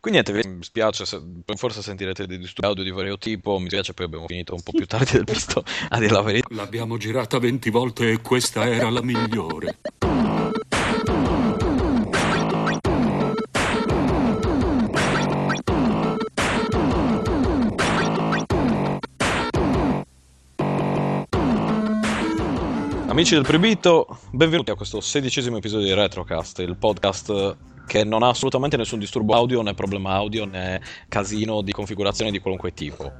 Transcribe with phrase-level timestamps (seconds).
[0.00, 1.20] Quindi niente, mi spiace, se,
[1.56, 4.70] forse sentirete dei disturbi audio di vario tipo, mi spiace poi abbiamo finito un po'
[4.70, 6.46] più tardi del visto a dire la verità.
[6.54, 9.78] L'abbiamo girata 20 volte e questa era la migliore.
[23.08, 27.56] Amici del Proibito, benvenuti a questo sedicesimo episodio di Retrocast, il podcast
[27.88, 32.38] che non ha assolutamente nessun disturbo audio, né problema audio, né casino di configurazione di
[32.38, 33.10] qualunque tipo.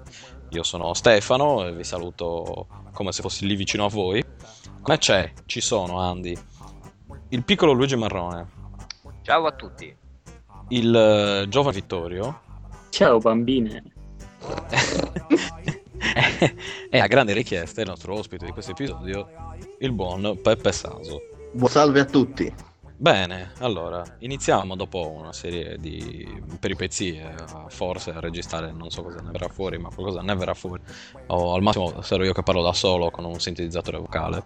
[0.50, 4.24] Io sono Stefano e vi saluto come se fossi lì vicino a voi.
[4.82, 5.32] Come c'è?
[5.46, 6.36] Ci sono, Andy.
[7.30, 8.46] Il piccolo Luigi Marrone.
[9.22, 9.92] Ciao a tutti.
[10.68, 12.40] Il uh, giovane Vittorio.
[12.90, 13.82] Ciao bambine.
[16.90, 19.28] e a grande richiesta il nostro ospite di questo episodio,
[19.78, 21.20] il buon Peppe Saso.
[21.52, 22.67] Buon salve a tutti.
[23.00, 27.32] Bene, allora, iniziamo dopo una serie di peripezie,
[27.68, 30.82] forse a registrare non so cosa ne verrà fuori, ma qualcosa ne verrà fuori.
[31.28, 34.42] O al massimo sarò io che parlo da solo con un sintetizzatore vocale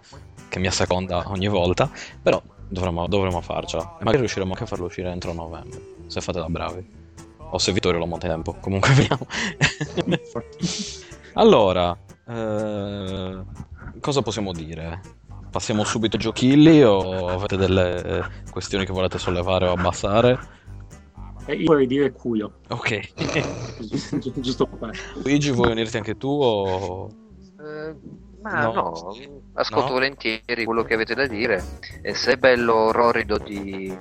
[0.49, 1.89] che mi asseconda ogni volta,
[2.21, 3.97] però dovremmo, dovremmo farcela.
[3.99, 7.01] E magari riusciremo anche a farlo uscire entro novembre, se fate da bravi.
[7.37, 9.25] O se Vittorio lo monta in tempo, comunque vediamo.
[11.33, 13.43] allora, eh,
[13.99, 15.01] cosa possiamo dire?
[15.53, 20.39] Passiamo subito ai giochilli o avete delle questioni che volete sollevare o abbassare?
[21.45, 22.53] Eh, io vorrei dire culo.
[22.69, 23.11] Ok.
[24.39, 24.89] Giusto per
[25.23, 27.07] Luigi, vuoi unirti anche tu o...
[27.59, 27.93] Eh,
[28.41, 29.15] ma no, No.
[29.53, 29.93] ascolto No?
[29.93, 31.63] volentieri quello che avete da dire
[32.01, 33.95] e se è bello rorido di,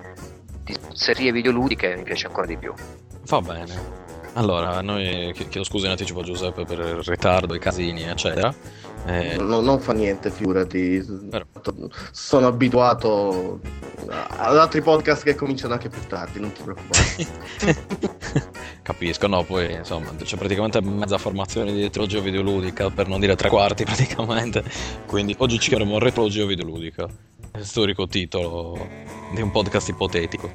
[0.65, 2.73] di serie videoludiche mi piace ancora di più.
[3.27, 4.01] Va bene.
[4.35, 8.51] Allora, noi ch- chiedo scusa in anticipo a Giuseppe per il ritardo, i casini, eccetera.
[9.07, 11.05] Eh, No- non fa niente, figurati.
[11.31, 11.45] Però.
[12.13, 13.61] Sono abituato
[14.09, 18.51] ad altri podcast che cominciano anche più tardi, non ti preoccupare.
[18.83, 23.49] Capisco, no, poi insomma c'è praticamente mezza formazione di retrologia videoludica, per non dire tre
[23.49, 24.63] quarti praticamente.
[25.07, 27.07] Quindi oggi ci chiameremo retrologia videoludica,
[27.61, 28.87] storico titolo
[29.35, 30.51] di un podcast ipotetico.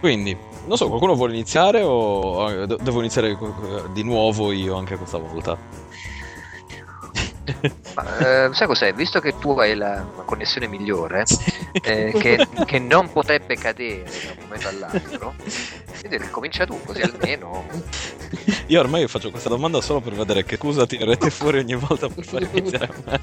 [0.00, 3.38] Quindi, non so, qualcuno vuole iniziare o eh, de- devo iniziare eh,
[3.92, 5.56] di nuovo io anche questa volta?
[7.94, 8.92] Ma, eh, sai cos'è?
[8.92, 11.24] Visto che tu hai la, la connessione migliore,
[11.82, 15.34] eh, che, che non potrebbe cadere da un momento all'altro,
[16.08, 17.66] direi comincia tu, così almeno
[18.66, 22.24] Io ormai faccio questa domanda solo per vedere che scusa tirerete fuori ogni volta per
[22.24, 23.20] far iniziare a me.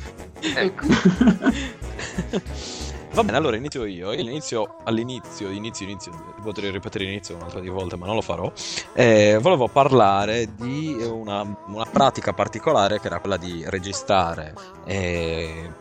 [0.56, 0.86] ecco,
[3.14, 4.12] Va bene, allora inizio io.
[4.12, 8.52] Io inizio all'inizio, inizio, inizio, potrei ripetere l'inizio un'altra di volte, ma non lo farò.
[8.94, 15.72] Eh, volevo parlare di una, una pratica particolare che era quella di registrare e,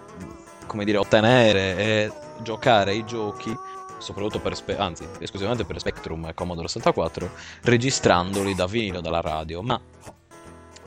[0.66, 2.12] come dire, ottenere e
[2.42, 3.56] giocare i giochi,
[3.96, 7.30] soprattutto per, Spe- anzi, esclusivamente per Spectrum e Commodore 64,
[7.62, 9.80] registrandoli da vinilo dalla radio, ma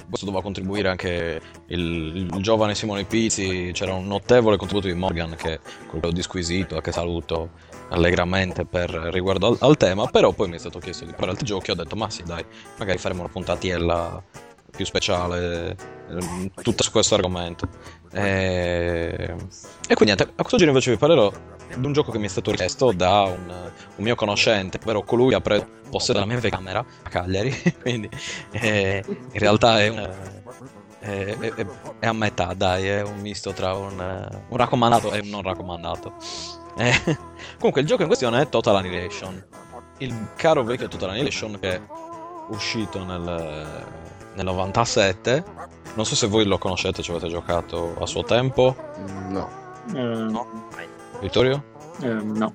[0.08, 5.36] questo doveva contribuire anche il, il giovane Simone Pizzi, c'era un notevole contributo di Morgan
[5.36, 7.52] che quello disquisito, che saluto
[7.90, 11.46] allegramente per riguardo al, al tema, però poi mi è stato chiesto di fare altri
[11.46, 12.44] giochi, ho detto ma sì dai,
[12.78, 14.24] magari faremo una puntatiella
[14.76, 15.76] più speciale,
[16.10, 17.68] eh, tutta su questo argomento.
[18.16, 19.36] E,
[19.88, 21.31] e quindi niente, a quest'oggi invece vi parlerò
[21.76, 25.30] di un gioco che mi è stato richiesto da un, un mio conoscente, ovvero colui
[25.30, 28.09] che ha preso possedo della mia camera a Cagliari, quindi
[28.52, 30.09] eh, in realtà è, un-
[31.00, 31.66] è- è- è-
[32.00, 35.42] è a metà, dai, è un misto tra un, eh, un raccomandato e un non
[35.42, 36.14] raccomandato.
[36.78, 36.92] Eh,
[37.58, 39.44] comunque il gioco in questione è Total Annihilation,
[39.98, 41.81] il caro vecchio Total Annihilation che è
[42.50, 43.84] uscito nel,
[44.36, 45.44] nel 97,
[45.95, 48.75] non so se voi lo conoscete, ci avete giocato a suo tempo,
[49.29, 49.50] No.
[49.94, 50.69] Eh, No.
[51.22, 51.63] Vittorio?
[52.01, 52.53] eh, no.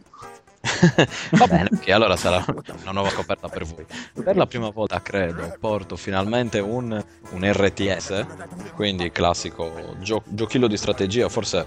[1.32, 2.44] Va bene, ok, allora sarà
[2.82, 3.86] una nuova scoperta per voi.
[4.22, 8.26] Per la prima volta, credo, porto finalmente un, un RTS,
[8.74, 11.66] quindi classico gio- giochillo di strategia, forse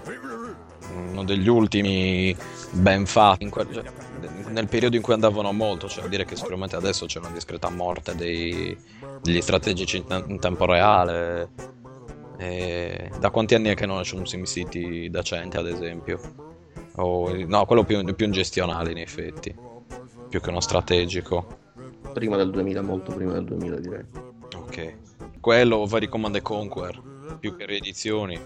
[0.94, 2.36] uno degli ultimi
[2.70, 3.82] ben fatti, in que- cioè,
[4.54, 8.14] nel periodo in cui andavano molto, cioè dire che sicuramente adesso c'è una discreta morte
[8.14, 8.76] dei-
[9.20, 11.50] degli strategici in, in tempo reale.
[12.38, 16.20] E da quanti anni è che non c'è un SimCity decente, ad esempio?
[16.96, 19.54] O, no, quello più, più in gestionale, in effetti,
[20.28, 21.62] più che uno strategico.
[22.12, 24.04] Prima del 2000, molto prima del 2000 direi.
[24.56, 24.96] Ok.
[25.40, 27.02] Quello, vari Command and Conquer,
[27.40, 28.38] più che riedizioni,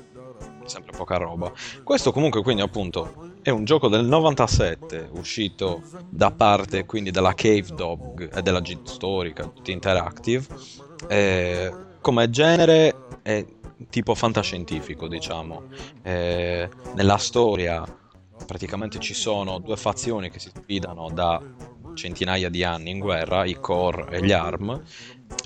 [0.65, 1.53] sempre poca roba.
[1.83, 7.69] Questo comunque quindi appunto è un gioco del 97, uscito da parte quindi della Cave
[7.75, 10.45] Dog e della G Storica, tutti interactive.
[11.09, 11.73] Eh,
[12.03, 13.43] come genere è
[13.89, 15.63] tipo fantascientifico, diciamo.
[16.03, 17.83] Eh, nella storia
[18.45, 21.41] praticamente ci sono due fazioni che si sfidano da
[21.95, 24.83] centinaia di anni in guerra, i Core e gli ARM.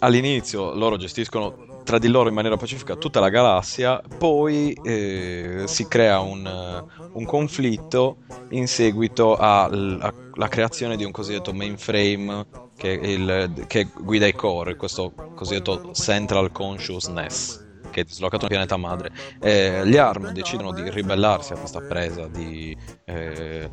[0.00, 5.87] All'inizio loro gestiscono tra di loro in maniera pacifica tutta la galassia, poi eh, si
[5.88, 8.19] crea un, eh, un, conflitto
[8.50, 12.46] in seguito alla creazione di un cosiddetto mainframe
[12.76, 17.61] che, il, che guida i core, questo cosiddetto Central Consciousness
[17.93, 19.12] che è dislocato nel pianeta madre.
[19.38, 22.75] Eh, gli ARM decidono di ribellarsi a questa presa di...
[23.05, 23.70] Eh,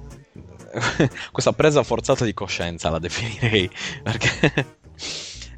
[1.31, 3.69] questa presa forzata di coscienza la definirei,
[4.03, 4.77] perché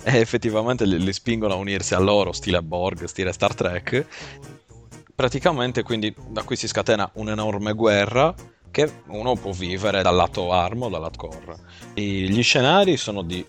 [0.03, 4.05] e effettivamente li, li spingono a unirsi a loro, stile Borg, stile Star Trek.
[5.13, 8.33] Praticamente quindi da qui si scatena un'enorme guerra
[8.71, 11.55] che uno può vivere dal lato armo o dal lato core.
[11.93, 13.45] E gli scenari sono di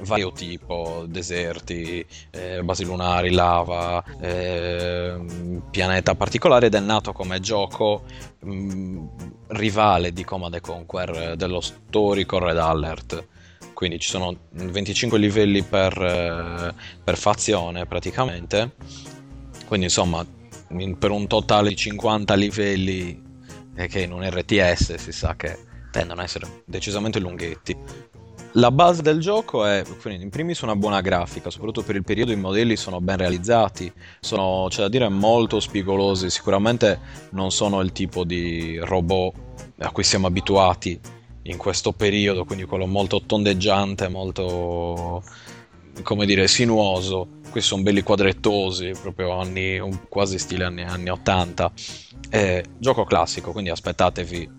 [0.00, 5.16] vario tipo, deserti, eh, basi lunari, lava, eh,
[5.70, 8.04] pianeta particolare ed è nato come gioco
[8.40, 9.06] mh, mm,
[9.48, 13.26] rivale di Command Conquer dello storico Red Alert
[13.76, 16.74] quindi ci sono 25 livelli per, eh,
[17.04, 18.72] per fazione praticamente,
[19.66, 20.24] quindi insomma
[20.98, 23.22] per un totale di 50 livelli
[23.74, 25.58] eh, che in un RTS si sa che
[25.90, 27.76] tendono a essere decisamente lunghetti.
[28.52, 32.32] La base del gioco è, quindi, in primis una buona grafica, soprattutto per il periodo
[32.32, 36.98] i modelli sono ben realizzati, sono, c'è da dire, molto spigolosi, sicuramente
[37.32, 39.34] non sono il tipo di robot
[39.80, 40.98] a cui siamo abituati
[41.50, 45.22] in questo periodo, quindi quello molto tondeggiante, molto
[46.02, 47.28] come dire sinuoso.
[47.50, 51.72] Questi sono belli quadrettosi, proprio anni, quasi stile anni, anni 80.
[52.28, 54.50] Eh, gioco classico, quindi aspettatevi,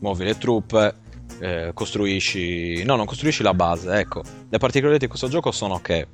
[0.00, 0.94] muovi le truppe,
[1.40, 2.84] eh, costruisci...
[2.84, 4.22] No, non costruisci la base, ecco.
[4.48, 6.06] Le particolarità di questo gioco sono che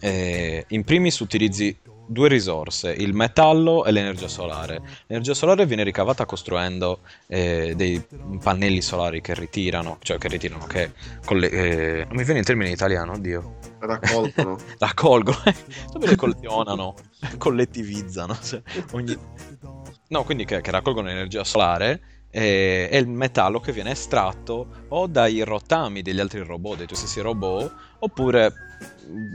[0.00, 1.76] eh, in primis utilizzi
[2.10, 4.82] due risorse, il metallo e l'energia solare.
[5.06, 8.04] L'energia solare viene ricavata costruendo eh, dei
[8.42, 10.92] pannelli solari che ritirano, cioè che ritirano, che
[11.24, 13.58] colle- eh, non mi viene in termini italiano, oddio.
[13.78, 14.58] Raccolgono.
[14.78, 15.42] Raccolgono,
[15.92, 16.94] dove le collezionano,
[17.38, 18.36] collettivizzano.
[18.42, 18.60] Cioè,
[18.92, 19.16] ogni...
[20.08, 25.06] No, quindi che, che raccolgono energia solare e, è il metallo che viene estratto o
[25.06, 28.52] dai rotami degli altri robot, dei tuoi stessi robot, oppure eh,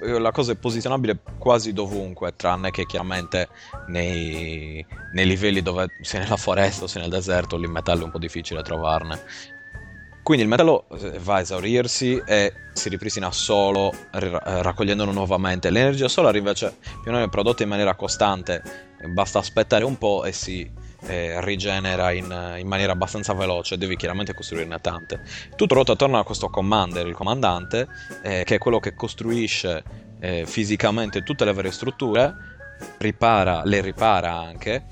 [0.01, 3.49] la cosa è posizionabile quasi dovunque, tranne che chiaramente
[3.87, 8.05] nei, nei livelli dove sia nella foresta o sia nel deserto, lì il metallo è
[8.05, 9.21] un po' difficile trovarne.
[10.23, 15.69] Quindi il metallo eh, va a esaurirsi e si ripristina solo raccogliendolo nuovamente.
[15.69, 18.63] L'energia solare invece più o meno è prodotta in maniera costante,
[19.07, 20.67] basta aspettare un po' e si
[21.07, 25.21] eh, rigenera in, in, maniera abbastanza veloce, devi chiaramente costruirne tante.
[25.55, 27.87] Tutto ruota attorno a questo commander, il comandante,
[28.23, 29.83] eh, che è quello che costruisce
[30.19, 32.33] eh, fisicamente tutte le varie strutture,
[32.97, 34.85] ripara, le ripara anche.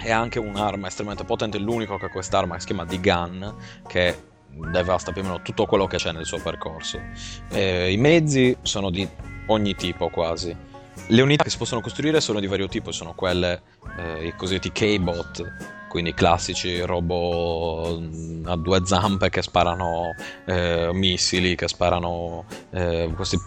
[0.00, 3.54] È anche un'arma estremamente potente, l'unico che ha quest'arma che si chiama D-Gun,
[3.86, 4.26] che
[4.70, 7.00] devasta più o meno tutto quello che c'è nel suo percorso.
[7.50, 9.06] Eh, I mezzi sono di
[9.46, 10.56] ogni tipo quasi
[11.08, 13.62] le unità che si possono costruire sono di vario tipo, sono quelle,
[13.98, 20.14] eh, i cosiddetti K-bot, quindi classici robot mm, a due zampe che sparano
[20.44, 23.38] eh, missili, che sparano eh, queste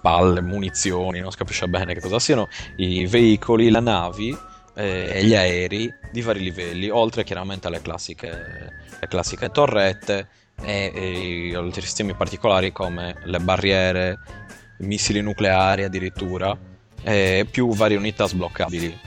[0.00, 4.36] palle, munizioni, non si capisce bene che cosa siano, i veicoli, le navi
[4.74, 8.28] eh, e gli aerei di vari livelli, oltre chiaramente alle classiche,
[8.98, 10.28] le classiche torrette
[10.62, 14.18] e, e altri sistemi particolari come le barriere,
[14.78, 16.70] missili nucleari addirittura
[17.02, 18.98] e più varie unità sbloccabili.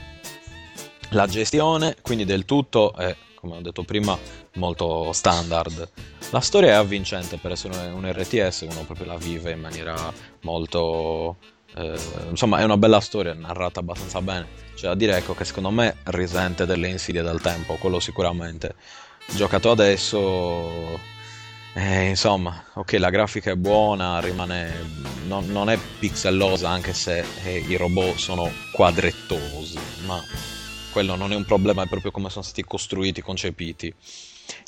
[1.10, 4.18] La gestione, quindi del tutto, è, come ho detto prima,
[4.54, 5.88] molto standard.
[6.30, 10.12] La storia è avvincente per essere un RTS, uno proprio la vive in maniera
[10.42, 11.36] molto...
[11.76, 11.98] Eh,
[12.30, 14.46] insomma, è una bella storia, narrata abbastanza bene.
[14.74, 18.74] Cioè, a dire ecco che secondo me risente delle insidie del tempo, quello sicuramente.
[19.28, 21.14] Giocato adesso
[21.78, 24.72] eh, insomma, ok, la grafica è buona, rimane,
[25.26, 30.18] non, non è pixellosa anche se eh, i robot sono quadrettosi, ma
[30.90, 33.92] quello non è un problema, è proprio come sono stati costruiti, concepiti.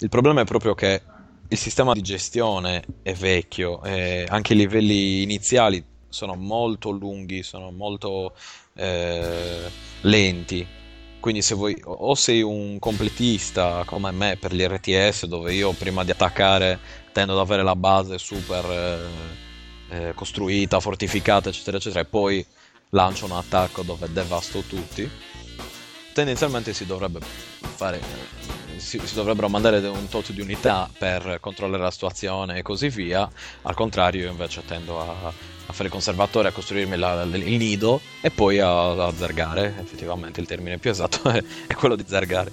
[0.01, 1.01] Il problema è proprio che
[1.49, 7.71] il sistema di gestione è vecchio, eh, anche i livelli iniziali sono molto lunghi, sono
[7.71, 8.35] molto
[8.75, 9.63] eh,
[10.03, 10.77] lenti
[11.21, 16.05] quindi se vuoi o sei un completista come me per gli RTS dove io prima
[16.05, 16.79] di attaccare
[17.13, 18.65] tendo ad avere la base super
[19.91, 22.45] eh, eh, costruita, fortificata eccetera eccetera e poi
[22.91, 25.09] lancio un attacco dove devasto tutti
[26.13, 28.01] tendenzialmente si dovrebbe fare
[28.79, 33.29] si, si, dovrebbero mandare un tot di unità per controllare la situazione e così via.
[33.63, 35.33] Al contrario io invece tendo a
[35.69, 39.75] a fare il conservatore, a costruirmi la, il nido e poi a, a, zergare.
[39.79, 42.51] Effettivamente il termine più esatto è, è quello di zergare.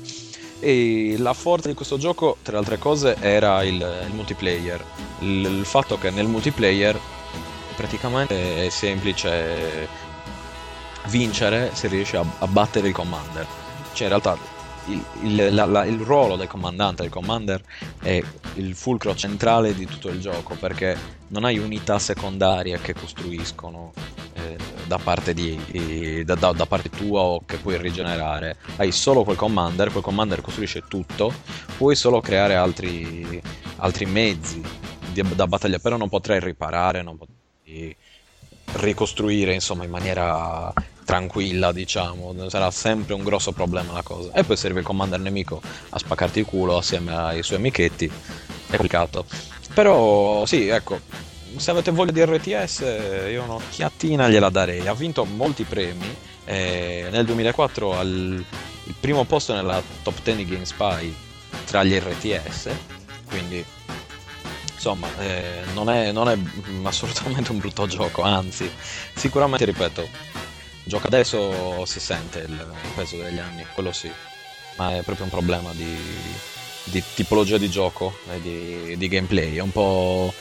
[0.59, 4.83] E la forza di questo gioco, tra le altre cose, era il, il multiplayer.
[5.19, 6.99] Il, il fatto che nel multiplayer
[7.75, 9.87] praticamente è semplice
[11.07, 13.47] vincere se riesci a, a battere il commander.
[13.93, 14.37] Cioè, in realtà
[14.87, 17.61] il, il- la- la- il ruolo del comandante, del commander,
[18.01, 18.21] è
[18.55, 20.97] il fulcro centrale di tutto il gioco perché
[21.29, 23.91] non hai unità secondarie che costruiscono
[24.33, 28.57] eh, da, parte di, da, da- da parte tua o che puoi rigenerare.
[28.77, 31.33] Hai solo quel commander, quel commander costruisce tutto,
[31.77, 33.41] puoi solo creare altri,
[33.77, 34.61] altri mezzi
[35.11, 37.95] di- da battaglia, però non potrai riparare, non potrai
[38.73, 40.71] ricostruire insomma in maniera
[41.05, 42.33] tranquilla diciamo.
[42.49, 44.31] Sarà sempre un grosso problema la cosa.
[44.33, 48.05] E poi serve il commander nemico a spaccarti il culo assieme ai suoi amichetti.
[48.05, 49.25] È complicato.
[49.73, 50.99] Però sì ecco
[51.57, 52.79] se avete voglia di RTS
[53.29, 54.87] io un'occhiatina gliela darei.
[54.87, 56.33] Ha vinto molti premi.
[56.45, 58.45] Eh, nel 2004 al
[58.87, 61.15] il primo posto nella top 10 di GameSpy
[61.65, 62.69] tra gli RTS
[63.25, 63.65] quindi
[64.75, 66.37] insomma eh, non, è, non è
[66.83, 68.21] assolutamente un brutto gioco.
[68.21, 68.69] Anzi
[69.15, 70.07] sicuramente ripeto
[70.85, 74.11] gioca adesso si sente il, peso degli anni quello sì.
[74.77, 75.97] Ma è proprio un problema di,
[76.83, 79.55] di tipologia di gioco e di, di gameplay.
[79.55, 80.33] È un po'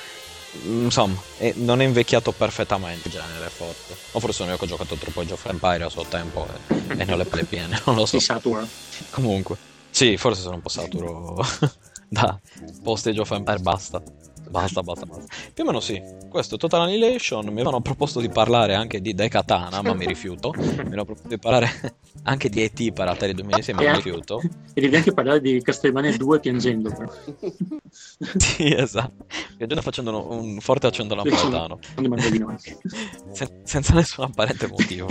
[0.63, 3.97] insomma è- non è invecchiato perfettamente il genere forse.
[4.13, 6.75] O forse sono io che ho giocato troppo Age of Empire a suo tempo e,
[6.99, 8.19] e ne ho le palle piene non lo so.
[8.19, 8.67] Si satura.
[9.11, 9.57] Comunque,
[9.91, 11.45] sì, forse sono un po' saturo
[12.09, 12.39] da
[12.83, 14.03] post Age of Empire, basta.
[14.49, 15.25] Basta, basta, basta.
[15.53, 16.01] Più o meno sì.
[16.29, 20.53] Questo Total Annihilation mi avevano proposto di parlare anche di Dekatana, ma mi rifiuto.
[20.57, 21.69] Mi hanno proposto di parlare
[22.25, 23.95] anche di ET per Atari 2006, ma mi Eh.
[23.95, 24.41] rifiuto.
[24.75, 26.91] E devi anche parlare di Castlevania 2 piangendo.
[26.91, 27.13] però.
[28.37, 29.27] Sì, esatto.
[29.57, 31.79] Viaggiando facendo un, forte accento napoletano.
[33.33, 35.09] Sen- senza nessun apparente motivo.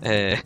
[0.00, 0.40] Eh,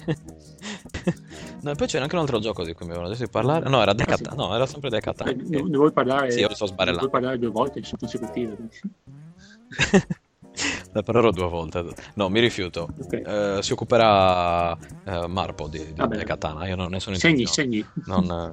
[1.63, 3.69] no, e poi c'era anche un altro gioco di cui mi avevano detto di parlare.
[3.69, 4.35] No, era Decatana.
[4.43, 5.31] No, era sempre Decatana.
[5.31, 6.31] Eh, Ne, ne vuoi parlare?
[6.31, 7.09] Sì, io sto ne sbarellando.
[7.09, 8.57] vuoi parlare due volte sono consecutive.
[10.95, 11.85] Ne parlerò due volte.
[12.15, 12.89] No, mi rifiuto.
[13.03, 13.13] Ok.
[13.13, 16.23] Eh, si occuperà eh, Marpo di, di, Va bene.
[16.23, 16.67] di Katana.
[16.67, 17.85] Io non ho nessun Segni, segni.
[18.07, 18.53] Non...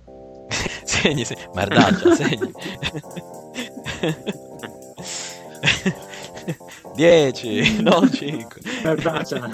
[0.83, 1.35] segni, sì.
[1.53, 2.51] Merdaggia, segni.
[6.95, 8.61] 10, non 5.
[8.83, 9.49] Merdaccia.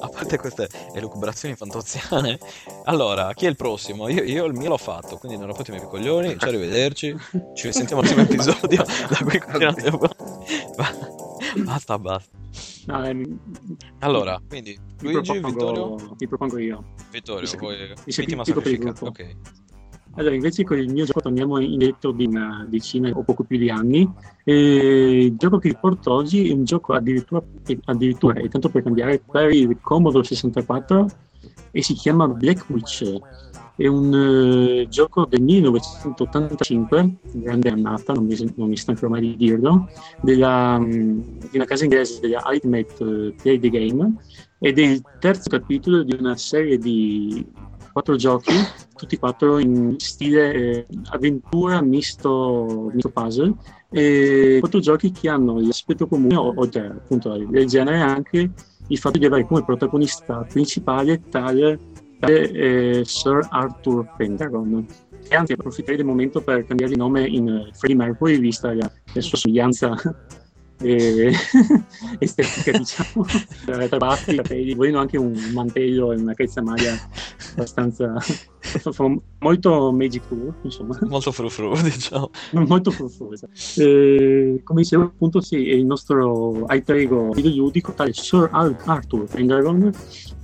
[0.00, 2.38] A parte queste elucubrazioni fantoziane,
[2.84, 4.08] allora, chi è il prossimo?
[4.08, 6.36] Io, io il mio l'ho fatto, quindi non rompetemi i coglioni.
[6.38, 7.16] Ciao, arrivederci.
[7.54, 8.84] Ci risentiamo al prossimo episodio.
[9.08, 9.90] Da qui continuate.
[11.64, 12.38] Basta, basta.
[12.86, 13.38] No, ehm,
[14.00, 16.84] Allora, quindi mi Luigi, propongo, Vittorio, mi propongo io.
[17.10, 19.04] Vittorio, vuoi mi sa- vittima dico per il sacrifica?
[19.06, 19.22] gruppo.
[19.22, 19.36] Ok.
[20.14, 23.70] Allora, invece con il mio gioco torniamo indietro di una decina o poco più di
[23.70, 24.10] anni.
[24.44, 27.42] E il gioco che vi porto oggi è un gioco addirittura,
[27.84, 31.06] addirittura e tanto per cambiare, per il Commodore 64
[31.70, 33.18] e si chiama Black Witch.
[33.76, 39.36] È un eh, gioco del 1985, grande annata, non mi, non mi stancherò mai di
[39.36, 39.88] dirlo,
[40.20, 44.16] della, mh, di una casa inglese della Ultimate eh, Play the Game
[44.58, 47.46] ed è il terzo capitolo di una serie di
[47.92, 48.52] quattro giochi,
[48.96, 53.54] tutti e quattro in stile eh, avventura misto, misto puzzle,
[53.90, 58.50] e quattro giochi che hanno l'aspetto comune, oltre appunto del genere, anche
[58.86, 61.78] il fatto di avere come protagonista principale tale,
[62.18, 64.86] tale, eh, Sir Arthur Pendragon.
[65.28, 69.20] E anzi approfitterei del momento per cambiare il nome in Freddie Mercury, vista la, la
[69.20, 69.94] sua somiglianza
[70.82, 71.32] eh,
[72.18, 73.24] estetica, diciamo,
[73.64, 76.98] tra tra baffi, capelli, volendo anche un mantello e una calzamaglia
[77.52, 78.14] abbastanza
[79.38, 82.30] molto Magic Tour, insomma, Molto frufru, diciamo.
[82.52, 83.48] molto fruffuosa.
[83.76, 89.90] Eh, come dicevo, appunto, sì, il nostro alter ego videoludico, tale Sir Ar- Arthur Pendragon,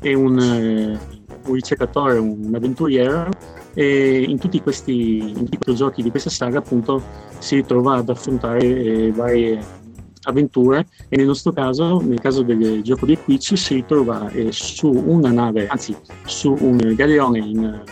[0.00, 0.98] è un, eh,
[1.46, 3.30] un ricercatore, un avventuriero,
[3.74, 7.02] e in tutti questi in tutti giochi di questa saga, appunto,
[7.38, 9.84] si trova ad affrontare eh, varie
[10.26, 14.88] avventure e nel nostro caso, nel caso del gioco di Quiz, si trova eh, su
[14.90, 17.82] una nave, anzi su un galeone in,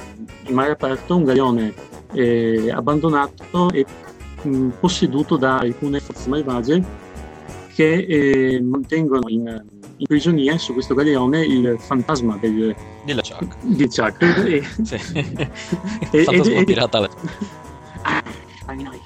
[0.46, 1.72] in mare aperto, un galeone
[2.12, 3.84] eh, abbandonato e
[4.42, 6.82] mh, posseduto da alcune forze malvagie
[7.74, 9.40] che eh, mantengono in,
[9.96, 12.74] in prigionia su questo galeone il fantasma del,
[13.04, 13.56] Dilla Chuck.
[13.62, 14.94] di Chuck e, Sì.
[16.12, 17.08] e- Fantasma e- pirata.
[18.66, 19.00] Noi.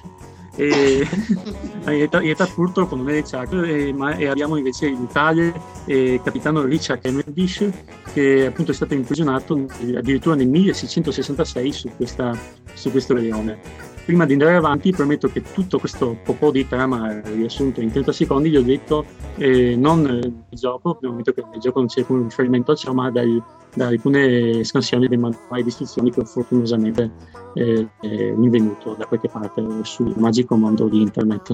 [0.59, 5.07] E, in, realtà, in realtà purtroppo non è Chuck, eh, ma e abbiamo invece il
[5.13, 7.71] tale eh, capitano Richard Cavendish
[8.13, 12.37] che appunto è stato imprigionato addirittura nel 1666 su, questa,
[12.75, 13.98] su questo leone.
[14.09, 18.49] Prima di andare avanti premetto che tutto questo po' di trama riassunto in 30 secondi
[18.49, 19.05] gli ho detto
[19.37, 22.95] eh, non il gioco, nel momento che nel gioco non c'è alcun riferimento a ciò,
[22.95, 23.39] ma dai,
[23.75, 27.11] da alcune scansioni dei manuali di istruzioni che fortunosamente
[27.53, 31.53] eh, è rinvenuto da qualche parte sul magico mondo di internet.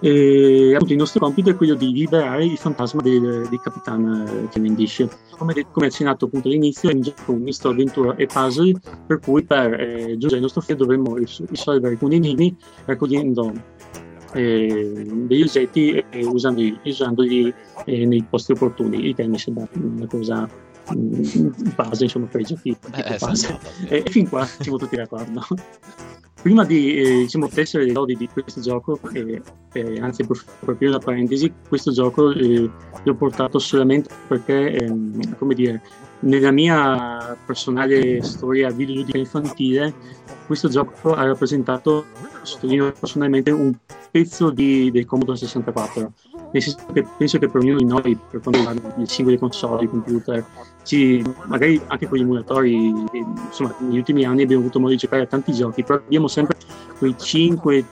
[0.00, 5.06] E appunto il nostro compito è quello di liberare il fantasma del, del Capitan Cavendish.
[5.36, 8.74] Come, come accennato appunto all'inizio, è un gioco misto avventura e puzzle,
[9.06, 13.52] per cui per eh, giungere al nostro fine dovremmo risolvere alcuni enigmi raccogliendo
[14.32, 17.52] eh, degli oggetti e usandoli, usandoli
[17.84, 20.48] eh, nei posti opportuni, il che mi sembra una cosa
[20.94, 23.18] base insomma per i giochi eh.
[23.88, 25.44] E, e fin qua siamo tutti d'accordo.
[26.42, 29.42] Prima di eh, diciamo, tessere le lodi di questo gioco, eh,
[29.74, 32.70] eh, anzi per, per aprire una parentesi, questo gioco eh,
[33.02, 35.82] l'ho portato solamente perché, ehm, come dire,
[36.20, 39.92] nella mia personale storia videoludica infantile,
[40.46, 42.06] questo gioco ha rappresentato,
[42.40, 43.76] sottolineo personalmente, un
[44.10, 46.12] pezzo di, del Commodore 64
[46.52, 49.84] nel senso che penso che per ognuno di noi, per quanto riguarda le singole console,
[49.84, 50.44] i computer,
[50.82, 52.86] ci, magari anche con gli emulatori,
[53.46, 56.56] insomma, negli ultimi anni abbiamo avuto modo di giocare a tanti giochi, però abbiamo sempre
[56.98, 57.84] quei 5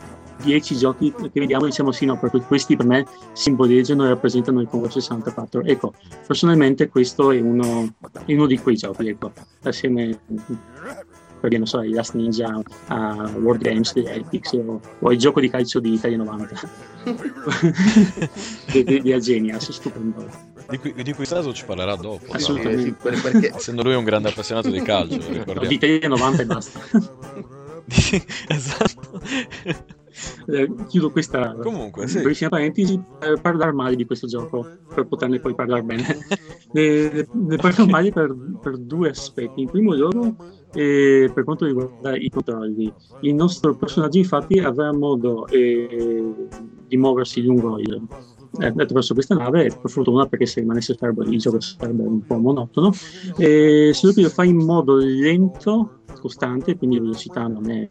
[0.42, 4.60] 10 giochi che vediamo e diciamo sì no perché questi per me simboleggiano e rappresentano
[4.60, 5.94] il Commodore 64 ecco
[6.26, 7.92] personalmente questo è uno,
[8.24, 10.20] è uno di quei giochi ecco assieme
[11.40, 15.40] perché non so, i Last Ninja a World Games di Epics o, o il gioco
[15.40, 16.60] di calcio di Italia 90
[18.72, 20.26] di, di, di Agenias, stupendo.
[20.68, 22.24] Di cui, di cui Saso ci parlerà dopo.
[22.30, 22.82] Assolutamente.
[22.82, 23.54] Sì, perché...
[23.54, 25.66] Essendo lui un grande appassionato di calcio, ricordiamo.
[25.66, 26.80] Di Italia 90 e basta.
[28.48, 29.20] esatto.
[30.46, 32.18] Eh, chiudo questa Comunque, sì.
[32.18, 36.18] brevissima parentesi per parlare male di questo gioco, per poterne poi parlare bene.
[36.72, 39.62] ne, ne parlo male per, per, due aspetti.
[39.62, 40.36] In primo luogo,
[40.74, 46.34] eh, per quanto riguarda i controlli, il nostro personaggio infatti avrà modo eh,
[46.86, 48.02] di muoversi lungo il,
[48.60, 52.38] eh, attraverso questa nave per fortuna perché se rimanesse fermo il gioco sarebbe un po'
[52.38, 52.92] monotono
[53.36, 57.88] eh, che lo fa in modo lento costante, quindi la velocità non è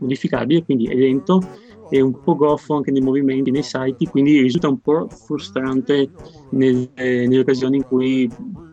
[0.00, 1.40] modificabile, quindi è lento
[1.88, 6.10] e un po' goffo anche nei movimenti, nei salti, quindi risulta un po' frustrante
[6.50, 8.28] nel, eh, nelle occasioni in cui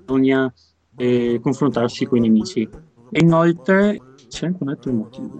[0.06, 0.52] bisogna
[0.96, 2.68] eh, confrontarsi con i nemici.
[3.10, 5.40] E inoltre c'è anche un altro motivo.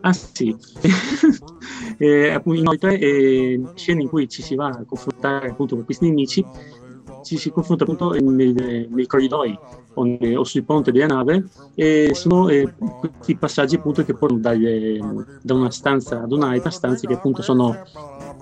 [0.00, 0.54] Ah sì,
[1.98, 6.46] eh, inoltre eh, scene in cui ci si va a confrontare appunto con questi nemici
[7.22, 8.52] ci si confronta appunto nei,
[8.88, 9.58] nei corridoi
[9.94, 11.44] o, ne, o, sul ponte della nave
[11.74, 14.98] e sono eh, questi passaggi appunto che portano dalle,
[15.42, 17.76] da una stanza ad un'altra, stanze che appunto sono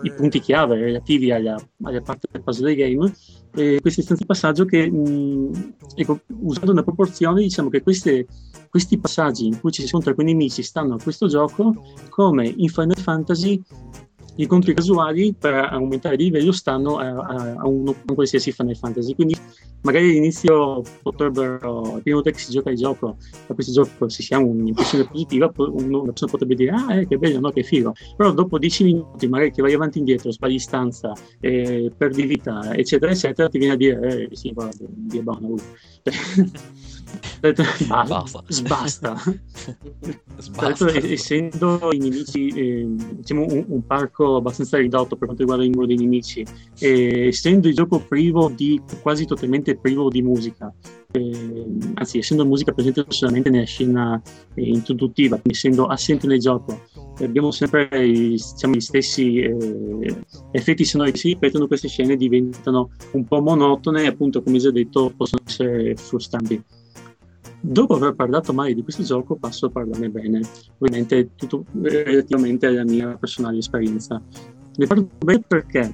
[0.02, 3.12] i punti chiave relativi alla, alla parte del puzzle del game.
[3.54, 8.26] E queste stanze di passaggio che mh, ecco, usando una proporzione diciamo che queste,
[8.68, 11.74] questi passaggi in cui ci si scontra con i nemici stanno a questo gioco
[12.10, 13.62] come in Final Fantasy
[14.36, 18.76] gli incontri casuali per aumentare di livello stanno a, a, a un, un qualsiasi Final
[18.76, 19.14] Fantasy.
[19.14, 19.34] Quindi
[19.80, 24.22] magari all'inizio potrebbero, la prima volta che si gioca il gioco, a questo gioco se
[24.22, 27.62] si ha un'impressione positiva, uno, una persona potrebbe dire ah eh, che bello, no, che
[27.62, 27.94] figo.
[28.16, 32.74] Però dopo 10 minuti magari che vai avanti e indietro, sbagli stanza, eh, perdi vita,
[32.74, 35.54] eccetera, eccetera, ti viene a dire eh sì, guarda, Dio buono.
[37.86, 38.42] Basta.
[38.48, 39.16] Sbasta.
[40.38, 40.92] Sbasta.
[41.04, 45.86] essendo i nemici, eh, diciamo, un, un, parco abbastanza ridotto per quanto riguarda il numero
[45.86, 46.44] dei nemici,
[46.78, 50.72] e essendo il gioco privo di, quasi totalmente privo di musica,
[51.12, 54.20] eh, anzi, essendo musica presente solamente nella scena
[54.54, 56.82] eh, introduttiva, essendo assente nel gioco,
[57.20, 60.16] abbiamo sempre diciamo, gli stessi eh,
[60.52, 64.70] effetti sonori che si ripetono, queste scene diventano un po' monotone e appunto, come già
[64.70, 66.62] detto, possono essere frustranti.
[67.68, 70.40] Dopo aver parlato male di questo gioco, passo a parlarne bene,
[70.78, 74.22] ovviamente tutto relativamente alla mia personale esperienza.
[74.76, 75.92] Ne parlo bene perché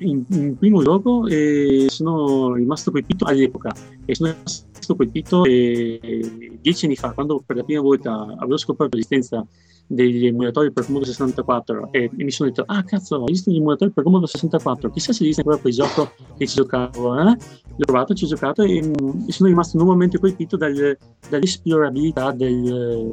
[0.00, 3.74] in, in primo luogo eh, sono rimasto colpito all'epoca
[4.04, 8.96] e sono rimasto colpito eh, dieci anni fa, quando per la prima volta avevo scoperto
[8.96, 9.46] l'esistenza
[9.86, 13.92] degli emulatori per Commodore 64 e, e mi sono detto ah cazzo esistono gli emulatori
[13.92, 17.24] per Commodore 64 chissà se esiste ancora quel gioco che ci giocavo eh?
[17.24, 20.96] l'ho provato, ci ho giocato e, e sono rimasto nuovamente colpito dal,
[21.28, 23.10] dall'esplorabilità del,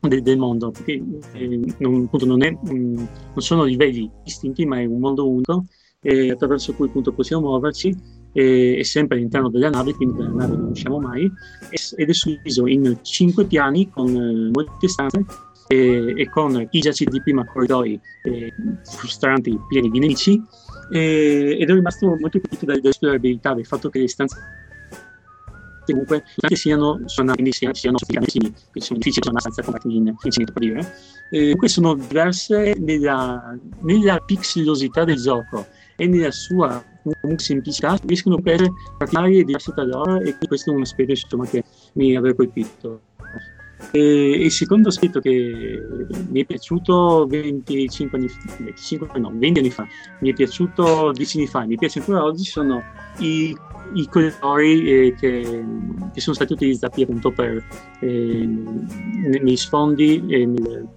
[0.00, 1.02] del, del, mondo perché
[1.34, 5.64] eh, non, appunto, non, è, mh, non sono livelli distinti ma è un mondo unico
[6.32, 7.94] attraverso cui appunto possiamo muoverci
[8.32, 11.30] e, e, sempre all'interno della nave, quindi della nave non usciamo mai,
[11.70, 15.24] ed è suddiviso in cinque piani con eh, molte stanze
[15.72, 18.52] e, e con i giaci di prima corridoi eh,
[18.84, 20.42] frustranti, pieni di nemici,
[20.92, 24.36] e, ed è rimasto molto colpito dall'esplorabilità, del fatto che le stanze
[25.84, 30.52] comunque che siano suonati siano, siano simili, che sono difficili, sono abbastanza compatti in infinito
[30.52, 30.94] per dire.
[31.28, 36.82] Comunque sono diverse nella, nella pixelosità del gioco e nella sua
[37.36, 41.46] semplicità riescono a essere particolari e diverse tra loro e questo è un aspetto insomma,
[41.46, 43.00] che mi aveva colpito.
[43.90, 45.82] E il secondo aspetto che
[46.28, 49.86] mi è piaciuto 25 anni fa, 25, no, 20 anni fa,
[50.20, 52.82] mi è piaciuto 10 anni fa, mi piace ancora oggi, sono
[53.18, 53.54] i,
[53.94, 55.64] i colori eh, che,
[56.12, 57.62] che, sono stati utilizzati appunto per,
[58.00, 58.48] eh,
[59.42, 60.88] nei sfondi e, nel,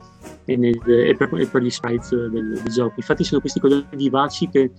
[0.45, 2.93] e, nel, e, per, e, per, gli sprites del, del gioco.
[2.98, 4.71] Infatti sono questi colori vivaci che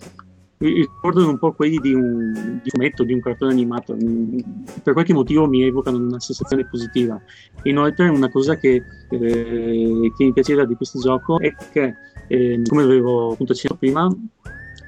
[0.59, 3.95] ricordano un po' quelli di un, di fumetto, di un cartone animato.
[4.83, 7.21] Per qualche motivo mi evocano una sensazione positiva.
[7.64, 11.95] Inoltre, una cosa che, eh, che mi piaceva di questo gioco è che,
[12.29, 14.09] eh, come avevo appunto accennato prima,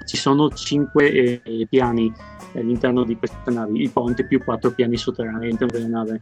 [0.04, 2.10] ci sono cinque eh, piani
[2.54, 6.20] all'interno di questa nave, il ponte più quattro piani sotterranei all'interno della nave.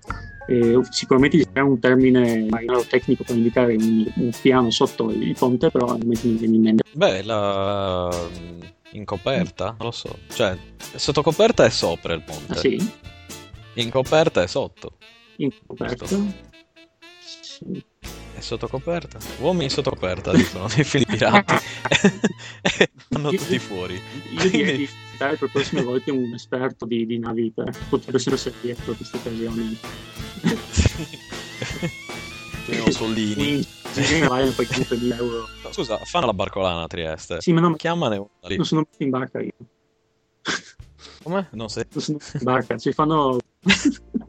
[0.49, 5.71] Eh, sicuramente c'è un termine marinaro tecnico per indicare un, un, piano sotto il ponte,
[5.71, 6.83] però non mi viene in mente.
[6.93, 8.11] Beh, la
[8.97, 9.67] in coperta?
[9.67, 10.19] Non lo so.
[10.33, 10.57] Cioè,
[10.97, 12.53] sotto coperta è sopra il ponte.
[12.53, 12.93] Ah, sì?
[13.75, 14.97] In coperta è sotto.
[15.37, 16.07] In coperta?
[16.07, 17.85] Sì.
[18.35, 19.19] È sotto coperta?
[19.41, 21.55] Uomini sotto coperta, dicono nei film pirati.
[23.09, 24.01] Vanno tutti fuori.
[24.31, 28.21] Io direi di citare per le prossime volte un esperto di, di navi per poter
[28.21, 29.79] servire per queste occasioni.
[32.67, 33.86] Pieno Sollini.
[34.03, 35.47] Sì, poi 5.000 euro.
[35.71, 37.41] Scusa, fanno la barcolana a Trieste.
[37.41, 37.77] Sì, ma non...
[37.77, 38.57] Chiamane una lì.
[38.57, 39.53] Non sono in barca io.
[41.23, 41.49] Come?
[41.53, 41.85] Non sei?
[41.91, 43.39] Non sono in barca, ci fanno...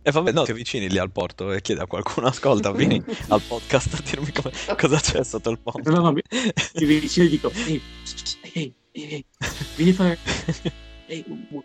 [0.00, 3.42] E vabbè, no, ti avvicini lì al porto e chiedi a qualcuno, ascolta, vieni al
[3.42, 5.90] podcast a dirmi come, cosa c'è sotto il ponte.
[5.90, 7.82] No, no, no, mi, mi vicino e dico, ehi,
[8.54, 9.24] ehi, ehi,
[9.76, 10.18] vieni a fare...
[11.08, 11.64] Ehi, vuoi...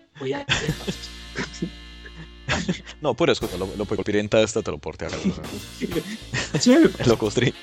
[2.99, 5.41] No, pure scusa, lo, lo, puoi colpire in testa e te lo porti a casa.
[5.77, 7.55] e lo costringi.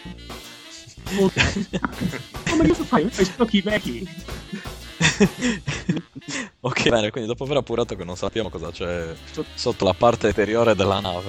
[2.48, 3.08] Come cosa fai?
[3.10, 4.08] Fai spocchi vecchi.
[6.60, 9.14] ok, bene, quindi dopo aver appurato che non sappiamo cosa c'è
[9.54, 11.28] sotto la parte interiore della nave.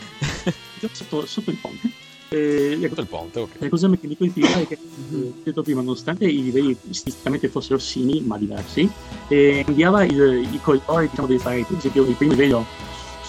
[0.92, 1.90] sotto, sotto il ponte.
[2.30, 3.50] Eh, sotto il ponte, ok.
[3.58, 7.80] La cosa che mi colpiva è che, eh, detto prima, nonostante i livelli stilisticamente fossero
[7.80, 8.90] simili, ma diversi,
[9.30, 11.74] eh, cambiava il, i colori diciamo, delle pareti.
[11.74, 12.66] Ad esempio, il primo livello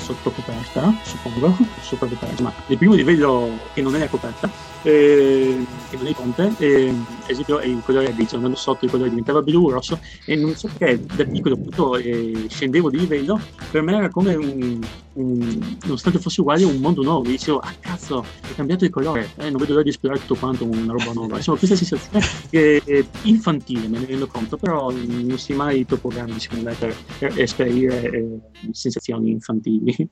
[0.03, 4.51] sotto coperta, suppongo, sopra coperta, ma il primo livello che non è la coperta,
[4.83, 8.91] eh, che non è il ponte, eh, ad esempio il colore grigio, andando sotto il
[8.91, 13.41] colore diventava blu, rosso, e non so perché da piccolo appunto eh, scendevo di livello,
[13.71, 14.81] per me era come un,
[15.15, 19.31] un, nonostante fosse uguale, un mondo nuovo, mi dicevo, ah cazzo, è cambiato il colore,
[19.37, 23.05] eh, non vedo l'ora di esplorare tutto quanto una roba nuova, insomma questa sensazione è
[23.23, 26.95] infantile, me ne rendo conto, però non si è mai troppo grande secondo me per,
[27.19, 28.39] per esperire eh,
[28.73, 30.09] sensazioni infantili.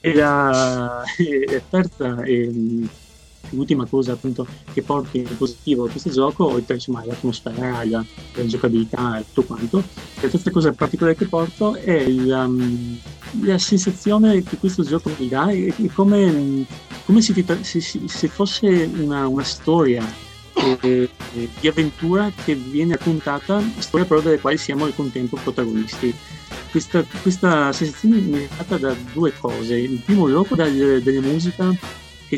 [0.00, 2.52] E la, e la terza e
[3.54, 8.46] l'ultima cosa appunto che porti in positivo a questo gioco, oltre insomma all'atmosfera, alla, alla
[8.46, 9.82] giocabilità e tutto quanto,
[10.20, 12.48] la terza cosa particolare che porto è la,
[13.42, 16.66] la sensazione che questo gioco mi dà è, è come,
[17.04, 20.04] come se, se, se, fosse una, una storia
[20.80, 21.08] eh,
[21.60, 26.14] di avventura che viene raccontata, storia però delle quali siamo al contempo protagonisti
[26.70, 29.78] questa, questa sensazione mi è data da due cose.
[29.78, 31.72] In primo luogo dal, dalla musica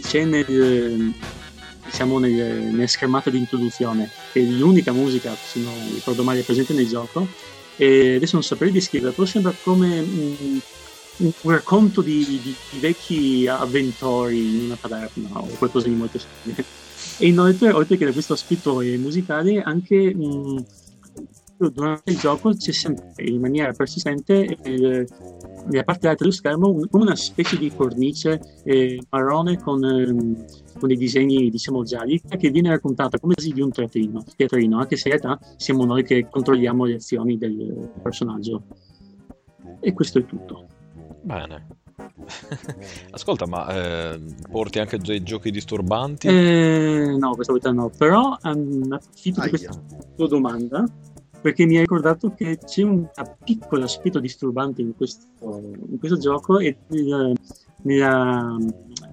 [0.00, 1.14] che c'è nel,
[1.84, 6.72] diciamo nel, nella schermata di introduzione, che è l'unica musica, se non ricordo male, presente
[6.72, 7.26] nel gioco.
[7.76, 10.60] E adesso non saprei descriverla, però sembra come un,
[11.18, 16.64] un racconto di, di, di, vecchi avventori in una taverna o qualcosa di molto simile.
[17.18, 20.64] E inoltre, oltre che da questo aspetto musicale, anche mh,
[21.58, 25.06] durante il gioco c'è sempre in maniera persistente eh,
[25.66, 30.04] nella parte alta dello schermo come una specie di cornice eh, marrone con, eh,
[30.78, 34.96] con, dei disegni diciamo gialli che viene raccontata come se di un teatrino, teatrino, anche
[34.96, 38.62] se in realtà siamo noi che controlliamo le azioni del personaggio.
[39.80, 40.66] E questo è tutto.
[41.22, 41.84] Bene.
[43.10, 46.28] Ascolta, ma eh, porti anche dei giochi disturbanti?
[46.28, 49.80] Eh, no, questa volta no, però um, approfitto di questa
[50.16, 50.84] tua domanda
[51.46, 53.08] perché mi ha ricordato che c'è un
[53.44, 55.26] piccolo aspetto disturbante in questo,
[55.88, 57.32] in questo gioco e nella,
[57.82, 58.56] nella,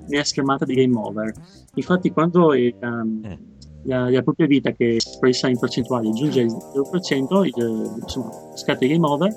[0.07, 1.31] nella, schermata di Game Over.
[1.75, 3.37] Infatti, quando è, um,
[3.83, 8.83] la, la, propria vita che è espressa in percentuale giunge al 0%, il, insomma, scatta
[8.83, 9.31] il Game Over.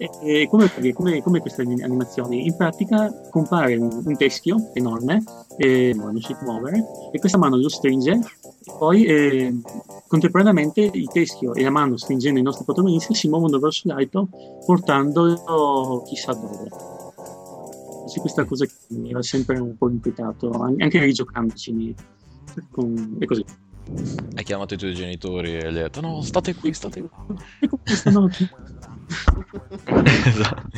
[0.00, 2.46] E, e come, come, come, queste animazioni?
[2.46, 5.22] In pratica compare un, un teschio enorme,
[5.58, 6.82] e, non si può muovere,
[7.12, 8.18] e questa mano lo stringe
[8.78, 9.60] poi eh,
[10.06, 14.28] contemporaneamente il teschio e la mano stringendo i nostri protagonisti si muovono verso l'alto
[14.64, 16.68] portandolo chissà dove.
[18.20, 21.94] Questa cosa che mi era sempre un po' inquietato, an- anche rigiocandoci.
[22.70, 23.16] Con...
[23.18, 23.44] È così.
[24.34, 27.26] Hai chiamato i tuoi genitori e gli hai detto no, state qui, state qua.
[27.60, 27.78] Ecco
[28.10, 28.50] notte.
[30.04, 30.68] esatto.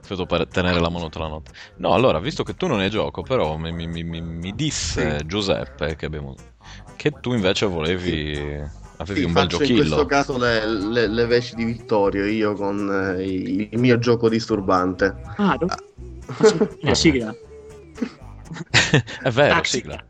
[0.00, 1.52] Aspetta per tenere la mano tutta la notte.
[1.76, 5.18] No, allora, visto che tu non hai gioco, però mi, mi- mi- mi- mi disse
[5.20, 5.26] Sì.
[5.26, 6.34] Giuseppe che, abbiamo...
[6.96, 8.80] che tu invece volevi...
[8.96, 10.06] Avevi Sì, un bel faccio in questo giochillo.
[10.06, 15.16] caso le, le- le veci di Vittorio, io con eh, il, mio gioco disturbante.
[15.36, 15.66] Ah, do-
[16.82, 17.34] la sigla.
[19.22, 19.78] È vero, Taxi.
[19.78, 20.04] sigla.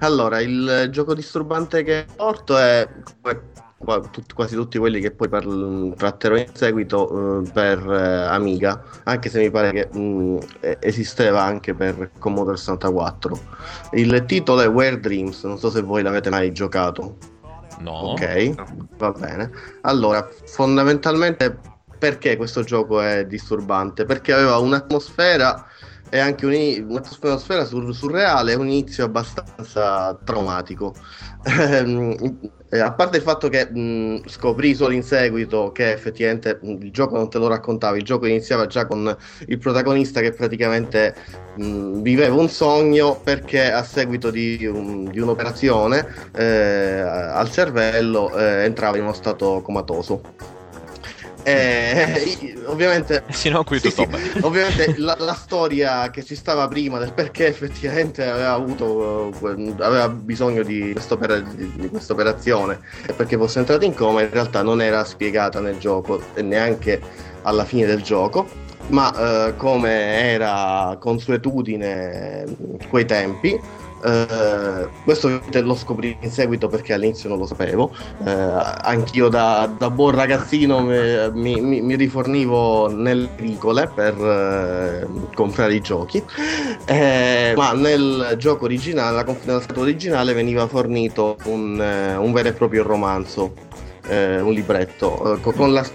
[0.00, 2.88] Allora, il gioco disturbante che porto è
[3.20, 3.42] come
[3.76, 8.82] qua- tut- quasi tutti quelli che poi parl- tratterò in seguito eh, per eh, Amiga,
[9.04, 13.38] anche se mi pare che mh, eh, esisteva anche per Commodore 64.
[13.92, 17.16] Il titolo è Where Dreams, non so se voi l'avete mai giocato.
[17.80, 17.92] No.
[17.92, 18.54] Ok,
[18.98, 19.50] va bene.
[19.82, 21.58] Allora, fondamentalmente
[21.98, 24.04] perché questo gioco è disturbante?
[24.04, 25.66] Perché aveva un'atmosfera
[26.10, 30.98] e anche un- un'atmosfera sur- surreale e un inizio abbastanza traumatico.
[32.72, 36.92] Eh, a parte il fatto che mh, scoprì solo in seguito che effettivamente mh, il
[36.92, 39.12] gioco non te lo raccontava, il gioco iniziava già con
[39.48, 41.16] il protagonista che praticamente
[41.54, 48.64] mh, viveva un sogno perché a seguito di, un- di un'operazione eh, al cervello eh,
[48.64, 50.26] entrava in uno stato comatoso.
[51.42, 54.40] Eh, ovviamente Sino qui sì, tutto sì.
[54.42, 60.08] Ovviamente la, la storia che ci stava prima del perché effettivamente aveva avuto eh, aveva
[60.08, 64.82] bisogno di, di, di questa operazione e perché fosse entrato in coma in realtà non
[64.82, 67.00] era spiegata nel gioco e neanche
[67.42, 73.58] alla fine del gioco ma eh, come era consuetudine in quei tempi
[74.02, 77.90] eh, questo lo scoprì in seguito perché all'inizio non lo sapevo.
[78.24, 85.74] Eh, anch'io da, da buon ragazzino mi, mi- mi- rifornivo nelle edicole per eh, comprare
[85.74, 86.22] i giochi.
[86.86, 92.52] Eh, ma nel gioco originale nella scatola originale veniva fornito un, eh, un vero e
[92.52, 93.52] proprio romanzo
[94.08, 95.86] eh, un libretto eh, co- con, la-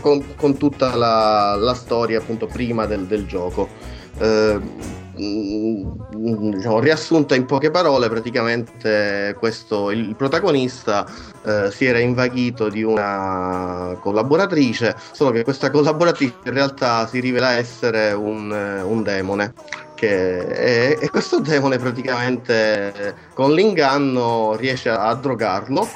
[0.00, 3.68] con- con tutta la, la storia appunto prima del, del gioco.
[4.18, 4.60] Eh,
[5.14, 11.06] diciamo, riassunta in poche parole, praticamente questo, il, protagonista
[11.44, 17.52] eh, si era invaghito di una collaboratrice, solo che questa collaboratrice in realtà si rivela
[17.52, 19.52] essere un, eh, un demone.
[20.04, 25.88] È- e questo demone praticamente con l'inganno riesce a drogarlo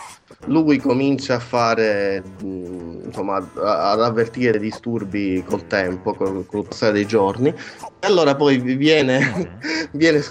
[0.46, 7.07] lui comincia a fare mh, insomma ad avvertire disturbi col tempo col, col passare dei
[7.07, 7.48] giorni.
[7.48, 9.59] E allora poi viene,
[9.92, 10.22] viene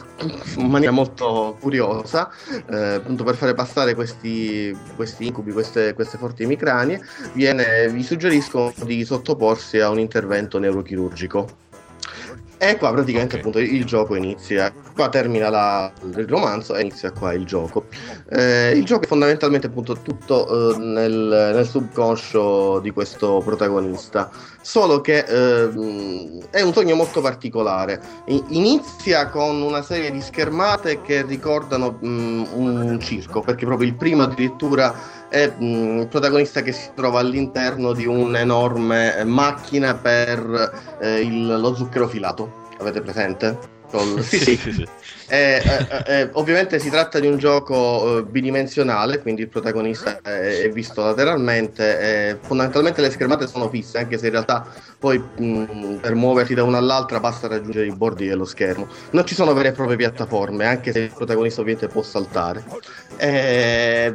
[0.55, 2.29] in maniera molto curiosa
[2.69, 7.01] eh, appunto per fare passare questi, questi incubi queste, queste forti emicranie
[7.33, 11.65] viene, vi suggeriscono di sottoporsi a un intervento neurochirurgico
[12.57, 13.39] e qua praticamente Ok.
[13.39, 17.85] appunto il gioco inizia, qua termina la- il romanzo e inizia qua il gioco.
[18.29, 24.29] Eh, il gioco è fondamentalmente appunto tutto eh, nel, nel subconscio di questo protagonista,
[24.61, 25.69] solo che eh,
[26.49, 28.01] è un sogno molto particolare.
[28.49, 34.23] Inizia con una serie di schermate che ricordano mh, un circo, perché proprio il primo
[34.23, 34.93] addirittura
[35.29, 41.45] è mh, il protagonista che si trova all'interno di un'enorme eh, macchina per eh, il-
[41.59, 42.65] lo zucchero filato.
[42.79, 43.57] Avete presente?
[43.89, 44.57] Col- sì, sì.
[44.57, 44.87] sì, sì.
[45.29, 50.61] Eh, eh, eh, ovviamente si tratta di un gioco eh, bidimensionale, quindi il protagonista è,
[50.61, 51.99] è visto lateralmente.
[51.99, 54.65] eh, fondamentalmente le schermate sono fisse, anche se in realtà
[54.97, 58.87] poi mh, per muoverti da una all'altra basta raggiungere i bordi dello schermo.
[59.11, 62.63] Non ci sono vere e proprie piattaforme, anche se il protagonista ovviamente può saltare.
[63.17, 64.13] Eh,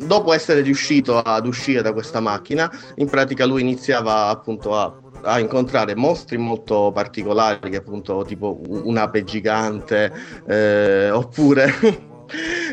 [0.00, 5.38] dopo essere riuscito ad uscire da questa macchina, in pratica lui iniziava appunto a a
[5.38, 10.12] incontrare mostri molto particolari che appunto tipo un'ape gigante
[10.46, 12.14] eh, oppure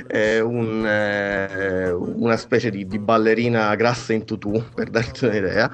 [0.08, 5.72] eh, un, eh, una specie di, di ballerina grassa in tutù per darti un'idea.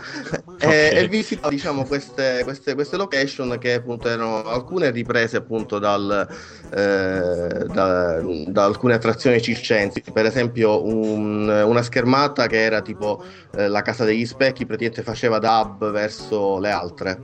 [0.61, 6.27] E, e visita diciamo queste, queste, queste location che appunto erano alcune riprese appunto dal,
[6.71, 10.03] eh, da, da alcune attrazioni circensi.
[10.11, 13.23] Per esempio un- una schermata che era tipo
[13.55, 17.23] eh, la casa degli specchi praticamente faceva da hub verso le altre.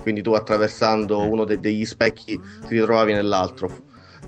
[0.00, 3.68] Quindi tu attraversando uno de- degli specchi ti ritrovavi nell'altro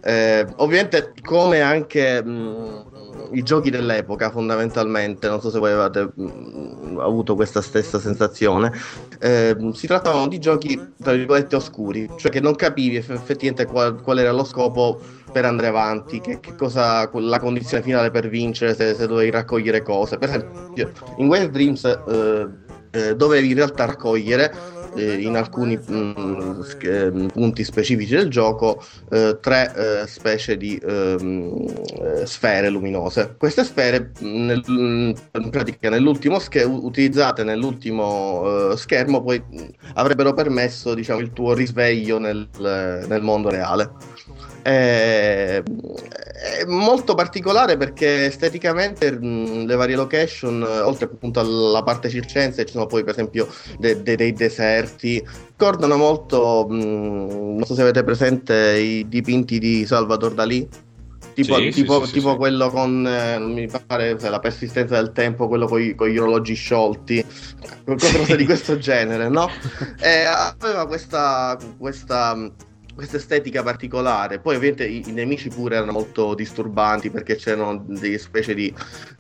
[0.03, 2.85] eh, ovviamente come anche mh,
[3.33, 8.73] i giochi dell'epoca fondamentalmente non so se voi avevate mh, avuto questa stessa sensazione.
[9.19, 14.19] Eh, si trattavano di giochi, tra virgolette, oscuri, cioè che non capivi effettivamente qual, qual
[14.19, 15.01] era lo scopo
[15.33, 19.83] per andare avanti, che, che, cosa la condizione finale per vincere, se, se dovevi raccogliere
[19.83, 20.19] cose.
[20.19, 22.49] Per esempio, in Wild Dreams eh,
[22.91, 24.53] eh, dovevi in realtà raccogliere
[24.95, 29.73] eh, in alcuni mh, mm, eh, punti specifici del gioco eh, tre
[30.03, 31.65] eh, specie di ehm,
[32.03, 33.35] eh, sfere luminose.
[33.39, 39.43] Queste sfere nel, in pratica nell'ultimo sch- utilizzate nell'ultimo schermo poi
[39.95, 43.91] avrebbero permesso diciamo, il tuo risveglio nel, nel mondo reale.
[44.63, 52.65] È, è, molto particolare perché esteticamente mh, le varie location, oltre appunto alla parte circense,
[52.67, 53.49] ci sono poi per esempio
[53.79, 54.33] de- de- dei
[54.81, 56.75] deserti, ricordano molto, mh,
[57.57, 60.69] non so se avete presente i dipinti di Salvador Dalì.
[61.33, 65.47] Tipo, sì, tipo, sì, tipo sì, quello con eh, mi pare la persistenza del tempo,
[65.49, 67.25] quello con gli orologi sciolti,
[67.85, 69.49] qualcosa di questo genere, no?
[70.01, 72.37] E aveva questa, questa
[73.01, 74.41] questa estetica particolare.
[74.41, 78.73] Poi ovviamente i, i, nemici pure erano molto disturbanti perché c'erano delle specie di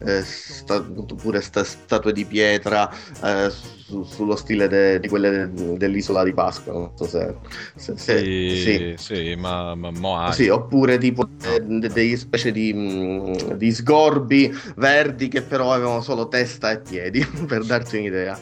[0.04, 2.90] eh, sta, pure sta, statue di pietra
[3.24, 6.74] eh, su, sullo stile de, di quelle de, dell'isola di Pasqua.
[6.74, 7.34] Non so se,
[7.74, 8.94] se, se sì, sì.
[8.98, 10.34] sì, ma, ma Moai.
[10.34, 16.02] Sì, oppure tipo eh, de, delle specie di, mh, di sgorbi verdi che però avevano
[16.02, 18.38] solo testa e piedi, per darti un'idea.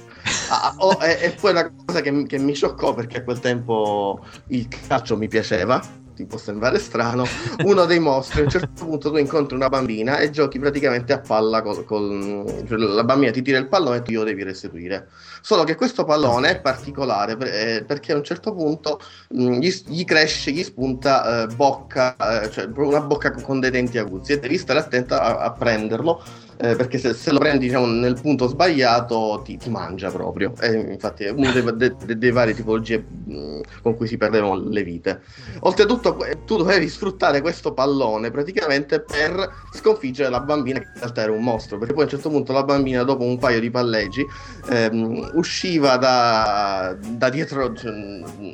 [0.51, 4.25] Ah, oh, e, e, poi una cosa che, che, mi scioccò perché a quel tempo
[4.49, 5.81] il calcio mi piaceva,
[6.15, 7.25] ti può sembrare strano,
[7.65, 11.21] uno dei mostri a un certo punto tu incontri una bambina e giochi praticamente a
[11.21, 15.09] palla col, col cioè la bambina ti tira il pallone e tu glielo devi restituire.
[15.41, 17.37] Solo che questo pallone è particolare
[17.77, 22.51] eh, perché a un certo punto mh, gli, gli, cresce, gli spunta eh, bocca, eh,
[22.51, 26.23] cioè una bocca con dei denti aguzzi e devi stare attenta a, a prenderlo
[26.61, 30.53] eh, perché se, se, lo prendi diciamo, nel punto sbagliato ti, ti mangia proprio.
[30.61, 34.57] E infatti è una delle, de, de, de varie tipologie mh, con cui si perdevano
[34.57, 35.23] le vite.
[35.61, 41.33] Oltretutto tu dovevi sfruttare questo pallone praticamente per sconfiggere la bambina che in realtà era
[41.33, 44.27] un mostro, perché poi a un certo punto la bambina dopo un paio di palleggi
[44.71, 47.93] ehm, usciva da, da dietro, cioè,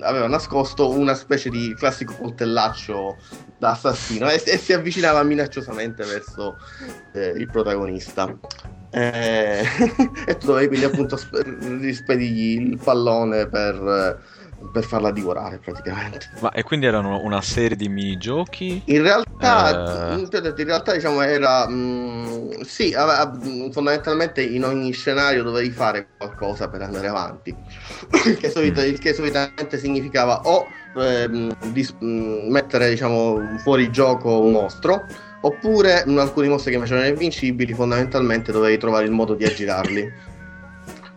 [0.00, 3.16] aveva nascosto una specie di classico coltellaccio
[3.56, 6.58] da assassino e, e si avvicinava minacciosamente verso
[7.12, 7.93] eh, il protagonista.
[8.90, 9.64] Eh,
[10.26, 11.18] e tu dovevi quindi appunto
[11.80, 14.22] rispedirgli il pallone per,
[14.72, 16.30] per farla divorare praticamente.
[16.40, 18.82] Ma e quindi erano una serie di minigiochi?
[18.86, 20.20] In realtà, eh...
[20.20, 23.36] in realtà diciamo era mh, mm, sì, aveva,
[23.72, 27.54] fondamentalmente in ogni scenario dovevi fare qualcosa per andare avanti.
[28.26, 32.06] il, che solita, il che solitamente significava o ehm, di, mh,
[32.48, 35.04] mettere diciamo fuori gioco un mostro
[35.44, 40.32] oppure in alcuni mostri che erano invincibili fondamentalmente dovevi trovare il modo di aggirarli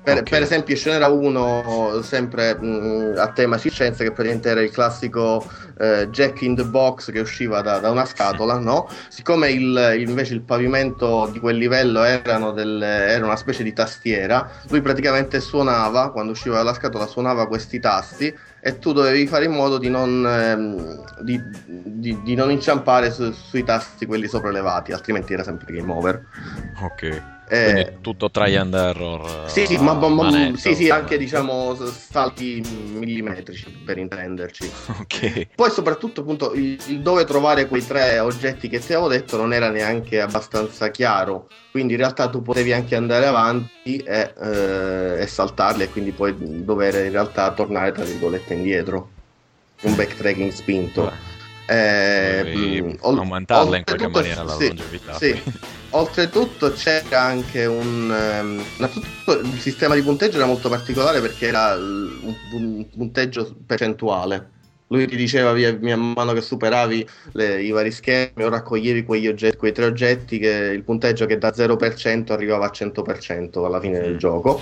[0.07, 0.29] per, okay.
[0.29, 5.45] per, esempio ce n'era uno sempre mh, a tema circense che praticamente era il classico
[5.77, 8.89] eh, Jack in the Box che usciva da, da una scatola, no?
[9.09, 12.01] Siccome il, invece il pavimento di quel livello
[12.53, 17.81] delle, era una specie di tastiera, lui praticamente suonava, quando usciva dalla scatola suonava questi
[17.81, 18.33] tasti
[18.67, 23.31] e tu dovevi fare in modo di non, ehm, di, di, di non inciampare su,
[23.31, 26.21] sui tasti quelli sopraelevati, altrimenti era sempre game over.
[26.81, 27.36] Ok.
[27.49, 29.49] Eh, tutto try and error.
[29.49, 32.61] Sì, sì, ma, ma, sì, sì, anche diciamo salti
[32.93, 34.69] millimetrici per intenderci.
[34.99, 35.47] Ok.
[35.55, 39.53] Poi soprattutto appunto il, il, dove trovare quei tre oggetti che ti avevo detto non
[39.53, 41.47] era neanche abbastanza chiaro.
[41.71, 46.35] Quindi in realtà tu potevi anche andare avanti e, eh, e saltarli e quindi poi
[46.63, 49.09] dover in realtà tornare tra virgolette indietro.
[49.83, 51.03] Un backtracking spinto.
[51.03, 51.35] Beh.
[51.69, 55.13] Eh, mh, aumentarla in qualche maniera la sì, longevità.
[55.13, 55.41] Sì.
[55.91, 58.09] Oltretutto c'era anche un...
[58.09, 64.55] Um, innanzitutto il sistema di punteggio era molto particolare perché era un, un punteggio percentuale.
[64.89, 69.27] Lui ti diceva via, via mano che superavi le, i vari schemi o raccoglievi quegli
[69.27, 73.99] oggetti, quei tre oggetti che il punteggio che da 0% arrivava a 100% alla fine
[73.99, 74.61] del gioco.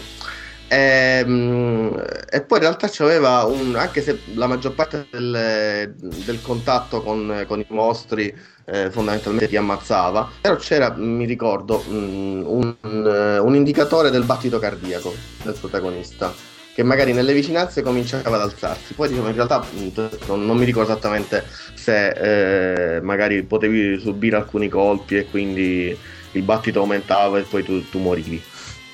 [0.67, 6.41] E, ehm, e, poi in realtà c'aveva un anche se la maggior parte del, del
[6.41, 8.34] contatto con, con, i mostri
[8.65, 15.13] eh, fondamentalmente ti ammazzava, però c'era, mi ricordo, mm, un, un, indicatore del battito cardiaco
[15.43, 16.34] del protagonista
[16.73, 18.95] che magari nelle vicinanze cominciava ad alzarsi.
[18.95, 19.88] Poi diciamo, in realtà mm,
[20.28, 25.95] non, non mi ricordo esattamente se eh, magari potevi subire alcuni colpi e quindi
[26.32, 28.41] il battito aumentava e poi tu, tu morivi.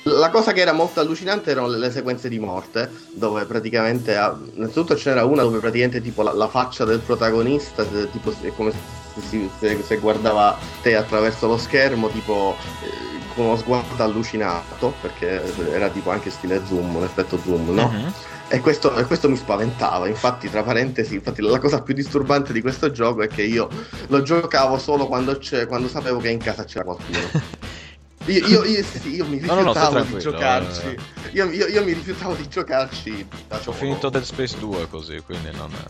[0.04, 4.18] La cosa che era molto allucinante erano le, le sequenze di morte, dove praticamente,
[4.54, 9.48] innanzitutto c'era una dove praticamente tipo la, la faccia del protagonista, tipo, è come se,
[9.60, 15.40] se, se, guardava te attraverso lo schermo, tipo eh, con uno sguardo allucinato, perché
[15.70, 17.88] era tipo anche stile zoom, un effetto zoom, no?
[17.88, 18.12] Mhm.
[18.48, 22.60] E questo, e questo mi spaventava, infatti tra parentesi, infatti la cosa più disturbante di
[22.60, 23.68] questo gioco è che io
[24.08, 27.18] lo giocavo solo quando, c'è- quando sapevo che in casa c'era qualcuno.
[28.26, 30.86] Io, io, io- sì, io mi No, no, no, rifiutavo di giocarci.
[30.88, 30.96] eh.
[31.32, 33.26] Io, io- io mi rifiutavo di giocarci.
[33.48, 35.70] da Ho finito Dead Space 2 così, quindi non...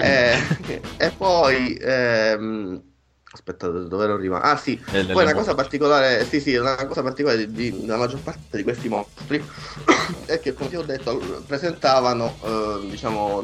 [0.00, 0.36] Eh,
[0.96, 2.80] e poi ehm,
[3.32, 7.02] aspetta dove ero rimasto ah sì nelle poi una cosa particolare sì sì una cosa
[7.02, 9.42] particolare della maggior parte di questi mostri
[10.26, 13.40] è che come ti ho detto presentavano eh, diciamo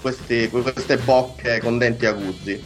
[0.00, 2.60] questi- queste bocche con denti aguzzi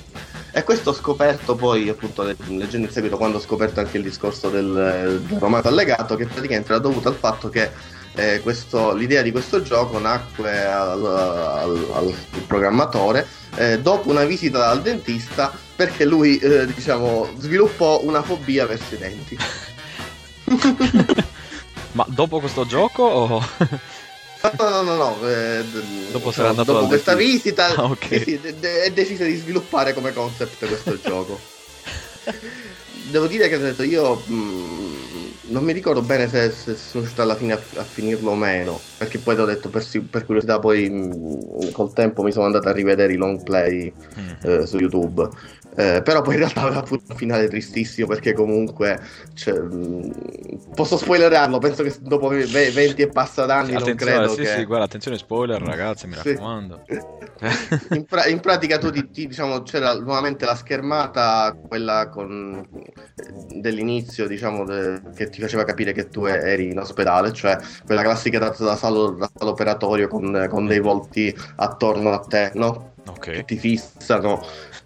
[0.52, 4.02] e questo ho scoperto poi appunto le- leggendo in seguito quando ho scoperto anche il
[4.02, 7.70] discorso del, del romanzo allegato che praticamente era dovuto al fatto che
[8.14, 12.14] eh, questo- l'idea di questo gioco nacque al, al- al
[12.46, 13.26] programmatore
[13.56, 18.98] eh, dopo una visita dal dentista perché lui eh, diciamo sviluppò una fobia verso i
[18.98, 19.36] denti.
[21.92, 23.42] Ma dopo questo gioco o...
[24.58, 27.14] no no no no eh, Dopo diciamo, sarà andato dopo questa dentista.
[27.14, 28.06] visita Ah, ok.
[28.08, 31.38] sì, sì, de- de- e decise di sviluppare come concept questo gioco
[33.10, 37.34] devo dire che detto, io mh, non mi ricordo bene se, se sono riuscito alla
[37.36, 40.88] fine a, a finirlo o meno perché poi ti ho detto per, per curiosità poi
[40.88, 44.32] mh, col tempo mi sono andato a rivedere i long play Mm.
[44.42, 45.28] eh, su YouTube.
[45.74, 49.00] Eh, però poi in realtà aveva pure un finale tristissimo perché comunque
[49.32, 54.28] cioè, mh, posso spoilerarlo, penso che dopo ve- ve- 20 e passa d'anni non credo
[54.28, 54.46] sì, che...
[54.48, 56.32] sì, guarda, attenzione spoiler ragazzi, mi Sì.
[56.32, 56.80] raccomando.
[57.92, 62.66] In, pra- in pratica tu ti, ti- diciamo c'era nuovamente la schermata quella con
[63.54, 68.38] dell'inizio diciamo de- che ti faceva capire che tu eri in ospedale cioè quella classica
[68.38, 72.90] data da salo, da salo operatorio con, con dei volti attorno a te no?
[73.02, 73.44] che ok.
[73.44, 74.40] ti fissano.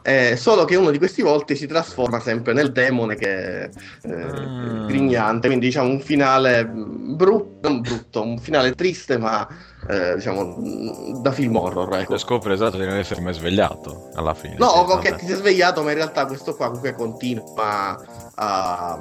[0.08, 3.68] Eh, solo che uno di questi volti si trasforma sempre nel demone che è
[4.02, 4.84] eh, Ah.
[4.86, 5.48] grignante.
[5.48, 9.44] Quindi, diciamo, un finale brutto, non brutto, un finale triste, ma
[9.88, 11.92] eh, diciamo da film horror.
[11.96, 12.14] Ecco.
[12.14, 14.54] E scopri esatto di non essere mai svegliato alla fine.
[14.58, 15.16] No, sì, ok, vabbè.
[15.16, 17.98] ti sei svegliato, ma in realtà questo qua comunque continua
[18.36, 18.98] a.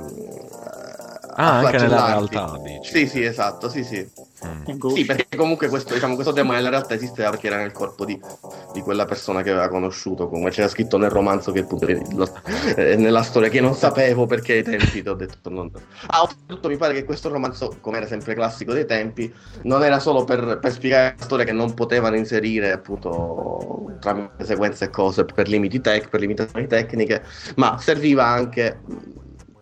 [1.38, 2.92] Ah, anche nella realtà, dici.
[2.92, 4.10] Sì, sì, esatto, sì, sì.
[4.46, 4.64] Mm.
[4.88, 8.22] Sì, perché comunque questo, diciamo, questo demone nella realtà esisteva perché era nel corpo di,
[8.72, 12.32] di quella persona che aveva conosciuto, come c'era scritto nel romanzo che appunto lo-
[12.76, 15.70] eh, nella storia che non sapevo perché ai tempi ti ho detto non...
[16.08, 19.34] Ah, oltretutto mi pare che questo romanzo, come era sempre classico dei tempi,
[19.64, 24.86] non era solo per, per spiegare la storia che non potevano inserire appunto tramite sequenze
[24.86, 27.24] e cose per limiti tech, per limitazioni tecniche,
[27.56, 28.84] ma serviva anche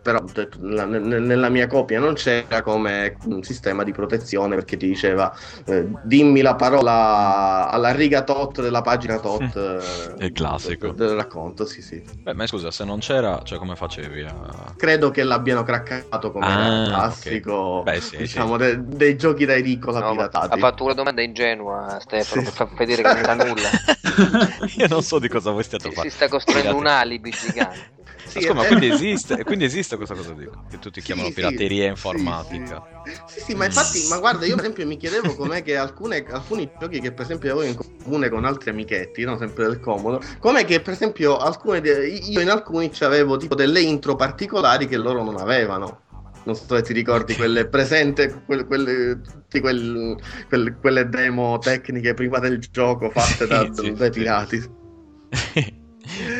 [0.04, 0.22] però
[0.60, 5.34] nella, nel- nella mia copia non c'era come un sistema di protezione perché ti diceva
[5.64, 10.88] eh, dimmi la parola alla riga tot della pagina tot eh, Il classico.
[10.88, 14.74] del, del racconto sì sì Beh, ma scusa, se non c'era, cioè come facevi a...
[14.76, 17.82] credo che l'abbiano craccato come Ah, classico ok.
[17.84, 21.98] Beh, sì, diciamo de- dei giochi da edicola No, piratati ha fatto una domanda ingenua
[22.00, 22.46] Stefano Sì.
[22.46, 23.70] per far vedere che non sa nulla.
[24.76, 26.14] Io non so di cosa voi stiate Si, si parlando.
[26.16, 27.93] sta costruendo un alibi gigante.
[28.34, 31.30] Sì, scusa, ma è- quindi esiste, quindi esiste questa cosa di, che tutti Sì, chiamano
[31.30, 32.82] pirateria sì, informatica.
[33.26, 36.68] Sì, sì, ma infatti, ma guarda, io per esempio mi chiedevo com'è che alcune, alcuni
[36.78, 39.36] giochi che per esempio avevo in comune con altri amichetti, no?
[39.38, 44.16] sempre del comodo, com'è che per esempio alcune io in alcuni avevo tipo delle intro
[44.16, 46.00] particolari che loro non avevano.
[46.44, 50.16] Non so se ti ricordi quelle presente, quelle, quelle, tutti quel-
[50.48, 54.62] quel- quelle demo tecniche prima del gioco fatte da- Sì, dai pirati.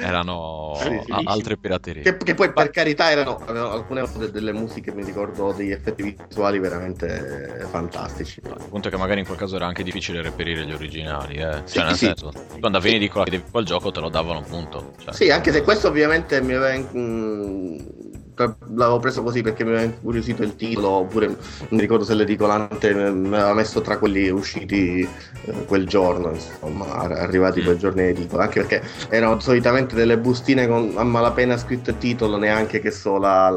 [0.03, 1.12] Erano Sì, sì.
[1.12, 2.03] a- altre piraterie.
[2.03, 6.59] Che, che poi per carità erano, alcune de- delle musiche, mi ricordo, degli effetti visuali
[6.59, 8.41] veramente fantastici.
[8.45, 11.62] Il punto è che magari in quel caso era anche difficile reperire gli originali, eh.
[11.64, 12.05] Sì, Cioè, nel sì.
[12.07, 14.93] senso, tu andavi in edicola, chiedevi quel gioco, te lo davano appunto.
[14.99, 16.89] Cioè, Sì, anche se questo ovviamente mi aveva.
[16.89, 21.39] tra- l'avevo preso così perché mi aveva incuriosito il titolo, oppure non
[21.70, 27.12] mi ricordo se l'edicolante mi aveva messo tra quelli usciti eh, quel giorno, insomma, ar-
[27.12, 28.45] arrivati quel giorno in edicola.
[28.45, 33.18] Anche perché erano solitamente delle bustine con a malapena scritto il titolo, neanche che so
[33.18, 33.51] la,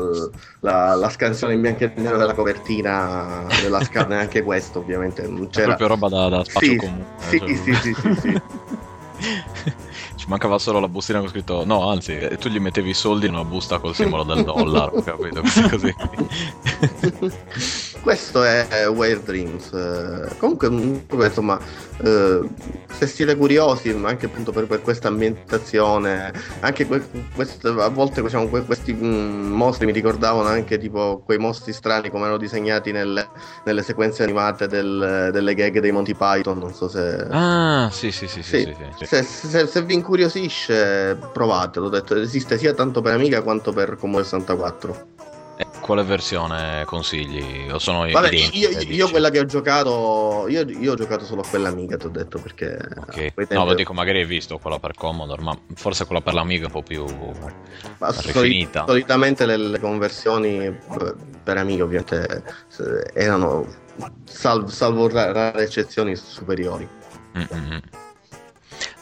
[0.62, 5.28] la, la scansione in bianco e nero della copertina della scarpa, neanche questo, ovviamente.
[5.28, 5.76] Non è c'era.
[5.76, 7.06] proprio roba da, da spazio Sì, comune.
[7.18, 8.32] sì, cioè, sì, sì, sì, sì.
[8.32, 8.42] Ci
[10.28, 13.34] mancava solo la bustina con scritto no, anzi, eh, tu gli mettevi i soldi in
[13.34, 15.42] una busta col simbolo del dollaro, capito?
[15.42, 15.96] Così così.
[18.08, 19.74] questo è Wild Dreams.
[19.74, 21.60] Eh, comunque, mm, insomma,
[22.02, 22.40] eh,
[22.90, 26.32] se siete curiosi, anche appunto per, per questa ambientazione,
[26.62, 27.04] anche que-
[27.36, 32.10] quest- a volte diciamo, que- questi mm, mostri mi ricordavano anche tipo quei mostri strani
[32.10, 33.28] come erano disegnati nelle,
[33.66, 36.60] nelle sequenze animate del- delle gag dei Monty Python.
[36.60, 37.28] Non so se.
[37.30, 39.06] Ah, sì, sì, sì, sì, Sì, sì, sì, sì.
[39.06, 41.88] Se, se- se vi incuriosisce, provatelo.
[41.88, 45.08] Ho detto, esiste sia tanto per Amiga quanto per Commodore 64.
[45.88, 47.70] Eh, quale versione consigli?
[47.72, 49.10] O sono Vabbè, identiche, io, io dici?
[49.10, 52.40] quella che ho giocato, io, io ho giocato solo a quella Amiga, ti ho detto
[52.40, 52.76] perché.
[52.78, 53.34] a Ok.
[53.34, 56.64] quei No, lo dico, magari hai visto quella per Commodore, ma forse quella per l'Amiga
[56.64, 57.06] è un po' più
[58.00, 58.84] ma soli- rifinita.
[58.86, 60.78] solitamente le, le conversioni eh,
[61.44, 62.44] per Amiga, ovviamente,
[62.80, 63.66] eh, erano
[64.26, 66.86] sal- salvo ra- rare eccezioni superiori.
[67.38, 67.80] Mm-mm.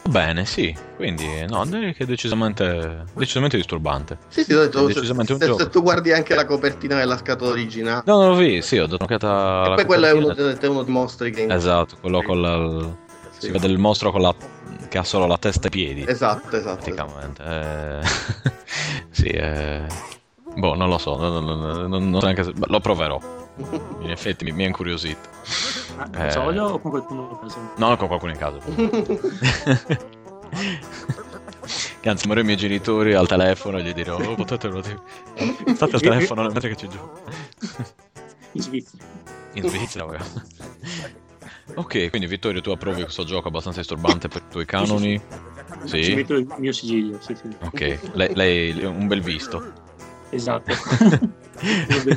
[0.08, 0.74] Bene, sì.
[0.96, 4.18] Quindi, no, direi che è decisamente, decisamente disturbante.
[4.28, 5.58] Sì, sì, ho detto, decisamente un se, gioco.
[5.58, 8.86] se tu guardi anche la copertina della scatola originale, No, non l'ho visto, sì, ho
[8.86, 11.46] dato un'occhiata e poi quello è uno, è uno dei mostri che.
[11.48, 13.04] Esatto, quello con la...
[13.30, 13.46] Sì.
[13.46, 14.34] Si vede il mostro con la...
[14.88, 16.04] che ha solo la testa e i piedi.
[16.06, 16.76] Esatto, esatto.
[16.82, 17.42] praticamente.
[17.42, 18.00] Eh,
[19.10, 19.82] sì, eh,
[20.56, 23.44] boh, non lo so, non, non- non- non so neanche se- lo proverò.
[24.00, 25.28] In effetti mi, mi ha incuriosito.
[25.96, 26.30] Ma Eh.
[26.30, 27.58] solo o con qualcuno a casa?
[27.76, 28.58] No, con qualcuno in casa.
[32.00, 34.70] Che anzi, i miei genitori al telefono gli dirò: Oh, potete.
[35.74, 37.20] State al telefono mentre che ci gioco.
[38.52, 39.02] In Svizzera.
[39.54, 40.06] In Svizzera.
[41.74, 45.20] Ok, quindi Vittorio, tu approvi questo gioco abbastanza disturbante per i tuoi canoni?
[45.86, 46.14] Ci Sì.
[46.14, 47.48] metto il mio sigiglio, sì, sì.
[47.60, 49.72] Ok, lei, lei è un bel visto.
[50.30, 50.72] Esatto.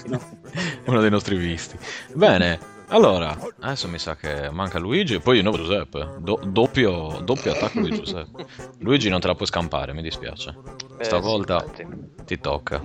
[0.08, 0.22] No.
[0.86, 1.78] Uno dei nostri visti.
[2.14, 6.16] Bene, allora, adesso mi sa che manca Luigi e poi di nuovo Giuseppe.
[6.20, 8.46] Do- doppio, doppio attacco di Giuseppe.
[8.80, 10.56] Luigi non te la puoi scampare, mi dispiace.
[10.98, 11.86] Eh, Stavolta sì,
[12.26, 12.82] ti tocca.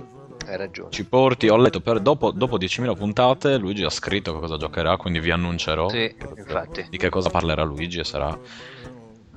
[0.47, 0.91] Hai ragione.
[0.91, 4.95] Ci porti, ho letto, per, dopo, dopo 10.000 puntate Luigi ha scritto che cosa giocherà,
[4.95, 6.85] quindi vi annuncerò Sì, che- infatti.
[6.87, 8.37] di che cosa parlerà Luigi e sarà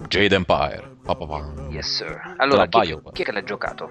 [0.07, 0.97] Jade Empire.
[1.03, 1.53] Pa, pa, pa.
[1.71, 2.35] Yes, sir.
[2.37, 3.91] Allora, chi, chi è che l'ha giocato?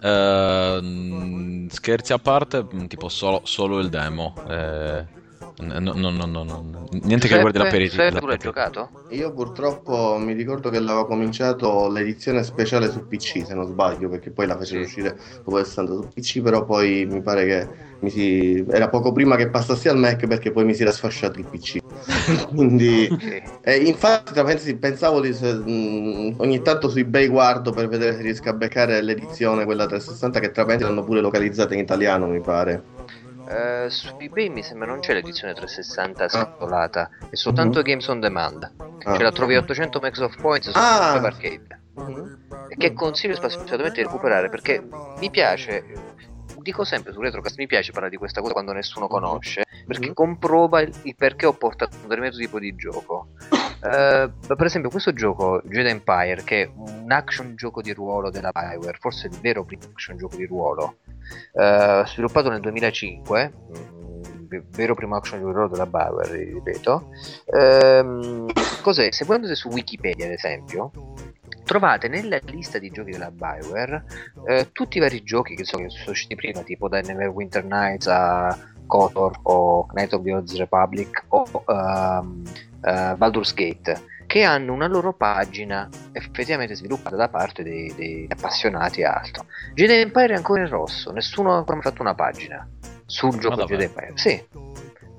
[0.00, 4.34] Ehm, scherzi a parte, tipo solo, solo il demo.
[4.48, 5.06] Eh,
[5.60, 8.02] no, no, no, no, no, niente che riguardi l'aperitivo.
[8.02, 8.90] Giuseppe, tu l'hai giocato?
[9.10, 14.30] Io purtroppo mi ricordo che avevo cominciato l'edizione speciale su PC, se non sbaglio, perché
[14.30, 14.86] poi la fecero Sì.
[14.86, 17.68] uscire dopo essendo su PC, però poi mi pare che
[18.00, 18.64] mi si...
[18.68, 21.78] era poco prima che passassi al Mac perché poi mi si era sfasciato il PC.
[22.54, 23.42] Quindi Ok.
[23.62, 28.48] eh, infatti pensavo di se- mh, ogni tanto su eBay guardo per vedere se riesco
[28.50, 32.82] a beccare l'edizione quella 360 che tra l'hanno pure localizzata in italiano, mi pare.
[33.50, 38.70] Eh, su eBay mi sembra non c'è l'edizione 360 scatolata, è soltanto Games on Demand.
[39.04, 39.16] Ah.
[39.16, 41.12] Ce la trovi a 800 max of points su Ah.
[41.14, 41.80] Web Arcade.
[42.68, 44.86] E che consiglio assolutamente di recuperare perché
[45.18, 45.84] mi piace.
[46.58, 50.12] Dico sempre su Retrocast mi piace parlare di questa cosa quando nessuno conosce perché Mhm.
[50.12, 53.28] comprova il, il perché ho portato un determinato tipo di gioco.
[53.80, 58.50] Eh, per esempio, questo gioco Jedi Empire, che è un action gioco di ruolo della
[58.50, 60.96] Bioware, forse il vero primo action gioco di ruolo,
[61.52, 67.10] eh, sviluppato nel 2005, mm, ve- vero primo action gioco di ruolo della Bioware, ripeto.
[67.46, 68.46] Ehm,
[68.82, 69.12] cos'è?
[69.12, 70.90] Se voi andate su Wikipedia, ad esempio,
[71.64, 74.04] trovate nella lista di giochi della Bioware
[74.46, 78.06] eh, tutti i vari giochi che, so, che sono usciti prima, tipo da Neverwinter Nights
[78.08, 78.56] a
[78.86, 82.42] KOTOR o Knight of the Old Republic o ehm,
[82.82, 89.00] eh, Baldur's Gate che hanno una loro pagina effettivamente sviluppata da parte dei, dei appassionati
[89.00, 89.46] e altro.
[89.72, 92.68] Jedi Empire è ancora in rosso, nessuno ha ancora fatto una pagina
[93.06, 93.64] sul gioco?
[93.64, 94.12] Jedi Empire.
[94.16, 94.46] Sì.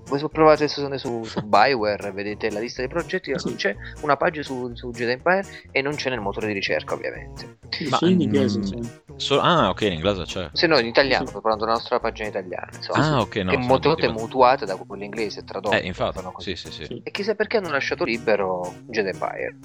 [0.05, 4.16] Voi provate adesso andare su, su Bioware, vedete la lista dei progetti, non c'è una
[4.16, 7.57] pagina su, su Jedi Empire e non c'è nel motore di ricerca ovviamente.
[7.70, 8.80] Sì, Ma, solo in inglese, mm, cioè.
[9.20, 10.49] So- ah, ok, in inglese c'è.
[10.53, 13.51] Se no in italiano, sto parlando della nostra pagina italiana, insomma, Ah, ok, no.
[13.51, 15.78] che molte volte è mutuata da quella inglese, tradotta.
[15.78, 17.01] Eh, infatti, sì, sì, sì.
[17.03, 19.57] E chissà perché hanno lasciato libero Jedi Empire.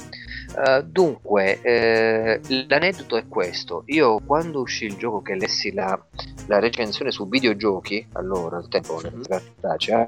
[0.67, 3.85] Eh, dunque, eh, l'aneddoto è questo.
[3.87, 5.99] Io quando uscì il gioco che lessi la,
[6.47, 9.23] la recensione su videogiochi, allora al tempo Mhm.
[9.23, 10.07] cartacea,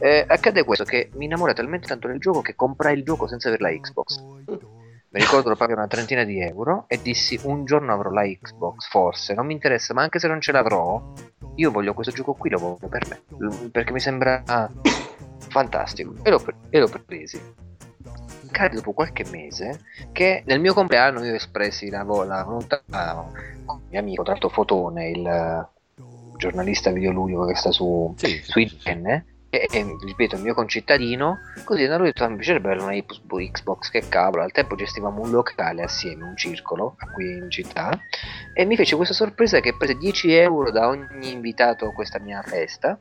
[0.00, 3.48] eh, accade questo che mi innamorai talmente tanto del gioco che comprai il gioco senza
[3.48, 4.22] avere la Xbox.
[5.12, 8.88] Mi ricordo lo pagai una trentina di euro e dissi un giorno avrò la Xbox,
[8.88, 11.02] forse, non mi interessa, ma anche se non ce l'avrò,
[11.56, 14.44] io voglio questo gioco qui, lo voglio per me, perché mi sembra
[15.48, 16.14] fantastico.
[16.22, 17.40] E l'ho, e l'ho presi.
[18.52, 19.80] Cade dopo qualche mese
[20.12, 22.80] che nel mio compleanno io espressi la, vo- la volontà
[23.64, 25.68] con il mio amico, tra l'altro Fotone, il
[26.36, 28.60] giornalista videoludico che sta su, Sì, su.
[28.60, 32.94] IGN, e, e, ripeto il mio concittadino così hanno detto mi piacerebbe avere una
[33.50, 34.44] Xbox che cavolo.
[34.44, 37.90] Al tempo gestivamo un locale assieme un circolo qui in città
[38.54, 42.42] e mi fece questa sorpresa che prese 10 euro da ogni invitato a questa mia
[42.42, 42.98] festa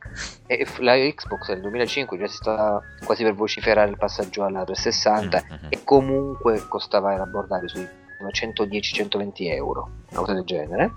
[0.48, 5.44] e la Xbox nel 2005 già si stava quasi per vociferare il passaggio alla 360
[5.44, 5.66] mm-hmm.
[5.70, 7.88] e comunque costava era abbordare sui
[8.20, 10.92] 110-120 euro una cosa del genere.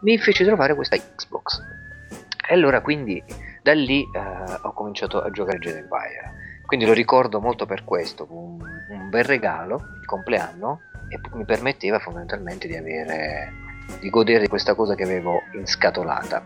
[0.00, 1.84] Mi fece trovare questa Xbox
[2.48, 3.22] e allora quindi
[3.62, 6.60] da lì eh, ho cominciato a giocare Jedi Empire.
[6.66, 8.58] Quindi lo ricordo molto per questo, un,
[8.90, 13.64] un bel regalo di compleanno e mi permetteva fondamentalmente di avere
[14.00, 16.44] di godere di questa cosa che avevo inscatolata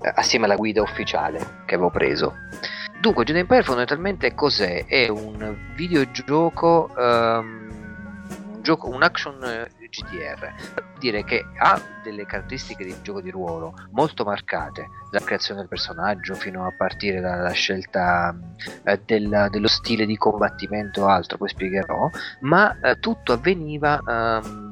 [0.00, 2.34] eh, assieme alla guida ufficiale che avevo preso.
[3.00, 4.84] Dunque, Jedi Empire fondamentalmente cos'è?
[4.86, 7.68] È un videogioco um,
[8.54, 10.54] un, gioco, un action eh, GDR,
[10.98, 16.34] dire che ha delle caratteristiche di gioco di ruolo molto marcate, dalla creazione del personaggio
[16.34, 18.36] fino a partire dalla scelta
[18.84, 22.08] eh, della, dello stile di combattimento o altro, poi spiegherò,
[22.40, 24.00] ma eh, tutto avveniva...
[24.04, 24.67] Um,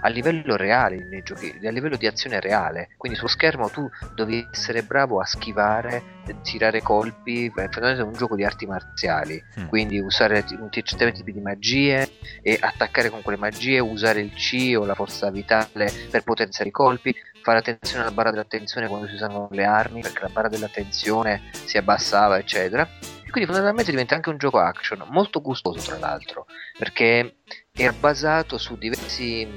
[0.00, 2.90] a livello reale nei giochi, a livello di azione reale.
[2.96, 8.36] Quindi sullo schermo tu dovevi essere bravo a schivare, tirare colpi, fondamentalmente è un gioco
[8.36, 9.66] di arti marziali, mm.
[9.66, 12.08] quindi usare certi tipi di magie
[12.42, 16.72] e attaccare con quelle magie, usare il C o la forza vitale per potenziare i
[16.72, 21.50] colpi, fare attenzione alla barra dell'attenzione quando si usano le armi, perché la barra dell'attenzione
[21.52, 22.82] si abbassava, eccetera.
[22.82, 26.46] E quindi fondamentalmente diventa anche un gioco action, molto gustoso tra l'altro,
[26.78, 27.36] perché
[27.74, 29.48] è basato su diversi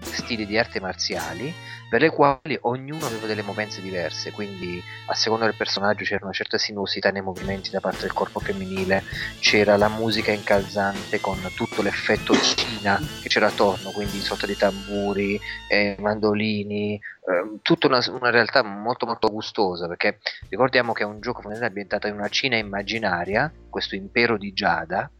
[0.00, 1.54] stili di arti marziali
[1.88, 6.32] per le quali ognuno aveva delle movenze diverse, quindi a seconda del personaggio c'era una
[6.32, 9.02] certa sinuosità nei movimenti da parte del corpo femminile,
[9.40, 15.38] c'era la musica incalzante con tutto l'effetto Cina che c'era attorno, quindi sotto di tamburi,
[15.68, 21.20] eh, mandolini, eh, tutta una, una, realtà molto molto gustosa, perché ricordiamo che è un
[21.20, 25.10] gioco ambientato in una Cina immaginaria, questo impero di Giada,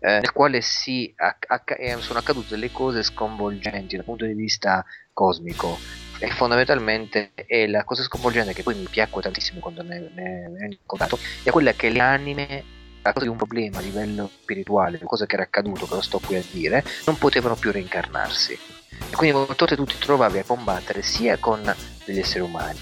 [0.00, 4.84] eh, nel quale si, acc- eh, sono accadute delle cose sconvolgenti dal punto di vista
[5.12, 5.78] cosmico
[6.20, 10.64] e fondamentalmente è la cosa sconvolgente che poi mi piacque tantissimo quando ne, ne, ne
[10.64, 12.64] ho incontrato è quella che le anime
[13.02, 16.18] a causa di un problema a livello spirituale, cosa che era accaduto, che lo sto
[16.18, 18.52] qui a dire, non potevano più reincarnarsi.
[18.52, 21.62] E quindi molte volte tu ti trovavi a combattere sia con
[22.04, 22.78] degli esseri umani,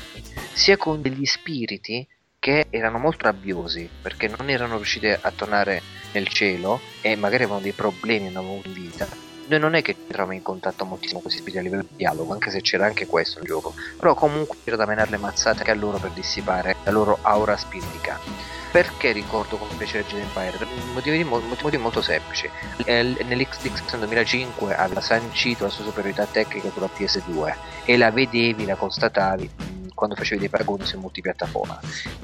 [0.52, 2.06] sia con degli spiriti
[2.46, 5.82] che erano molto rabbiosi perché non erano riusciti a tornare
[6.12, 9.08] nel cielo e magari avevano dei problemi, non avevano vita.
[9.48, 12.32] Noi non è che entravamo in contatto moltissimo con questi spiriti a livello di dialogo,
[12.32, 15.72] anche se c'era anche questo nel gioco, però comunque c'era da menare le mazzate anche
[15.72, 18.16] a loro per dissipare la loro aura spiritica.
[18.70, 20.68] Perché ricordo come piacere Jedi Empire?
[20.94, 22.48] Motivi, motivi molto semplici.
[22.84, 29.74] Nell'XDX 2005 aveva sancito la sua superiorità tecnica sulla PS2 e la vedevi, la constatavi
[29.96, 31.80] quando facevi dei paragoni su multipiattaforma.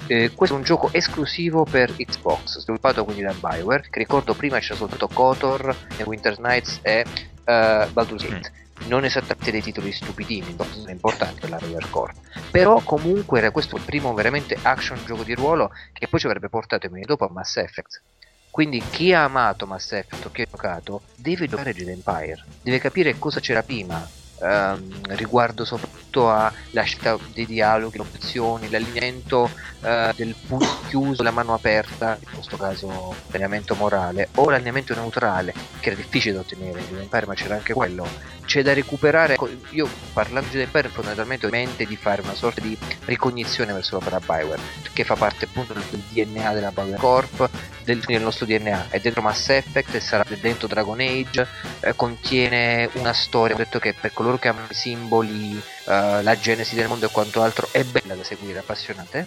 [0.06, 4.60] Eh, questo è un gioco esclusivo per Xbox, sviluppato quindi da Bioware, che ricordo prima
[4.60, 8.52] c'era soltanto KOTOR e Winter Nights e uh, Baldur's Gate.
[8.54, 12.14] Mm non esattamente dei titoli stupidini, sono importanti per la Royal Core.
[12.50, 16.48] Però comunque era questo il primo veramente action gioco di ruolo che poi ci avrebbe
[16.48, 18.02] portato in dopo a Mass Effect.
[18.50, 22.78] Quindi chi ha amato Mass Effect o chi ha giocato deve giocare Jedi Empire, deve
[22.78, 24.06] capire cosa c'era prima,
[24.43, 29.49] ehm, riguardo soprattutto alla scelta dei dialoghi, le opzioni, l'allineamento
[29.82, 35.55] eh, del punto chiuso, la mano aperta, in questo caso l'allineamento morale, o l'allineamento neutrale,
[35.80, 38.07] che era difficile da ottenere in Empire, ma c'era anche quello.
[38.45, 39.38] C'è da recuperare,
[39.70, 42.76] io parlando di Empire fondamentalmente ho in mente di fare una sorta di
[43.07, 44.61] ricognizione verso l'opera Bioware,
[44.93, 47.51] che fa parte appunto del DNA della Bioware Corp,
[47.84, 51.47] del, del, nostro DNA, è dentro Mass Effect, sarà dentro Dragon Age,
[51.80, 55.56] eh, contiene una storia, ho detto che per coloro che amano i simboli,
[55.86, 59.26] eh, la genesi del mondo e quanto altro, è bella da seguire, appassionante.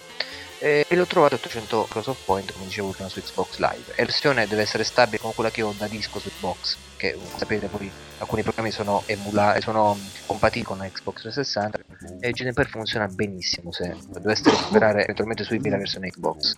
[0.59, 3.91] Eh, e l'ho trovato a 800 Cross Point, come dicevo prima su Xbox Live.
[3.91, 7.17] E la versione deve essere stabile come quella che ho da disco su Xbox, che
[7.35, 11.79] sapete poi alcuni programmi sono, emula- sono compatibili con Xbox 360
[12.19, 16.55] e Juniper funziona benissimo se doveste recuperare eventualmente su eBay la versione Xbox.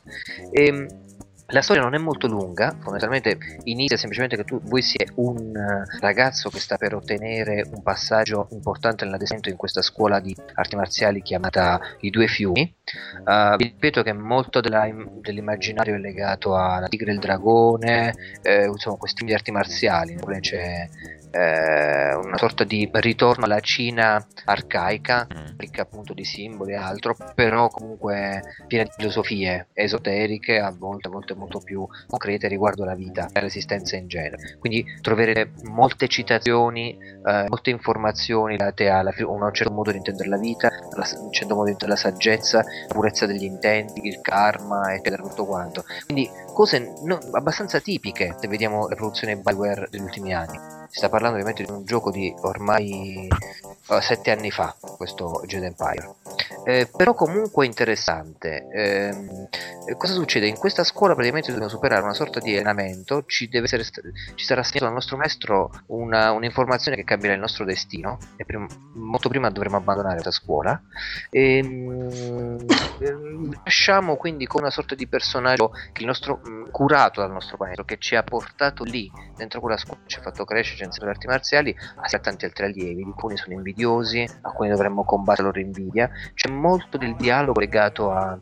[0.52, 0.88] E, ehm,
[1.48, 6.00] la storia non è molto lunga, fondamentalmente inizia semplicemente che tu, voi sia un eh,
[6.00, 11.22] ragazzo che sta per ottenere un passaggio importante nell'addestramento in questa scuola di arti marziali
[11.22, 12.76] chiamata I Due Fiumi.
[13.26, 14.88] Uh, vi ripeto che molto della,
[15.22, 20.88] dell'immaginario è legato alla tigre e il dragone, eh, insomma questi di arti marziali, c'è
[21.32, 25.58] eh, una sorta di ritorno alla Cina arcaica, Mm.
[25.58, 31.12] ricca appunto di simboli e altro, però comunque piena di filosofie esoteriche, a volte, a
[31.12, 34.58] volte molto più concrete riguardo la vita e l'esistenza in genere.
[34.60, 40.38] Quindi troverete molte citazioni, eh, molte informazioni date a un certo modo di intendere la
[40.38, 44.94] vita, alla- un certo modo di intendere la saggezza, la purezza degli intenti, il karma,
[44.94, 45.84] eccetera, tutto quanto.
[46.06, 50.77] Quindi cose no- abbastanza tipiche se vediamo le produzioni Bioware degli ultimi anni.
[50.90, 53.28] Si sta parlando ovviamente di un gioco di ormai
[53.90, 56.16] eh, sette anni fa, questo Jedi Empire.
[56.66, 58.68] Eh, però comunque interessante.
[58.72, 59.48] Ehm,
[59.86, 60.48] eh, cosa succede?
[60.48, 63.84] In questa scuola praticamente dobbiamo superare una sorta di allenamento, ci, essere
[64.36, 68.68] ci sarà assegnato dal nostro maestro una, un'informazione che cambierà il nostro destino e prim-
[68.96, 70.82] molto prima dovremo abbandonare questa scuola.
[71.30, 72.66] Ehm,
[73.00, 75.72] ehm, lasciamo quindi con una sorta di personaggio
[76.02, 80.20] nostro, mh, curato dal nostro maestro, che ci ha portato lì dentro quella scuola, ci
[80.20, 83.56] ha fatto crescere, ci ha insegnato arti marziali, assieme a tanti altri allievi, alcuni sono
[83.78, 86.10] invidiosi, alcuni dovremmo combattere la loro invidia.
[86.34, 88.40] C'è molto del dialogo legato a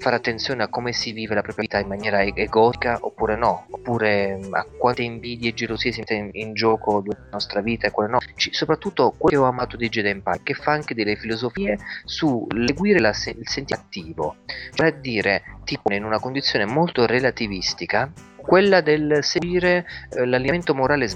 [0.00, 3.66] fare attenzione a come si vive la propria vita in maniera e- egoica oppure no,
[3.70, 7.60] oppure mh, a quante invidie e gelosie si mette in, in gioco durante la nostra
[7.60, 8.18] vita e quale no.
[8.36, 12.46] Ci- soprattutto quello che ho amato di Jedi Empire, che fa anche delle filosofie su
[12.66, 14.36] seguire la se- il sentire attivo,
[14.72, 18.10] cioè a dire ti pone in una condizione molto relativistica
[18.48, 21.06] quella del seguire eh, l'allineamento morale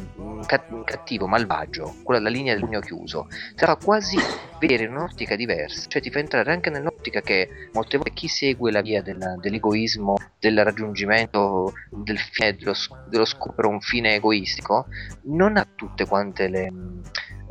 [0.85, 4.19] cattivo, malvagio, quella della linea del pugno chiuso, ti fa quasi
[4.59, 8.71] vedere in un'ottica diversa, cioè ti fa entrare anche nell'ottica che molte volte chi segue
[8.71, 12.75] la via della- dell'egoismo, del raggiungimento del fine, dello,
[13.09, 14.89] dello scopo per un fine egoistico,
[15.23, 16.71] non ha tutte quante le,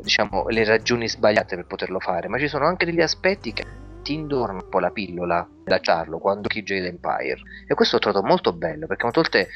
[0.00, 3.64] diciamo, le ragioni sbagliate per poterlo fare, ma ci sono anche degli aspetti che
[4.02, 8.02] ti indorno un po' la pillola da Charlo quando chi Jade Empire e questo l'ho
[8.02, 9.48] trovato molto bello perché molte volte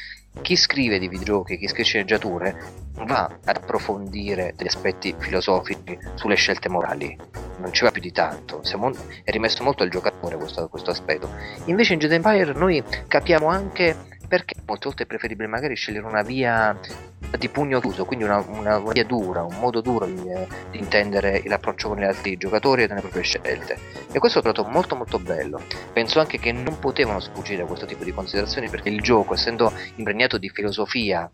[0.42, 2.56] chi scrive di videogiochi, chi scrive sceneggiature
[3.04, 7.16] va ad approfondire degli aspetti filosofici sulle scelte morali.
[7.58, 8.62] Non ci va più di tanto.
[8.62, 8.90] Siamo-
[9.24, 11.28] è rimesso molto al giocatore questo, questo aspetto.
[11.66, 13.96] Invece in Jade Empire noi capiamo anche
[14.26, 16.78] perché molte volte è preferibile magari scegliere una via
[17.38, 20.22] di pugno chiuso, quindi una, una- via dura, un modo duro di,
[20.70, 23.78] di intendere l'approccio con gli altri giocatori e delle proprie scelte.
[24.12, 25.60] E questo l'ho trovato molto molto bello.
[25.92, 29.72] Penso anche che non potevano sfuggire a questo tipo di considerazioni perché il gioco, essendo
[29.96, 31.28] impregnato di filosofia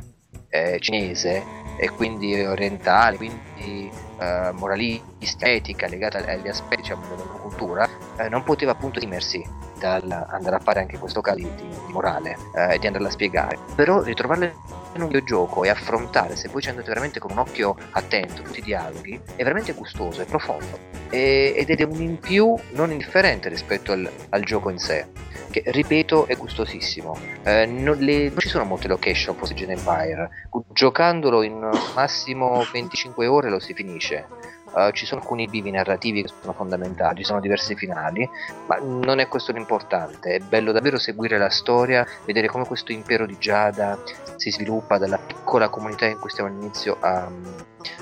[0.49, 1.43] eh, cinese
[1.79, 3.91] e quindi orientale, quindi
[4.23, 9.45] eh, moralistica, etica, legata agli aspetti diciamo, della cultura, eh, non poteva appunto esimersi
[9.79, 13.11] dal andare a fare anche questo caso di, di- morale eh, e di andarla a
[13.11, 13.59] spiegare.
[13.75, 14.55] Però ritrovarle
[14.95, 18.61] in un videogioco e affrontare, se voi ci andate veramente con un occhio attento, tutti
[18.61, 23.49] i dialoghi, è veramente gustoso, è profondo e- ed è un in più non indifferente
[23.49, 25.07] rispetto al, al gioco in sé,
[25.53, 27.17] che ripeto è gustosissimo.
[27.45, 30.31] Eh, non, le- non ci sono molte location Gen Empire,
[30.73, 34.27] giocandolo in massimo 25 ore lo si finisce.
[34.75, 38.29] Eh, ci sono alcuni bivi narrativi che sono fondamentali, ci sono diversi finali,
[38.67, 40.37] ma non è questo l'importante.
[40.37, 43.99] È bello davvero seguire la storia, vedere come questo impero di Giada
[44.37, 47.31] si sviluppa dalla piccola comunità in cui stiamo all'inizio a,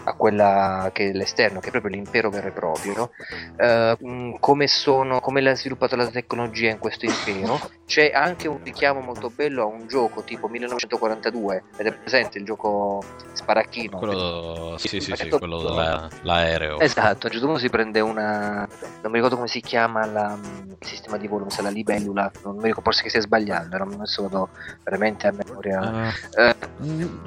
[0.04, 3.10] a quella che è l'esterno, che è proprio l'impero vero e proprio.
[3.56, 7.58] Eh, mh, come, sono, come l'ha sviluppata la tecnologia in questo impero.
[7.86, 12.44] C'è anche un richiamo molto bello a un gioco tipo 1942, ed è presente il
[12.44, 13.02] gioco
[13.32, 13.98] Sparacchino.
[13.98, 15.38] Quello, sì, sì, sì, Certo.
[15.38, 16.78] quello dell'aereo.
[16.78, 18.66] Esatto, a un certo punto si prende una.
[19.02, 22.30] Non mi ricordo come si chiama la- il sistema di volo, mi sa la libellula.
[22.44, 24.48] Non mi ricordo, forse che stia sbagliando, non adesso vado
[24.84, 26.08] veramente a memoria.
[26.36, 26.54] Eh, Eh,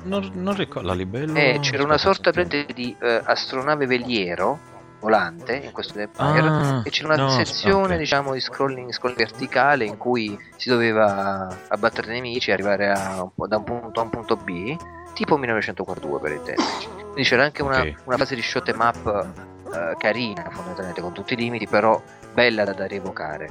[0.04, 1.36] non, non ricordo la libello.
[1.38, 6.90] eh, c'era una sorta praticamente di eh, astronave veliero volante in questo Empire Ah, e
[6.90, 8.00] c'era una no, sezione ok.
[8.00, 13.30] diciamo di scrolling, scrolling verticale in cui si doveva abbattere i nemici e arrivare a
[13.48, 14.76] da un punto A a un punto B
[15.14, 17.94] tipo 1942 per intenderci quindi c'era anche una, Ok.
[18.06, 19.28] una fase di shot em up
[19.74, 22.02] eh, carina fondamentalmente con tutti i limiti però
[22.34, 23.50] bella da, da rievocare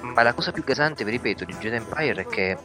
[0.00, 2.56] ma la cosa più gasante vi ripeto di Jedi Empire è che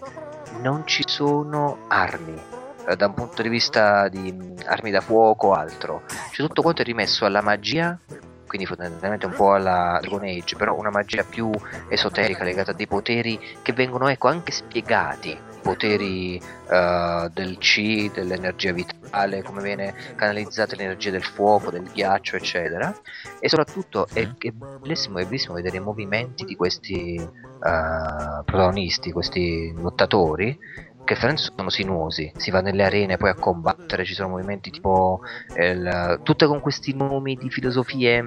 [0.62, 2.42] non ci sono armi
[2.90, 6.62] eh, da un punto di vista di mh, armi da fuoco o altro c'è tutto
[6.62, 7.98] quanto è rimesso alla magia
[8.50, 11.52] quindi fondamentalmente un po' alla Dragon Age, però una magia più
[11.88, 18.74] esoterica legata a dei poteri che vengono ecco anche spiegati, poteri eh, del C, dell'energia
[18.74, 22.92] vitale, come viene canalizzata l'energia del fuoco, del ghiaccio, eccetera.
[23.40, 24.32] E soprattutto è, Mm.
[24.40, 30.58] è bellissimo, è bellissimo vedere i movimenti di questi eh, protagonisti, questi lottatori
[31.14, 35.20] che veramente sono sinuosi, si va nelle arene poi a combattere, ci sono movimenti tipo
[35.54, 38.18] il- tutte con questi nomi di filosofie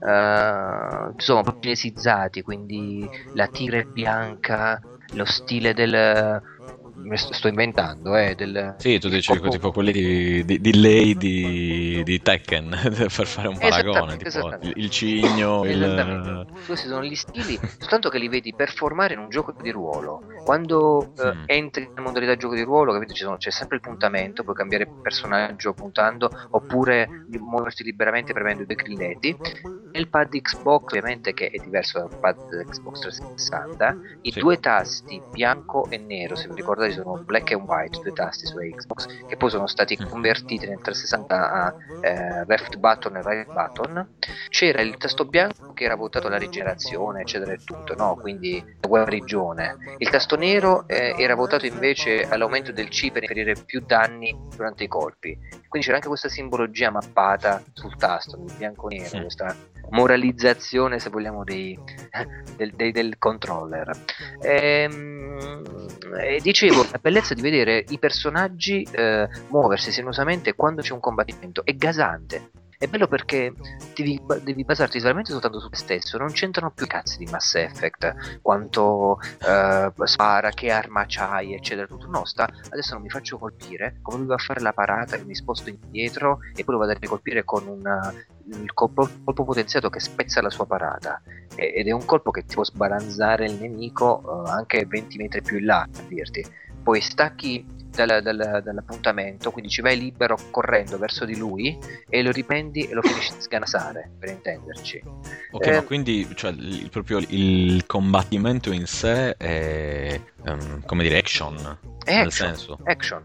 [0.00, 6.42] eh, insomma proprio cinesizzati, quindi la tigre bianca, lo stile del
[7.14, 8.74] sto inventando, eh, del...
[8.78, 9.48] Sì, tu dici corpo...
[9.48, 12.70] tipo quelli di, di, di lei di, di, Tekken,
[13.14, 16.46] per fare un paragone, tipo il cigno, il...
[16.66, 20.22] Questi sono gli stili, soltanto che li vedi performare in un gioco di ruolo.
[20.44, 21.26] Quando mm.
[21.26, 24.88] uh, entri nella modalità gioco di ruolo, capito, sono, c'è sempre il puntamento, puoi cambiare
[25.02, 29.36] personaggio puntando, oppure muoverti liberamente premendo i due grilletti.
[29.92, 32.36] Nel pad Xbox, ovviamente, che è diverso dal pad
[32.68, 34.40] Xbox 360, i sì.
[34.40, 38.56] due tasti bianco e nero, se vi ricordate, sono black and white, due tasti su
[38.56, 40.08] Xbox, che poi sono stati mm.
[40.08, 44.14] convertiti nel 360 a eh, left button e right button.
[44.48, 48.16] C'era il tasto bianco che era votato alla rigenerazione, eccetera e tutto, no?
[48.16, 49.76] quindi la guarigione.
[49.98, 54.84] Il tasto nero eh, era votato invece all'aumento del C per inferire più danni durante
[54.84, 55.36] i colpi.
[55.68, 59.54] Quindi c'era anche questa simbologia mappata sul tasto, nel bianco-nero, questa
[59.90, 61.78] moralizzazione, se vogliamo, dei,
[62.56, 63.90] del, dei, del controller.
[64.40, 65.64] Ehm,
[66.20, 66.40] e
[66.76, 71.74] dicevo, la bellezza di vedere i personaggi eh, muoversi sinuosamente quando c'è un combattimento è
[71.74, 72.50] gasante.
[72.78, 73.54] È bello perché
[73.94, 77.54] devi, devi, basarti veramente soltanto su te stesso, non c'entrano più i cazzi di Mass
[77.54, 81.86] Effect, quanto eh, spara, che arma c'hai, eccetera.
[81.86, 82.06] Tutto.
[82.06, 85.34] No, sta, adesso non mi faccio colpire, come lui va a fare la parata, mi
[85.34, 88.12] sposto indietro e poi lo vado a ricolpire con una,
[88.44, 91.22] il colpo, colpo, potenziato che spezza la sua parata.
[91.54, 95.56] ed è un colpo che ti può sbalanzare il nemico eh, anche 20 metri più
[95.56, 96.44] in là, per dirti.
[96.86, 101.76] Poi stacchi dal, dal, dall'appuntamento, quindi ci vai libero correndo verso di lui
[102.08, 105.02] e lo riprendi e lo finisci di sganasare, per intenderci.
[105.50, 111.18] Ok, eh, ma quindi cioè, il, proprio il combattimento in sé è, um, come dire,
[111.18, 111.56] action?
[112.04, 112.78] È nel action, senso.
[112.84, 113.24] action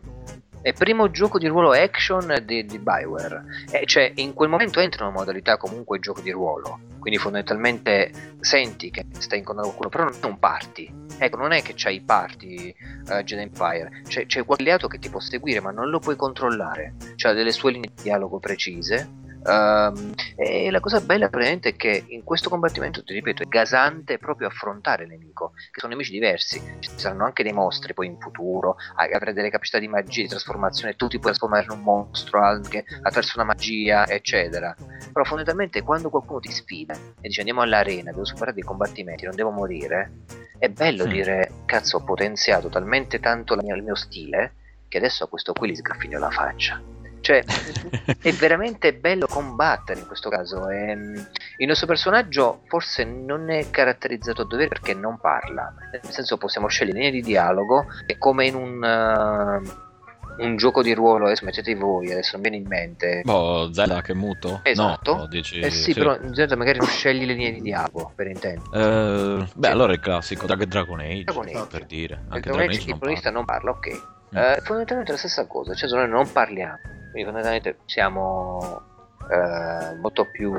[0.62, 3.43] è primo gioco di ruolo action di, di Bioware.
[3.72, 6.80] E cioè, in quel momento entra una modalità comunque gioco di ruolo.
[6.99, 10.93] Quindi fondamentalmente senti che stai incontrando qualcuno, però non è un party.
[11.18, 12.76] Ecco, non è che c'hai i party
[13.07, 14.01] uh, Jedi Empire.
[14.07, 16.95] C'è, c'è qualche alleato che ti può seguire, ma non lo puoi controllare.
[17.16, 22.06] C'ha delle sue linee di dialogo precise Um, e la cosa bella praticamente è che
[22.10, 26.62] in questo combattimento, ti ripeto, è gasante proprio affrontare il nemico, che sono nemici diversi.
[26.80, 30.96] Ci saranno anche dei mostri poi in futuro, avrai delle capacità di magia, di trasformazione,
[30.96, 34.76] tu ti puoi trasformare in un mostro anche attraverso una magia, eccetera.
[34.78, 39.36] Però fondamentalmente quando qualcuno ti sfida e dice andiamo all'arena, devo superare dei combattimenti, non
[39.36, 40.12] devo morire,
[40.60, 41.10] è bello sì.
[41.10, 44.54] dire cazzo ho potenziato talmente tanto mia, il mio stile
[44.88, 47.01] che adesso a questo qui gli sgraffino la faccia.
[47.22, 47.43] Cioè,
[48.19, 50.69] è veramente bello combattere in questo caso.
[50.69, 55.74] E, ehm, il nostro personaggio forse non è caratterizzato a dovere perché non parla.
[55.91, 59.63] Nel senso, possiamo scegliere linee di dialogo e come in un.
[59.63, 59.89] Uh,
[60.38, 63.22] un gioco di ruolo, adesso mettete voi, adesso non viene in mente.
[63.24, 64.61] Boh, Zelda che è muto?
[64.63, 65.15] Esatto.
[65.15, 65.59] No, dici...
[65.59, 68.69] Eh sì, sì, però in Zelda magari non scegli le linee di dialogo, per intendere.
[68.72, 69.72] Uh, beh, sì.
[69.72, 71.67] allora è il classico Drag- Dragon Age, Dragon Age.
[71.69, 72.24] per dire.
[72.30, 73.88] Anche Dragon Age il protagonista non parla, ok.
[74.34, 74.38] Mm.
[74.38, 78.82] Uh, fondamentalmente la stessa cosa, cioè noi non parliamo fondamentalmente siamo
[79.30, 80.53] eh, molto più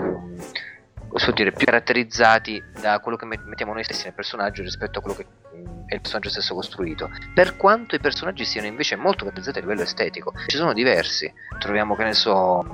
[1.34, 5.26] dire, più caratterizzati da quello che mettiamo noi stessi nel personaggio rispetto a quello che
[5.56, 7.10] mm, è il personaggio stesso costruito.
[7.34, 11.32] Per quanto i personaggi siano invece molto caratterizzati a livello estetico, ci sono diversi.
[11.58, 12.64] Troviamo che ne so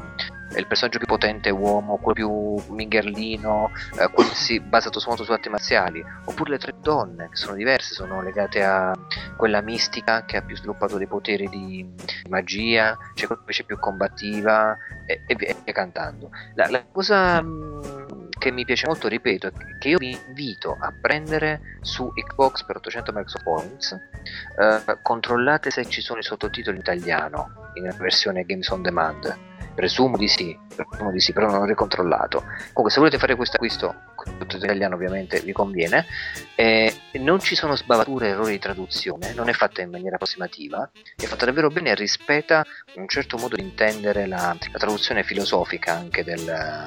[0.57, 3.71] il personaggio più potente uomo, quello più mingherlino,
[4.01, 7.95] eh, quello si, basato molto su arti marziali, oppure le tre donne che sono diverse,
[7.95, 8.97] sono legate a
[9.37, 11.87] quella mistica che ha più sviluppato dei poteri di,
[12.29, 14.77] magia, c'è quella invece più combattiva
[15.07, 16.31] e, e via cantando.
[16.55, 18.08] La, la cosa mh, mm,
[18.39, 23.13] che mi piace molto, ripeto, che io vi invito a prendere su Xbox per 800
[23.13, 28.83] Microsoft Points, eh, controllate se ci sono i sottotitoli in italiano in versione Games on
[28.83, 29.47] Demand
[29.79, 32.41] Presumo di sì, presumo di sì, però non ho ricontrollato.
[32.73, 33.95] Comunque, se volete fare questo acquisto,
[34.37, 36.07] tutto italiano ovviamente vi conviene.
[36.55, 41.25] Eh, non ci sono sbavature, errori di traduzione, non è fatta in maniera approssimativa, è
[41.25, 42.65] fatta davvero bene e rispetta
[42.95, 46.87] un certo modo di intendere la, la traduzione filosofica anche del,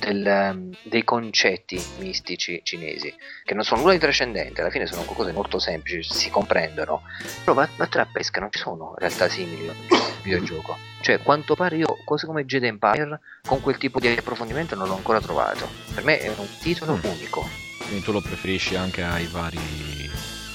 [0.00, 3.14] del, dei concetti mistici cinesi,
[3.44, 7.02] che non sono nulla di trascendente, alla fine sono cose molto semplici, si comprendono,
[7.44, 9.76] però va, va tra pesca, non ci sono realtà simili nel
[10.22, 10.76] videogioco.
[11.00, 14.96] Cioè, quanto pare io, cose come Jedi Empire, con quel tipo di approfondimento non l'ho
[14.96, 15.68] ancora trovato.
[15.94, 17.00] Per me è un titolo mm.
[17.02, 17.48] unico.
[17.78, 19.58] Quindi tu lo preferisci anche ai vari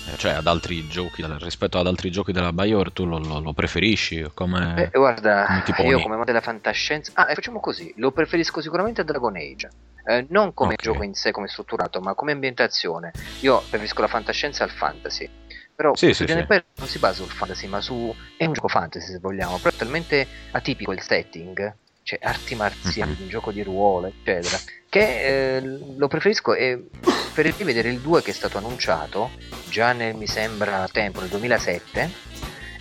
[0.09, 3.53] eh, cioè ad altri giochi rispetto ad altri giochi della BioWare tu lo, lo, lo
[3.53, 8.61] preferisci come eh, guarda come io come modo della fantascienza ah facciamo così lo preferisco
[8.61, 9.69] sicuramente a Dragon Age
[10.05, 10.85] eh, non come okay.
[10.85, 13.11] gioco in sé come strutturato ma come ambientazione
[13.41, 15.29] io preferisco la fantascienza al fantasy
[15.77, 16.33] però sì, sì, sì.
[16.33, 18.11] non si basa sul fantasy, ma su.
[18.35, 21.75] è un gioco fantasy se vogliamo, però è talmente atipico il setting,
[22.07, 23.21] cioè arti marziali, mm-hmm.
[23.23, 26.85] un gioco di ruolo, eccetera, che eh, lo preferisco e
[27.33, 29.31] per vedere il 2 che è stato annunciato
[29.67, 32.11] già nel mi sembra tempo, nel 2007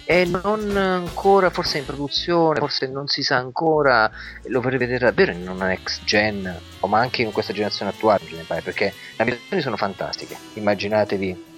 [0.05, 4.09] e non ancora, forse in produzione, forse non si sa ancora,
[4.45, 8.23] lo vorrei vedere davvero in una next gen, o ma anche in questa generazione attuale,
[8.47, 10.37] perché le ambientazioni sono fantastiche.
[10.55, 11.56] Immaginatevi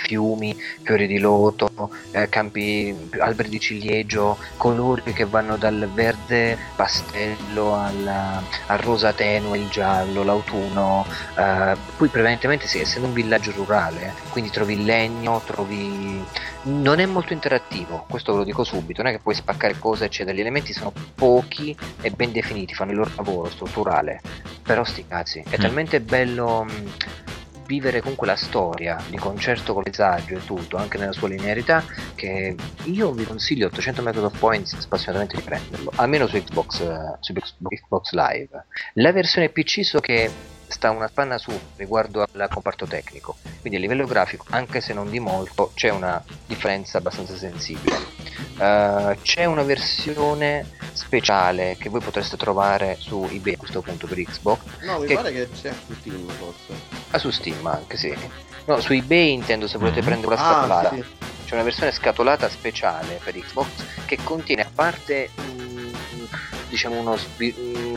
[0.00, 7.74] fiumi, fiori di loto, eh, campi, alberi di ciliegio, colori che vanno dal verde pastello
[7.74, 11.06] al, al rosa tenue, il giallo, l'autunno.
[11.36, 16.24] Eh, poi prevalentemente sì, essendo un villaggio rurale, quindi trovi il legno, trovi...
[16.62, 20.04] Non è molto interattivo, questo ve lo dico subito, non è che puoi spaccare cose
[20.04, 24.20] eccetera, gli elementi sono pochi e ben definiti, fanno il loro lavoro strutturale,
[24.62, 25.60] però sti cazzi, è mm.
[25.60, 26.66] talmente bello
[27.70, 31.84] vivere comunque la storia di concerto con paesaggio e tutto, anche nella sua linearità,
[32.16, 37.16] che io vi consiglio 800 Method of Points spassionatamente di prenderlo, almeno su Xbox, eh,
[37.20, 38.64] su Xbox Live.
[38.94, 43.80] La versione PC so che sta una spanna su riguardo al comparto tecnico, quindi a
[43.80, 47.96] livello grafico, anche se non di molto, c'è una differenza abbastanza sensibile.
[48.56, 54.22] Uh, c'è una versione speciale che voi potreste trovare su eBay a questo punto per
[54.22, 54.58] Xbox.
[54.82, 55.14] No, mi che...
[55.14, 56.72] pare che c'è su Steam forse.
[57.10, 58.14] Ah, su Steam anche, sì.
[58.66, 60.06] No, su eBay intendo se volete mm-hmm.
[60.06, 60.90] prendere la scatolata.
[60.90, 61.04] Ah, sì.
[61.46, 63.68] C'è una versione scatolata speciale per Xbox
[64.04, 65.30] che contiene a parte
[66.70, 67.18] diciamo uno,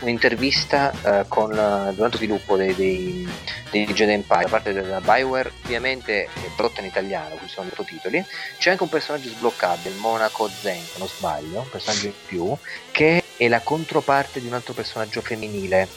[0.01, 3.27] un'intervista uh, con, uh, durante lo sviluppo dei, dei,
[3.71, 4.43] dei Jedi Empire.
[4.43, 8.23] Da parte della Bioware ovviamente è prodotta in italiano quindi sono sottotitoli.
[8.57, 12.57] C'è anche un personaggio sbloccabile il Monaco Zen se non sbaglio un personaggio in più
[12.91, 15.87] che è la controparte di un altro personaggio femminile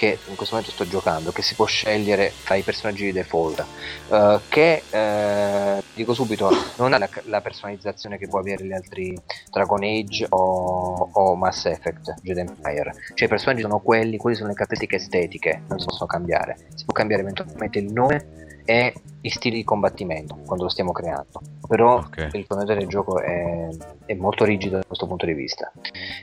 [0.00, 3.62] che in questo momento sto giocando, che si può scegliere tra i personaggi di default,
[4.08, 9.14] uh, che uh, dico subito non ha la, la, personalizzazione che può avere gli altri
[9.50, 12.94] Dragon Age o, o, Mass Effect, Jedi Empire.
[13.12, 16.56] Cioè i personaggi sono quelli, quelle sono le caratteristiche estetiche, non si possono cambiare.
[16.74, 18.39] Si può cambiare eventualmente il nome
[18.70, 18.92] e
[19.22, 21.40] i stili di combattimento quando lo stiamo creando.
[21.66, 22.28] Però okay.
[22.34, 23.68] il contenuto del gioco è,
[24.06, 25.72] è, molto rigido da questo punto di vista.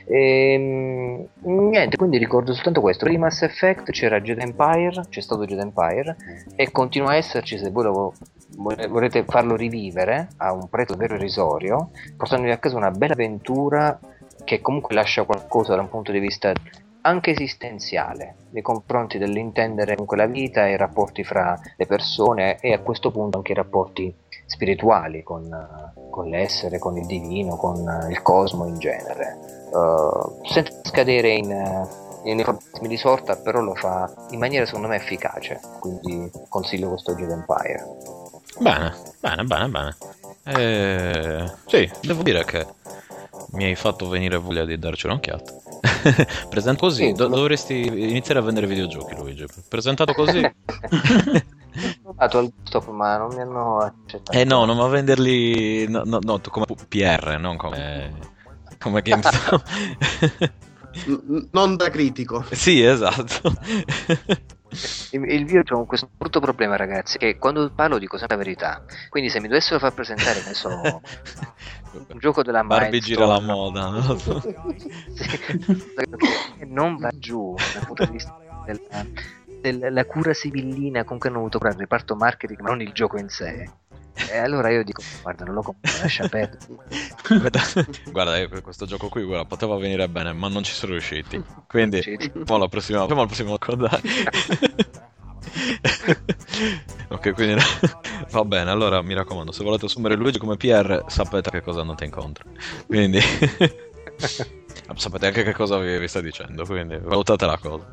[0.06, 1.26] E, ehm,
[1.68, 3.04] niente, quindi ricordo soltanto questo.
[3.04, 6.16] Prima Mass Effect c'era Jedi Empire, c'è stato Jedi Empire
[6.56, 8.14] e continua a esserci se voi lo
[8.56, 14.00] volete farlo rivivere a un prezzo davvero irrisorio, portandovi a casa una bella avventura
[14.44, 16.52] che comunque lascia qualcosa da un punto di vista
[17.02, 22.72] anche esistenziale nei confronti dell'intendere comunque la vita e i rapporti fra le persone e
[22.72, 24.14] a questo punto anche i rapporti
[24.46, 25.48] spirituali con,
[26.10, 29.56] con l'essere, con il divino, con il cosmo in genere.
[29.70, 31.86] Uh, senza scadere in,
[32.24, 32.44] in
[32.80, 37.84] di sorta, però lo fa in maniera secondo me efficace, quindi consiglio questo Jedi Empire.
[38.58, 39.96] Bene, bene, bene, bene.
[40.44, 42.66] Eh, sì, devo dire che
[43.52, 45.52] mi hai fatto venire voglia di darci un'occhiata.
[46.48, 49.46] Presentato così, sì, do- dovresti iniziare a vendere videogiochi, Luigi.
[49.68, 50.40] Presentato così.
[52.02, 54.36] Ho dato al stop, ma non mi hanno accettato.
[54.36, 55.86] Eh no, non ma venderli.
[55.88, 58.12] No, no, no, come PR, non come.
[58.78, 59.62] come GameStop.
[61.52, 62.44] non da critico.
[62.50, 63.52] Sì, esatto.
[65.12, 68.84] Il, il video c'è questo brutto problema, ragazzi, che quando parlo dico sempre la verità.
[69.08, 71.00] Quindi se mi dovessero far presentare, ne so,
[71.92, 74.18] un gioco della Barbie gira la moda, no?
[76.66, 79.06] non va giù dal punto di vista della,
[79.60, 83.18] della cura sibillina con cui hanno avuto curare il reparto marketing, ma non il gioco
[83.18, 83.70] in sé.
[84.30, 86.66] E allora io dico, guarda, non lo compro, lascia perdere.
[88.10, 91.40] guarda, eh, questo gioco qui guarda, poteva venire bene, ma non ci sono riusciti.
[91.68, 94.98] Quindi, facciamo la prossima, facciamo la prossima
[97.08, 97.60] ok, quindi
[98.30, 98.70] va bene.
[98.70, 102.44] Allora mi raccomando, se volete assumere Luigi come PR, sapete che cosa andate incontro.
[102.86, 103.20] Quindi
[104.94, 106.64] sapete anche che cosa vi, vi sta dicendo.
[106.64, 107.86] Quindi valutate la cosa.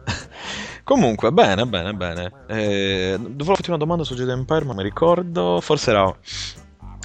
[0.84, 2.32] Comunque, bene, bene, bene.
[2.47, 5.60] Eh, dovrò farti una domanda su Jedi Empire, ma mi ricordo.
[5.62, 6.16] Forse era.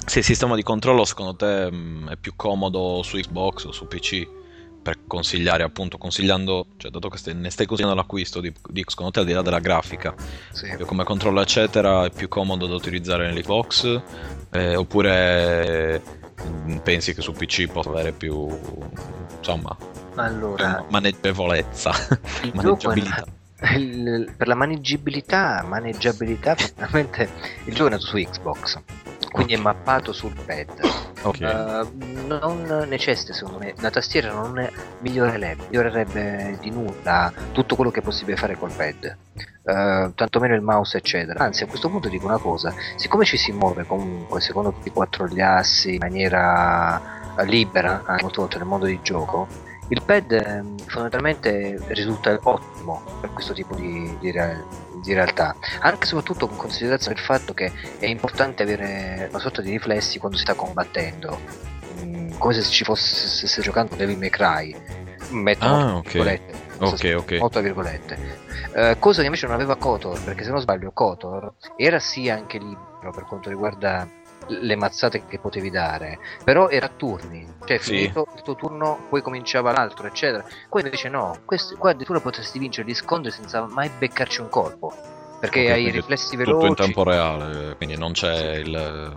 [0.03, 3.71] Se il sistema di controllo secondo te mh, mm, è più comodo su Xbox o
[3.71, 4.39] su PC?
[4.81, 9.19] Per consigliare appunto consigliando cioè dato che ne stai consigliando l'acquisto di, di secondo te
[9.19, 10.13] al di là della grafica
[10.51, 10.75] sì.
[10.85, 14.01] come controllo eccetera è più comodo da utilizzare nell'Xbox?
[14.53, 16.01] Eh, oppure eh,
[16.83, 18.47] pensi che su PC possa avere più
[19.37, 19.75] insomma
[20.15, 21.91] allora, maneggevolezza
[22.53, 23.25] maneggiabilità?
[23.75, 27.29] il, per la maneggiabilità maneggiabilità veramente
[27.65, 28.81] il gioco è nato su Xbox
[29.31, 30.69] quindi è mappato sul pad.
[31.21, 31.53] Okay.
[31.53, 31.87] Uh,
[32.25, 34.67] non necessita, secondo me, la tastiera non
[35.01, 39.17] migliorerebbe, migliorerebbe di nulla tutto quello che è possibile fare col pad.
[39.61, 43.51] Uh, tantomeno il mouse eccetera anzi a questo punto dico una cosa siccome ci si
[43.51, 46.99] muove comunque secondo tutti i quattro gli assi in maniera
[47.43, 49.47] libera anche molte volte nel mondo di gioco
[49.91, 54.31] il pad eh, fondamentalmente risulta ottimo per questo tipo di, di,
[55.01, 59.61] di realtà, anche e soprattutto con considerazione del fatto che è importante avere una sorta
[59.61, 61.39] di riflessi quando si sta combattendo.
[62.03, 64.75] Mm, come se ci fosse se stesse giocando Devil May Cry
[65.31, 66.03] metto Ah, ok.
[66.11, 67.31] virgolette Ok, ok.
[67.39, 68.17] molto virgolette
[68.73, 72.57] Eh, cosa che invece non aveva Kotor perché se non sbaglio Kotor era sì anche
[72.57, 74.07] libero per quanto riguarda
[74.59, 77.95] le mazzate che potevi dare però era a turni cioè Sì.
[77.95, 82.59] finito il tuo turno poi cominciava l'altro eccetera qua invece no questo, qua addirittura potresti
[82.59, 84.93] vincere gli scontri senza mai beccarci un colpo
[85.39, 89.15] perché Ok, hai i riflessi Tutto in veloci tempo reale, quindi non c'è il.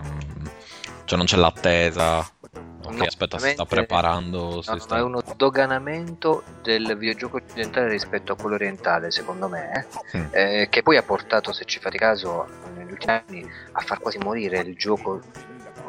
[1.05, 2.17] Cioè non c'è l'attesa.
[2.17, 4.61] Ok, No, aspetta, si sta preparando.
[4.63, 9.85] si No, sta- è uno doganamento del videogioco occidentale rispetto a quello orientale, secondo me,
[10.17, 10.25] Mm.
[10.31, 12.47] eh, che poi ha portato, se ci fate caso,
[12.85, 15.19] negli ultimi anni a far quasi morire il gioco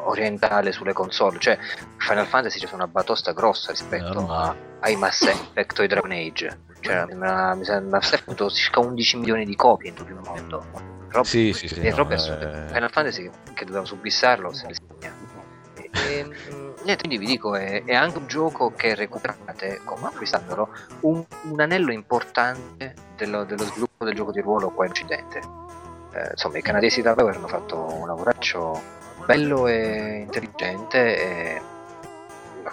[0.03, 1.39] orientale sulle console.
[1.39, 1.57] Cioè,
[1.97, 4.47] Final Fantasy c'è una batosta grossa rispetto ormai.
[4.47, 6.59] a- ai Mass Effect o ai Dragon Age.
[6.79, 10.19] Cioè, mi sembra, mi sembra Mass Effect circa 11 milioni di copie in tutto il
[10.23, 10.65] mondo.
[11.09, 11.79] Rob- Sì, sì, sì.
[11.79, 12.17] e no, eh.
[12.17, 15.13] Final Fantasy che, che doveva subissarlo se le segna.
[15.75, 20.07] E, e, mm, niente, quindi vi dico, è, è anche un gioco che recuperate, come
[20.07, 20.69] acquistandolo,
[21.01, 25.41] un, un anello importante dello, dello sviluppo del gioco di ruolo qua in Occidente.
[26.17, 28.81] Eh, insomma, i canadesi da Power hanno fatto un lavoraccio
[29.25, 31.61] bello e intelligente e...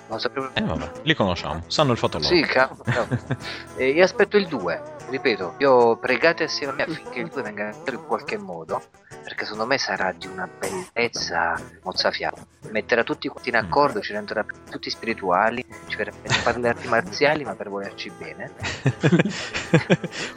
[0.08, 0.48] non sapevo...
[0.54, 2.34] Eh, vabbè, li conosciamo, sanno il fatto loro.
[2.34, 3.20] Sì, cavolo, cavolo.
[3.76, 7.70] E io aspetto il 2, ripeto, io pregate assieme a me affinché il 2 venga
[7.70, 8.82] in qualche modo,
[9.24, 12.46] perché secondo me sarà di una bellezza mozzafiato.
[12.70, 17.42] Metterà tutti quanti in accordo, ci renderà tutti spirituali, ci farà fare le arti marziali,
[17.42, 18.52] ma per volerci bene.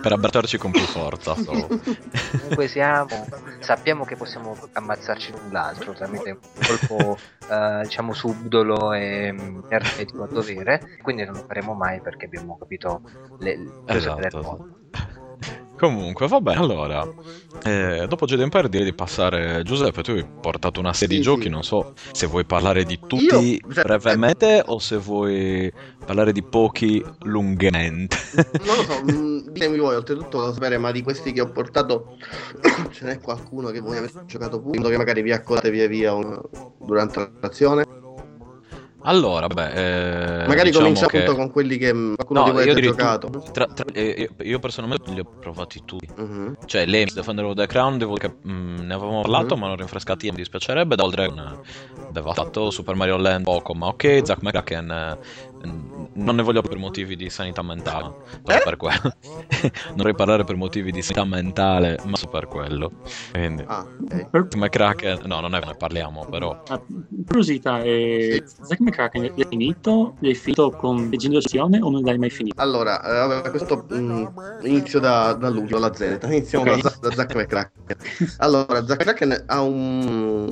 [0.01, 1.33] per abbracciarci con più forza.
[1.33, 3.27] Comunque siamo,
[3.59, 7.17] sappiamo che possiamo ammazzarci l'un l'altro tramite un colpo,
[7.49, 12.57] eh, diciamo, subdolo e mm, energetico a dovere, quindi non lo faremo mai perché abbiamo
[12.57, 13.01] capito
[13.39, 14.41] le, le cose del Esatto.
[14.41, 14.76] mondo.
[15.77, 16.59] Comunque, va bene.
[16.59, 17.07] Allora,
[17.63, 19.61] eh, dopo Jedi Empire direi di passare.
[19.63, 21.43] Giuseppe, tu hai portato una serie Sì, di giochi.
[21.43, 21.49] sì.
[21.49, 25.71] Non so se vuoi parlare di tutti Io, cioè, brevemente o se vuoi
[26.05, 28.17] parlare di pochi lungamente.
[28.65, 32.17] Non lo so, mh, ditemi voi, oltretutto lo sapere, ma di questi che ho portato
[32.91, 36.41] ce n'è qualcuno che voi avete giocato pure, che magari vi accodate via via un-
[36.79, 37.85] durante la nazione.
[39.07, 41.19] Allora, beh, eh, magari diciamo comincia che...
[41.19, 43.29] appunto con quelli che qualcuno No, di voi tu- giocato.
[43.53, 46.07] tra- tra- eh, io, io personalmente li ho provati tutti.
[46.13, 46.55] Mhm.
[46.65, 49.61] Cioè, Lems, Defender of the Crown, devo che mm, ne avevamo parlato, Mhm.
[49.61, 50.95] ma non rinfrescati, mi dispiacerebbe.
[50.97, 51.57] Da oltre un
[52.11, 55.17] devastato Super Mario Land poco, ma ok, Zack McCracken eh,
[56.13, 58.13] non ne voglio per motivi di sanità mentale,
[58.45, 58.61] Eh?
[58.63, 59.01] per quello.
[59.61, 62.91] non vorrei parlare per motivi di sanità mentale, ma solo per quello.
[63.31, 64.29] Quindi, Ah, ok.
[64.29, 66.63] Per Zack McCracken, no, non è ne parliamo, però.
[66.67, 66.81] ah,
[67.27, 70.15] curiosità, eh, Zack McCracken l'hai finito?
[70.19, 72.61] L'hai finito con Leggendo Azione o non l'hai mai finito?
[72.61, 74.31] Allora, eh, questo mh,
[74.63, 76.19] inizio da, dall'ultimo, la Z.
[76.23, 76.81] Iniziamo Ok.
[76.81, 77.95] da, da Zack McCracken.
[78.37, 80.49] Allora, Zack McCracken ha un.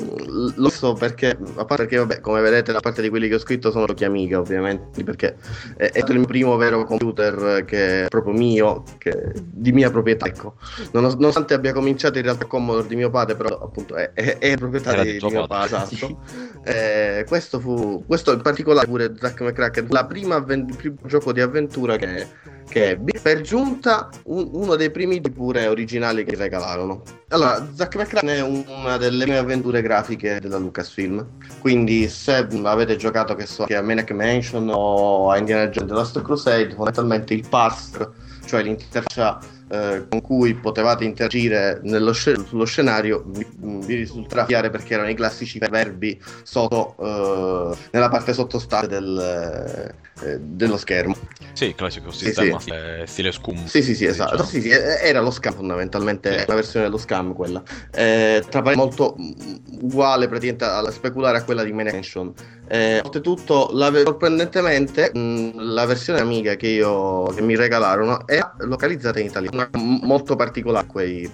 [0.55, 3.39] Lo so perché, a parte perché, vabbè, come vedete, la parte di quelli che ho
[3.39, 5.35] scritto sono giochi amiga, ovviamente, perché
[5.77, 10.25] è, è il mio primo vero computer che è proprio mio, che, di mia proprietà,
[10.25, 10.55] ecco.
[10.91, 14.57] Nonos- Nonostante abbia cominciato in realtà Commodore di mio padre, però appunto è, è, è
[14.57, 15.77] proprietà Era di, di mio padre.
[15.77, 16.53] padre, esatto.
[16.67, 21.31] Eh, questo fu questo in particolare pure Zack McCracken la prima avven- il primo gioco
[21.31, 22.25] di avventura che,
[22.67, 27.03] che ebbi per giunta un- uno dei primi pure originali che regalarono.
[27.29, 31.25] Allora Zack McCracken è un- una delle mie avventure grafiche della Lucasfilm
[31.59, 36.21] quindi se avete giocato che so a Maniac Mansion o a Indiana Jones The Last
[36.21, 38.11] Crusade fondamentalmente il parser
[38.45, 44.69] cioè l'interfaccia eh, con cui potevate interagire nello sce- sullo scenario vi, vi risulterà chiaro
[44.69, 51.15] perché erano i classici verbi sotto eh, nella parte sottostante del, eh, dello schermo
[51.53, 52.69] Sì, il classico Sì, sistema sì.
[52.69, 53.65] stile, stile Scum.
[53.65, 54.31] sì, sì, sì, esatto.
[54.31, 54.49] diciamo.
[54.49, 57.63] Sì, sì, eh, era lo scam fondamentalmente, una versione dello scam quella.
[57.91, 62.33] Eh, tra parentesi, molto mm, uguale praticamente alla speculare a quella di Maniac Mansion.
[62.67, 69.19] Eh, oltretutto, la, sorprendentemente, mh, la versione amiga che, io, che mi regalarono è localizzata
[69.19, 69.67] in italiano.
[69.73, 71.29] M- molto particolare quei.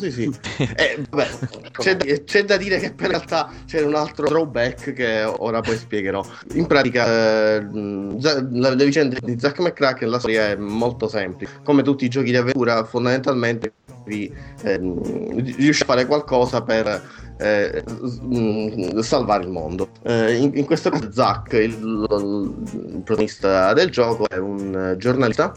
[0.00, 0.32] Sì, sì.
[0.76, 1.28] Eh, vabbè,
[1.78, 5.76] c'è, da- c'è da dire che per realtà c'era un altro drawback che ora poi
[5.76, 6.24] spiegherò.
[6.54, 11.08] In pratica, eh, mh, Z- la, le vicende di Zack McCracken, la storia è molto
[11.08, 11.60] semplice.
[11.62, 13.72] Come tutti i giochi di avventura, fondamentalmente
[14.04, 14.32] vi,
[14.62, 17.02] ehm, riesce a fare qualcosa per
[17.38, 19.88] eh, mh, salvare il mondo.
[20.02, 25.52] Eh, in, in questo caso, Zack, il, il protagonista del gioco, è un giornalista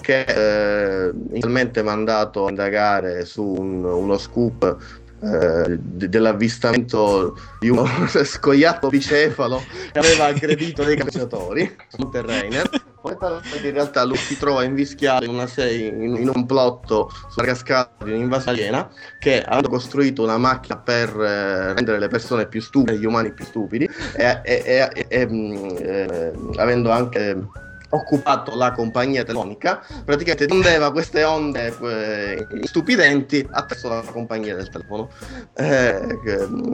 [0.00, 4.76] che eh, inizialmente mandato a indagare su un- uno scoop
[5.22, 9.62] eh, dell'avvistamento di uno scoiattolo bicefalo
[9.92, 12.68] che aveva aggredito dei calciatori, Monterrainer.
[13.00, 13.16] Poi
[13.62, 18.58] in realtà lui si trova invischiato in, in, in un plotto sulla cascata di un'invasione
[18.58, 23.32] aliena che hanno costruito una macchina per eh, rendere le persone più stupide, gli umani
[23.32, 27.42] più stupidi e, e, e, e mm, eh, avendo anche
[27.90, 35.10] occupato la compagnia telefonica, praticamente diffondeva queste onde eh, stupidenti attraverso la compagnia del telefono.
[35.54, 36.18] Eh,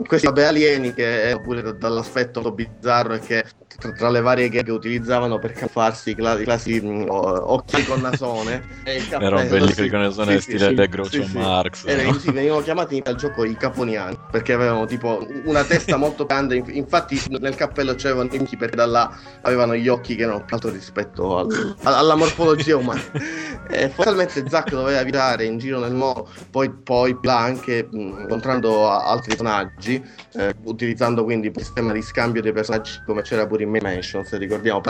[0.05, 3.43] questi vabbè, alieni che pure dall'aspetto bizzarro e che
[3.77, 8.01] tra, tra, le varie gag che utilizzavano per farsi i cla- classici mm, occhi con
[8.01, 9.07] nasone e il.
[9.11, 11.85] Erano belli con nasone sì, stile sì, Groucho sì, Marx.
[11.85, 12.03] Sì.
[12.03, 12.13] No?
[12.13, 17.21] Sì, venivano chiamati al gioco i caponiani perché avevano tipo una testa molto grande, infatti
[17.39, 21.06] nel cappello c'erano i perché da là avevano gli occhi che erano più alto rispetto
[21.15, 23.01] al, alla morfologia umana.
[23.69, 28.89] E fondamentalmente Zack doveva virare in giro nel mondo, poi, poi là anche mh, incontrando
[28.89, 30.01] altri personaggi,
[30.35, 34.37] eh, utilizzando quindi il sistema di scambio dei personaggi come c'era pure in Mansion, se
[34.37, 34.81] ricordiamo,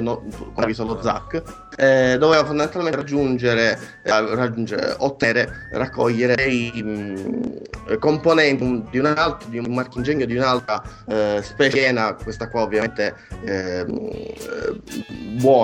[0.00, 0.24] no,
[0.56, 1.42] avevi solo Zack,
[1.76, 9.58] eh, doveva fondamentalmente raggiungere, eh, raggiungere, ottenere, raccogliere dei mh, componenti di, un altro, di
[9.58, 11.82] un marchingegno di un'altra eh, specie
[12.22, 13.14] questa qua ovviamente
[13.44, 14.10] ehm,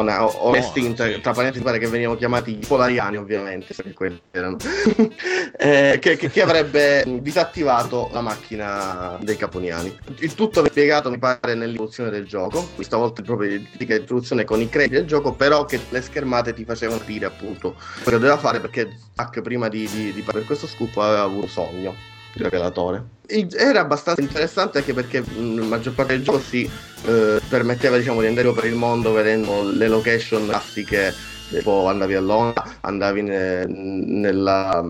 [0.00, 4.20] buona o, o estinta, tra parentesi pare che venivano chiamati i polariani ovviamente, perché quelli
[4.30, 4.56] erano,
[5.58, 9.96] eh, che, che, che, avrebbe disattivato la macchina dei caponiani.
[10.18, 14.60] Il tutto è spiegato mi pare nell'introduzione del gioco, questa volta proprio tipica introduzione con
[14.60, 18.38] i crediti del gioco, però che le schermate ti facevano capire appunto quello che doveva
[18.38, 22.44] fare perché Zack prima di, di, di per questo scoop aveva avuto un sogno il
[22.46, 23.18] relatore.
[23.26, 26.68] Era abbastanza interessante anche perché la maggior parte del gioco si
[27.06, 31.14] eh, permetteva diciamo, di andare per il mondo vedendo le location classiche,
[31.48, 34.84] tipo andavi a Londra, andavi ne, nella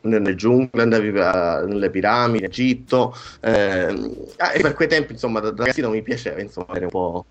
[0.00, 3.14] nelle giungle, andavi nelle piramidi, in Egitto.
[3.40, 3.88] Eh,
[4.54, 7.24] e per quei tempi, insomma, da ragazzino mi piaceva, insomma, era un po'.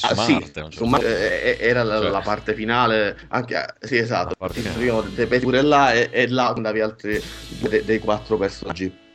[0.00, 2.10] Ah, sì, Marte, su Marte, era la, cioè.
[2.10, 4.34] la, parte finale, anche, sì esatto,
[5.14, 7.22] dei pezzi pure là e, e là andavi altri
[7.60, 9.08] dei, dei quattro personaggi.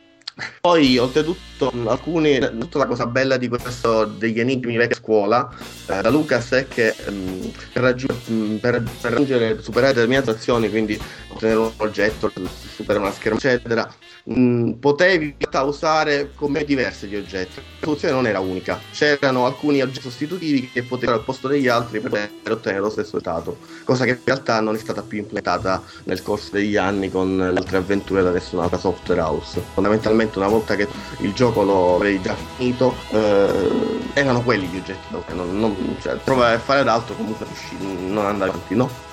[0.60, 5.50] Poi, oltretutto, alcuni, tutta la cosa bella di questo degli enigmi vecchia scuola
[5.86, 11.00] eh, da Lucas è che um, per, raggiung- per, per, raggiungere, superare determinate azioni, quindi
[11.36, 12.30] ottenere un oggetto,
[12.74, 13.94] superare una scherma, eccetera,
[14.24, 17.56] mh, potevi usare come diversi gli oggetti.
[17.56, 22.00] La soluzione non era unica, c'erano alcuni oggetti sostitutivi che potevano al posto degli altri
[22.00, 26.22] per ottenere lo stesso risultato, cosa che in realtà non è stata più implementata nel
[26.22, 29.62] corso degli anni con le altre avventure da nessun'altra software house.
[29.72, 30.88] Fondamentalmente una volta che
[31.20, 36.56] il gioco lo avevi già finito, eh, erano quelli gli oggetti, non, non, cioè, provare
[36.56, 37.46] a fare d'altro comunque
[37.78, 39.05] non andavi avanti, no?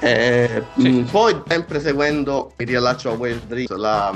[0.00, 0.88] Eh, sì.
[0.88, 4.14] mh, poi, sempre seguendo il riallaccio a Wild Rift, la,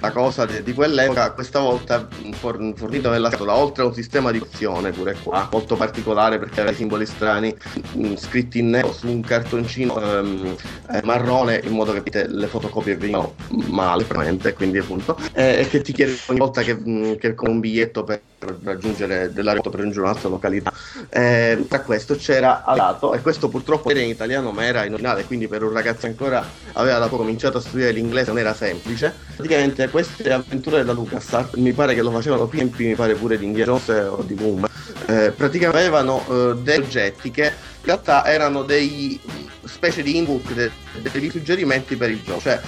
[0.00, 4.30] la cosa di, di, quell'epoca, questa volta for, fornito nella scatola, oltre a un sistema
[4.30, 7.54] di opzione pure qua, molto particolare perché aveva simboli strani
[7.92, 10.56] mh, scritti in nero su un cartoncino ehm,
[10.92, 13.34] eh, marrone, in modo che le fotocopie venivano
[13.68, 17.50] male, veramente, quindi appunto, eh, e che ti chiede ogni volta che, mh, che con
[17.50, 18.20] un biglietto per
[18.62, 20.72] raggiungere dell'aeroporto per raggiungere un'altra località.
[21.08, 24.92] Eh, tra questo c'era a lato, e questo purtroppo era in italiano, ma era in
[24.92, 26.44] originale, quindi per un ragazzo ancora
[26.74, 29.12] aveva da poco cominciato a studiare l'inglese, non era semplice.
[29.36, 33.14] Praticamente queste avventure della LucasArts, mi pare che lo facevano più in più, mi pare
[33.14, 34.66] pure di Indiana Jones o di Boom,
[35.06, 37.52] eh, praticamente avevano eh, dei oggetti che
[37.88, 39.18] realtà erano dei
[39.64, 40.70] specie di input, de,
[41.10, 42.40] dei suggerimenti per il gioco.
[42.40, 42.60] Cioè,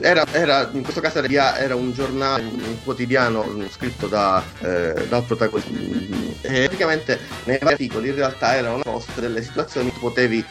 [0.00, 6.48] era, era, in questo caso era, un giornale, un quotidiano scritto da, eh, dal protagonista.
[6.48, 10.44] E praticamente nei vari articoli in realtà erano nascoste delle situazioni che potevi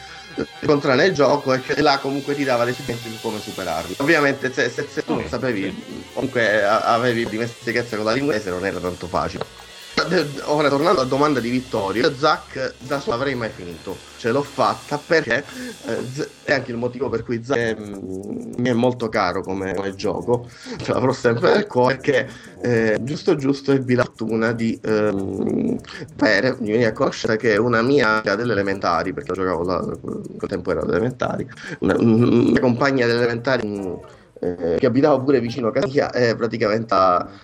[0.60, 3.96] incontrare nel gioco e che là comunque ti dava le suggerimenti su come superarli.
[3.98, 8.64] Ovviamente se, se, se tu non sapevi, comunque avevi dimestichezza con la lingua inglese non
[8.64, 9.67] era tanto facile.
[10.44, 13.96] Ora tornando alla domanda di Vittorio, Zack da solo avrei mai finito.
[14.16, 15.44] Ce l'ho fatta perché
[15.86, 19.94] eh, è anche il motivo per cui Zack mm, mi è molto caro come, come,
[19.94, 20.48] gioco.
[20.76, 22.28] Ce l'avrò sempre nel cuore perché
[22.62, 25.78] eh, giusto giusto ebbi la fortuna di ehm,
[26.14, 30.70] per venire a conoscere che una mia amica delle elementari, perché giocavo là, quel tempo
[30.70, 31.48] era elementari,
[31.80, 36.94] una, una compagna delle elementari eh, che abitava pure vicino a casa mia e praticamente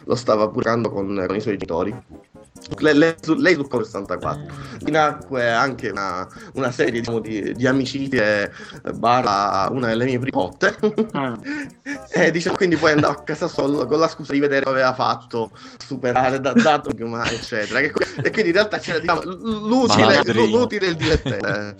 [0.05, 2.33] lo stava curando con, con i suoi genitori
[2.79, 4.43] lei, lei, su, lei su Commodore 64
[4.87, 8.53] nacque anche una, una serie diciamo, di, di amicizie
[8.95, 10.77] barra una delle mie primotte
[11.13, 11.37] Ah.
[12.13, 14.95] e diciamo, quindi poi andavo a casa solo con la scusa di vedere cosa aveva
[14.95, 15.51] fatto
[15.85, 17.81] superare da, dato ma eccetera.
[17.81, 21.77] Che- e quindi in realtà c'era diciamo, l'utile, l'utile e il dilettevole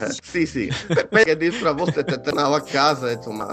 [0.00, 0.72] Eh, sì sì.
[0.86, 3.46] Per- perché addirittura a volte te- tornavo a casa e insomma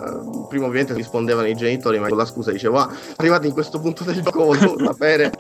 [0.48, 4.04] prima ovviamente rispondevano i genitori ma con la scusa dicevo ah, arrivati in questo punto
[4.06, 5.32] del gioco volevo sapere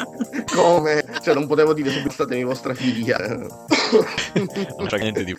[0.53, 3.17] come cioè non potevo dire subito statemi vostra figlia
[4.77, 5.35] Non c'è niente di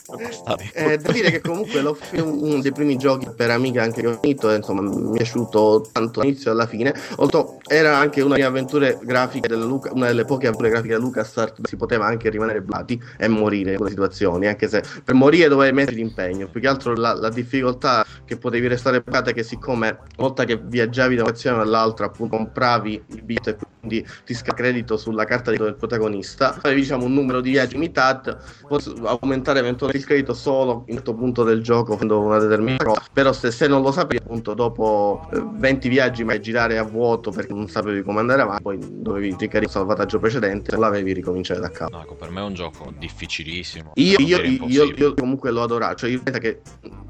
[0.73, 4.07] eh, devo dire che comunque l'ho fi- uno dei primi giochi per amica anche che
[4.07, 6.95] ho finito, e, insomma, mi è piaciuto tanto all'inizio e alla fine.
[7.17, 11.05] Oltre era anche una delle avventure grafiche della Luca, una delle poche avventure grafiche della
[11.05, 15.15] LucasArts dove si poteva anche rimanere blati e morire in quelle situazioni, anche se per
[15.15, 16.49] morire dovevi mettere l'impegno.
[16.49, 20.45] Più che altro la, la difficoltà che potevi restare bloccato è che siccome una volta
[20.45, 25.25] che viaggiavi da un'azione all'altra, appunto compravi il biglietto e quindi ti sca credito sulla
[25.25, 28.39] carta di del protagonista, avevi diciamo un numero di viaggi limitato,
[28.69, 33.03] posso aumentare eventualmente il credito solo in questo punto del gioco facendo una determinata cosa
[33.12, 37.31] però se, se non lo sapevi appunto dopo eh, 20 viaggi ma girare a vuoto
[37.31, 41.61] perché non sapevi come andare avanti poi dovevi ricaricare il salvataggio precedente non l'avevi ricominciare
[41.61, 43.93] da capo No, ecco, per me è un gioco difficilissimo.
[43.94, 46.61] io, io, io, io comunque lo adoro cioè io penso che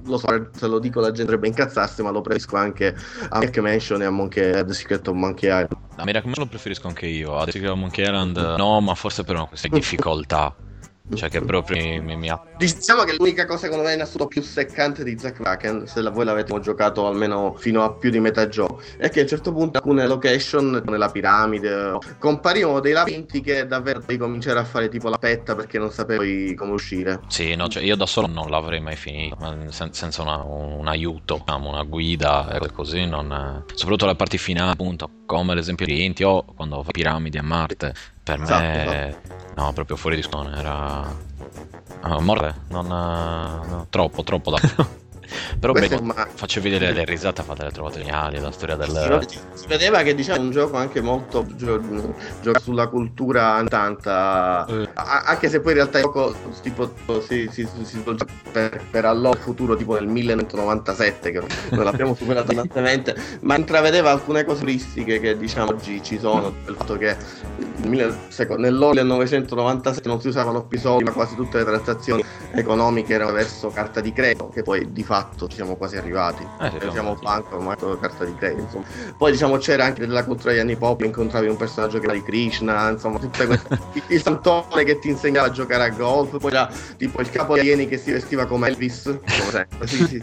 [0.05, 2.95] lo so se lo dico la gente dovrebbe incazzarsi ma lo preferisco anche
[3.29, 6.47] a Mac Mansion e a Monkey, a The Secret of Monkey Island A Miracle lo
[6.47, 7.37] preferisco anche io.
[7.37, 10.55] A The Secret of Monkey Island no, ma forse per una questione di difficoltà.
[11.15, 12.41] Cioè che proprio mi, mi ha...
[12.57, 16.09] Diciamo che l'unica cosa secondo me in assoluto più seccante di Zack Kraken, se la-
[16.09, 19.53] voi l'avete giocato almeno fino a più di metà gioco, è che a un certo
[19.53, 25.11] punto alcune location, nella piramide, comparivano dei labirinti che davvero devi cominciare a fare tipo
[25.11, 27.21] la petta perché non sapevi come uscire.
[27.27, 29.37] Sì, no, cioè io da solo non l'avrei mai finito,
[29.69, 33.65] sen- senza una- un aiuto, diciamo, una guida e così, non...
[33.75, 37.95] soprattutto le parti finali, appunto, come l'esempio di Inti o quando fa piramidi a Marte,
[38.23, 39.21] per Esatto, me,
[39.57, 41.31] no, proprio fuori di discussione, era...
[42.01, 42.87] Ah, morte, non...
[42.87, 44.61] no, troppo, troppo da...
[45.59, 49.27] Però beh, ma- faccio vedere le risate, fate le trovate geniali, la storia del...
[49.55, 51.81] si vedeva che diciamo è un gioco anche molto gio-
[52.41, 54.89] gioca sulla cultura 80 Eh.
[54.95, 56.91] a- anche se poi in realtà il gioco tipo,
[57.21, 62.51] si, si, si, svolge per, per allora futuro tipo nel 1997 che non l'abbiamo superato
[62.53, 67.17] abbondantemente ma intravedeva alcune cose turistiche che diciamo oggi ci sono il fatto che
[67.77, 72.25] nel mille- seco- nell'oro 1997 non si usavano più soldi ma quasi tutte le transazioni
[72.53, 76.91] economiche erano verso carta di credito che poi di fatto ci siamo quasi arrivati Eh,
[76.91, 77.23] siamo sì.
[77.23, 78.85] banco ormai con carta di credito insomma.
[79.17, 82.23] poi diciamo c'era anche della cultura degli anni pop incontravi un personaggio che era di
[82.23, 83.79] Krishna insomma tutte queste
[84.09, 87.71] il, santone che ti insegnava a giocare a golf poi era tipo il capo degli
[87.71, 90.23] alieni che si vestiva come Elvis come sempre sì, sì.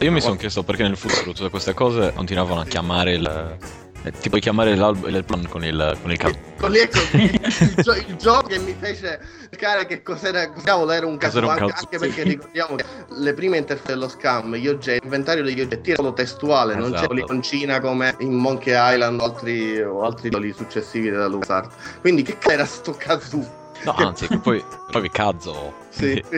[0.00, 3.56] Io mi sono chiesto perché nel futuro tutte queste cose continuavano a chiamare il...
[4.04, 6.38] eh, Ti puoi chiamare il plan con il, con il cavolo.
[6.58, 9.20] Con ecco, il, gio- il gioco che mi fece
[9.50, 13.34] cercare che cos'era, cavolo, era un Cos'era caso, un anche, anche perché ricordiamo che le
[13.34, 17.00] prime interfacce dello scam, gli oggetti, l'inventario degli oggetti era solo testuale, non Esatto.
[17.00, 21.74] c'era l'iconcina come in Monkey Island o altri, o altri titoli successivi della LucasArts.
[22.00, 23.62] Quindi che era sto kazoo?
[23.84, 25.74] No, anzi, che poi proprio cazzo.
[25.90, 26.22] Sì.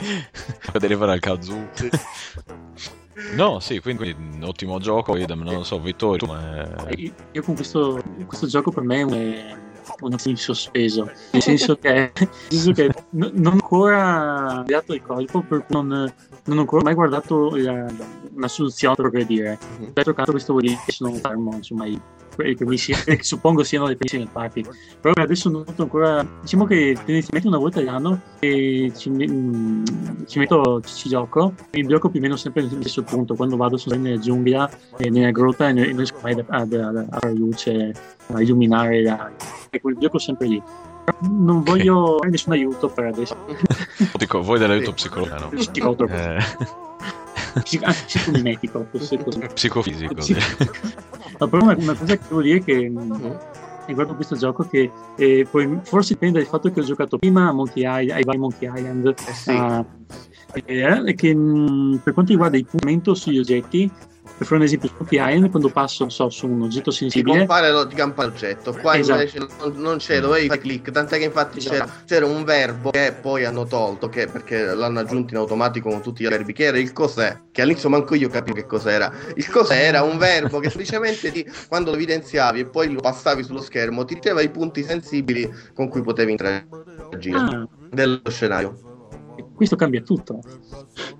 [0.72, 1.68] Per derivare al kazoo.
[3.34, 6.88] No, sì, quindi, quindi ottimo gioco, idem, non lo so, Vittorio, ma...
[7.32, 9.60] Io con questo, questo gioco per me è un,
[10.00, 15.42] un di sospeso, nel senso che, nel senso che n- non ancora dato il colpo,
[15.42, 16.12] per non,
[16.44, 17.86] non ho ancora mai guardato la-
[18.34, 19.58] una soluzione per progredire.
[19.92, 22.00] D'altro canto questo vuol dire che sono fermo, insomma, i,
[22.34, 24.64] quelli che si- che suppongo siano le prime parti.
[25.00, 29.84] Però adesso non noto ancora, diciamo che tendenzialmente una volta all'anno e ci, mm,
[30.26, 33.56] ci metto, ci, ci gioco, mi blocco più o meno sempre nello stesso punto, quando
[33.56, 37.18] vado sono nella giungla, e nella grotta e non riesco mai ad, ad, ad, a
[37.18, 37.92] fare luce,
[38.32, 39.30] a illuminare la...
[39.70, 40.62] Ecco, gioco sempre lì.
[41.20, 41.64] Non Ok.
[41.64, 43.36] voglio nessun aiuto per adesso.
[44.16, 45.48] Dico, voi dell'aiuto psicologico, no?
[45.48, 46.38] Psicotropo, Eh,
[47.62, 49.40] psico- ah, psicomimetico, forse così.
[49.52, 50.36] psicofisico, sì.
[51.38, 52.92] Ma però una, una cosa che devo dire è che
[53.86, 57.52] riguardo questo gioco che eh, poi forse dipende dal fatto che ho giocato prima a
[57.52, 59.50] Monkey Island, ai vari Monkey Island Eh sì.
[59.50, 59.84] ah,
[60.64, 63.90] eh, è che mh, per quanto riguarda il puntamento sugli oggetti
[64.40, 67.36] per fare un esempio su Island quando passo non so, su un oggetto Ti sensibile
[67.36, 69.20] compare lo, ti campa l'oggetto, qua Esatto.
[69.20, 73.14] invece non, non c'è, dovevi fare click, tant'è che infatti c'era, c'era un verbo che
[73.20, 76.78] poi hanno tolto, che perché l'hanno aggiunto in automatico con tutti gli verbi, che era
[76.78, 79.12] il cos'è, che all'inizio manco io capivo che cos'era.
[79.34, 83.42] Il cos'è era un verbo che semplicemente ti, quando lo evidenziavi e poi lo passavi
[83.42, 88.89] sullo schermo ti diceva i punti sensibili con cui potevi interagire ah, dello scenario.
[89.60, 90.40] Questo cambia tutto.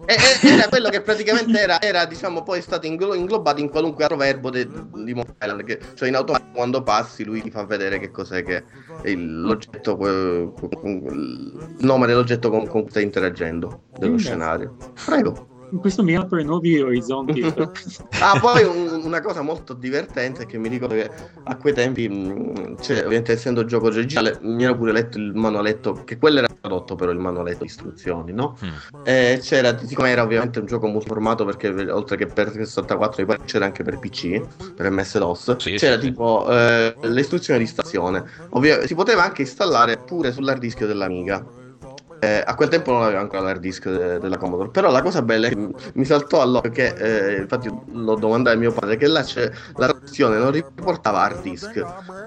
[0.06, 4.04] E, e- era quello che praticamente era, era, diciamo, poi stato inglo- inglobato in qualunque
[4.04, 7.64] altro verbo de- di Monkey Island, che, cioè in automatico quando passi lui ti fa
[7.66, 8.64] vedere che cos'è che
[9.02, 14.16] è il- l'oggetto, il nome dell'oggetto con, con cui stai interagendo dello Mm.
[14.16, 14.76] scenario.
[15.04, 15.48] Prego.
[15.78, 17.40] Questo mi apre nuovi orizzonti.
[18.22, 21.10] Ah, poi un- una cosa molto divertente è che mi ricordo che
[21.44, 26.02] a quei tempi, mh, cioè, ovviamente essendo gioco originale, mi ero pure letto il manualetto,
[26.04, 28.58] che quello era tradotto però il manualetto di istruzioni, no?
[28.62, 28.68] Mm.
[29.04, 33.64] E c'era, siccome era ovviamente un gioco multiformato perché oltre che per 64 poi c'era
[33.64, 34.40] anche per PC,
[34.74, 36.06] per MS-DOS, Sì, c'era sì, sì.
[36.08, 38.22] tipo eh, le istruzioni di stazione.
[38.50, 41.42] Ovvia- si poteva anche installare pure sull'hard disk dell'Amiga.
[42.22, 45.22] Eh, a quel tempo non aveva ancora l'hard disk de- della Commodore, però la cosa
[45.22, 49.06] bella è che mi saltò all'occhio che, eh, infatti l'ho domandai a mio padre, che
[49.06, 51.82] là c'è la traduzione non riportava hard disk,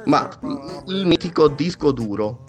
[0.05, 0.27] ma
[0.87, 2.45] il mitico disco duro.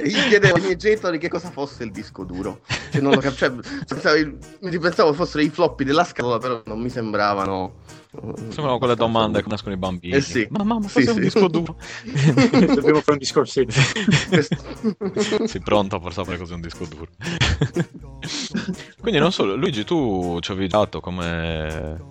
[0.00, 2.60] E Gli chiedevo ai miei genitori che cosa fosse il disco duro.
[2.90, 3.52] Cioè, non lo cap- cioè,
[3.86, 4.16] pensavo,
[4.60, 7.74] mi pensavo fossero i floppy della scatola, però non mi sembravano.
[8.14, 10.14] Sembrano quelle domande che nascono i bambini.
[10.16, 10.46] Eh sì.
[10.50, 11.20] Ma mamma, Sì, cos'è un sì.
[11.22, 11.76] disco duro?
[12.74, 13.72] Dobbiamo fare un discorsetto.
[15.46, 17.08] Sei pronto per sapere cos'è un disco duro.
[19.00, 22.10] Quindi non solo, Luigi, tu ci avevi dato come...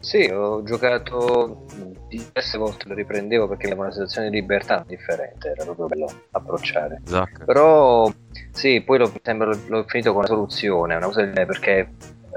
[0.00, 1.64] Sì, ho giocato
[2.08, 7.02] diverse volte, lo riprendevo perché avevo una sensazione di libertà differente, era proprio bello approcciare.
[7.04, 7.44] Zac.
[7.44, 8.10] Però
[8.52, 11.90] sì, poi l'ho, sembra, l'ho- finito con una soluzione, una cosa del perché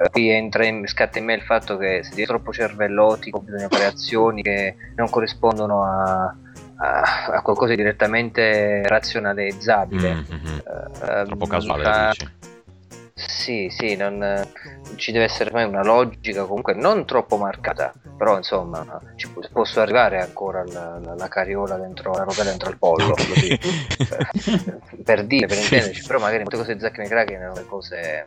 [0.03, 3.67] eh, qui entra in, scatta in me il fatto che se sei troppo cervellotico bisogna
[3.69, 6.23] fare azioni che non corrispondono a,
[6.77, 10.13] a- a qualcosa di direttamente razionalizzabile.
[10.13, 10.61] Mm, mhm.
[11.01, 12.39] Eh, Troppo casuale, fa- dici.
[13.13, 14.47] Sì, sì, non,
[14.95, 18.83] ci deve essere mai una logica comunque non troppo marcata, però insomma
[19.15, 25.03] ci posso arrivare ancora alla, alla- carriola dentro la roba dentro il pollo, così, eh,
[25.03, 28.25] per dire, per intenderci, però magari molte cose di Zack McCracken erano le cose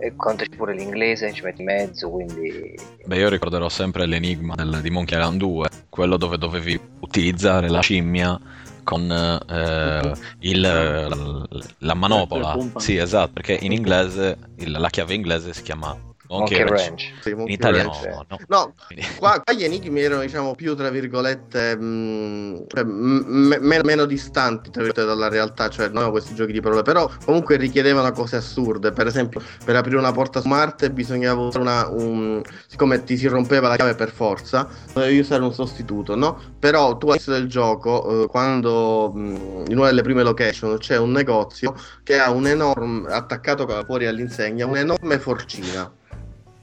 [0.00, 4.80] e contaci pure l'inglese, ci metti in mezzo, quindi Beh, io ricorderò sempre l'enigma del-
[4.80, 8.38] di Monkey Island 2, quello dove dovevi utilizzare la scimmia
[8.84, 11.46] con eh, il, la,
[11.78, 12.56] la manopola.
[12.76, 15.96] Sì, esatto, perché in inglese il- la chiave inglese si chiama
[16.28, 16.86] Monkey, Monkey Wrench.
[17.10, 17.22] Ranch.
[17.22, 18.26] Sì, In Monkey italiano Wrench.
[18.28, 18.38] no.
[18.48, 23.56] No, Quindi- qua, qua gli enigmi erano diciamo più tra virgolette mh, cioè, m- m-
[23.60, 27.56] meno, meno distanti tra virgolette, dalla realtà, cioè non questi giochi di parole, però comunque
[27.56, 28.92] richiedevano cose assurde.
[28.92, 33.26] Per esempio, per aprire una porta su Marte bisognava usare una un, siccome ti si
[33.26, 36.38] rompeva la chiave per forza, dovevi usare un sostituto, no?
[36.58, 41.10] Però tu all'inizio del gioco, eh, quando mh, in una delle prime location c'è un
[41.12, 45.90] negozio che ha un enorme attaccato fuori all'insegna, un'enorme forcina.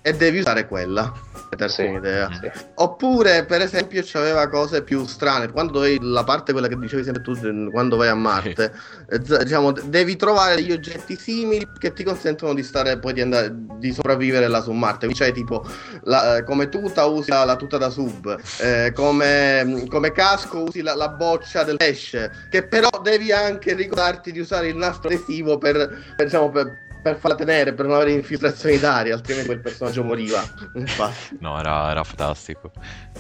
[0.08, 1.12] E devi usare quella
[1.50, 1.82] per Sì.
[1.82, 2.30] un'idea.
[2.40, 2.52] Sì.
[2.76, 5.50] Oppure, per esempio, c'aveva cose più strane.
[5.52, 8.72] Quando dovevi, la parte quella che dicevi sempre tu eh, quando vai a Marte,
[9.10, 13.22] eh, z- diciamo, devi trovare degli oggetti simili che ti consentono di stare poi di
[13.22, 15.08] andare di sopravvivere là su Marte.
[15.08, 15.66] Quindi c'hai tipo
[16.04, 20.84] la- eh, come tuta usi la, la tuta da sub, eh, come, come casco usi
[20.84, 25.58] la, la boccia del pesce, che però devi anche ricordarti di usare il nastro adesivo
[25.58, 25.76] per,
[26.16, 30.44] per, diciamo, per, per farla tenere, per non avere infiltrazioni d'aria, altrimenti quel personaggio moriva.
[30.74, 31.38] Infatti.
[31.40, 32.72] No, era, era fantastico.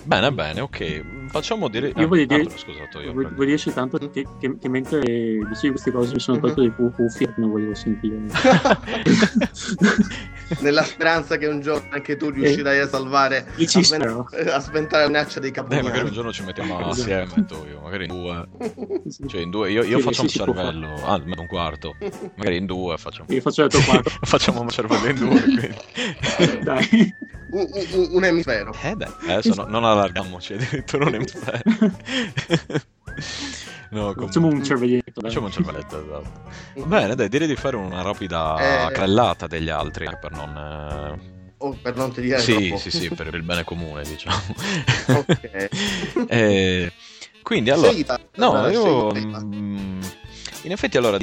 [0.01, 1.27] Bene, bene, ok.
[1.29, 1.91] Facciamo dire...
[1.95, 3.13] Io voglio dire- Ah, scusato io.
[3.13, 4.09] Voglio voglio dirci tanto che,
[4.39, 7.75] che- che mentre dicevi queste cose mi sono tolto dei pu- cuffie che non volevo
[7.75, 8.17] sentire.
[10.59, 14.27] Nella speranza che un giorno anche tu riuscirai a salvare ci a, sven- spero.
[14.51, 18.05] a sventare la minaccia dei Dai, magari un giorno ci mettiamo assieme, tu io, magari
[18.05, 18.47] in due.
[19.27, 21.95] Cioè, in due, io, io Sì, faccio un sì, può cervello, ah, almeno un quarto.
[22.35, 23.25] Magari in due facciamo.
[23.29, 24.11] Io faccio la tua parte.
[24.25, 25.75] facciamo un cervello in due, quindi.
[26.63, 27.15] Dai.
[27.51, 28.75] un, un- un emisfero.
[28.81, 31.59] Eh beh, adesso no- non allarghiamoci, addirittura un emisfero.
[33.91, 34.25] no, comunque.
[34.25, 35.21] Facciamo un cervelletto.
[35.21, 35.29] dai.
[35.29, 36.85] Facciamo un cervelletto, esatto.
[36.85, 38.91] Bene, dai, direi di fare una rapida Eh.
[38.91, 40.57] crellata degli altri per non...
[40.57, 42.77] eh, Oh, per non ti dire Sì, troppo.
[42.81, 44.35] sì, sì, per il bene comune, diciamo.
[45.07, 45.69] Ok.
[46.27, 46.91] Eh,
[47.41, 47.87] quindi, allora...
[47.87, 48.19] Seguita.
[48.35, 49.13] No, Eh, io...
[49.15, 49.39] seguita.
[49.41, 50.01] mm,
[50.63, 51.17] in effetti, allora...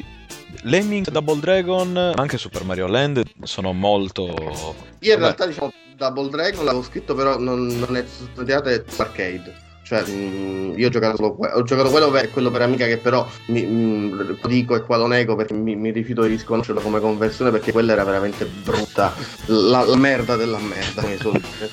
[0.62, 4.26] Lemmings, Double Dragon, anche Super Mario Land sono molto...
[4.28, 5.20] Io in Vabbè.
[5.20, 9.61] realtà diciamo Double Dragon l'avevo scritto però non, non è su arcade.
[9.82, 12.98] Cioè, mh, io ho giocato solo que- ho giocato quello per, quello per amica che
[12.98, 16.80] però mi, mh, lo dico e qua lo nego perché mi, mi rifiuto di risconoscerlo
[16.80, 19.12] come conversione perché quella era veramente brutta.
[19.46, 21.02] La, la merda della merda.
[21.02, 21.70] come so dire.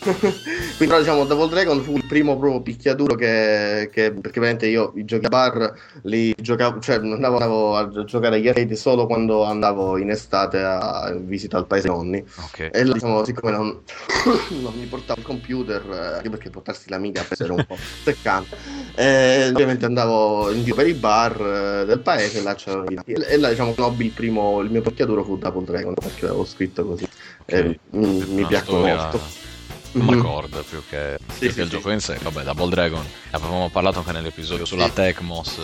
[0.76, 4.92] Quindi però diciamo Double Dragon fu il primo proprio picchiaduro che, che perché veramente io
[4.96, 5.72] i giochi a bar
[6.02, 11.12] li giocavo, cioè andavo, andavo a giocare agli arcade solo quando andavo in estate a
[11.16, 12.18] visita al paese nonni.
[12.18, 12.70] Ok.
[12.72, 13.82] E là, diciamo, siccome non,
[14.62, 18.56] non mi portavo il computer, eh, anche perché portarsi l'amica per essere un po' seccante.
[18.94, 23.14] Eh, ovviamente andavo in giro per i bar eh, del paese là c'erano i e,
[23.28, 26.84] e là diciamo conobbi il primo il mio picchiaduro fu Double Dragon perché l'avevo scritto
[26.84, 27.06] così
[27.46, 29.20] e mi, mi Una piacque storia- molto
[29.92, 30.20] Una Mhm.
[30.22, 31.74] cord più che, Sì, più sì, che il sì.
[31.76, 32.16] gioco in sé.
[32.22, 34.88] Vabbè, Double Dragon, avevamo parlato anche nell'episodio sulla.
[34.88, 35.58] Tecmos,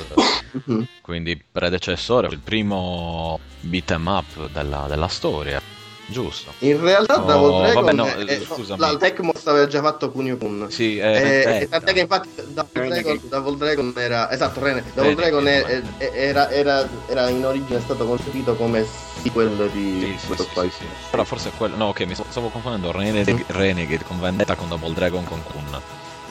[0.66, 0.84] Mhm.
[1.00, 5.60] quindi predecessore, il primo beat 'em up della, della storia,
[6.06, 6.52] giusto?
[6.60, 8.80] in realtà Oh, Double Dragon vabbè, no, eh, eh, scusami.
[8.80, 11.02] la Tecmos aveva già fatto Kunio Kun Sì, Eh,
[11.46, 12.88] è e tant'è che infatti Double.
[12.88, 17.44] Dragon, Double Dragon era esatto Rene, Double Renegade, Dragon è- è- era, era, era in
[17.44, 18.84] origine stato concepito come
[19.22, 20.84] sequel di Sì, questo sì, qua sì, sì.
[21.10, 21.76] Però forse è quello.
[21.76, 25.80] No, ok, mi stavo, stavo confondendo Renegade, Renegade con Vendetta con Double Dragon con Kun.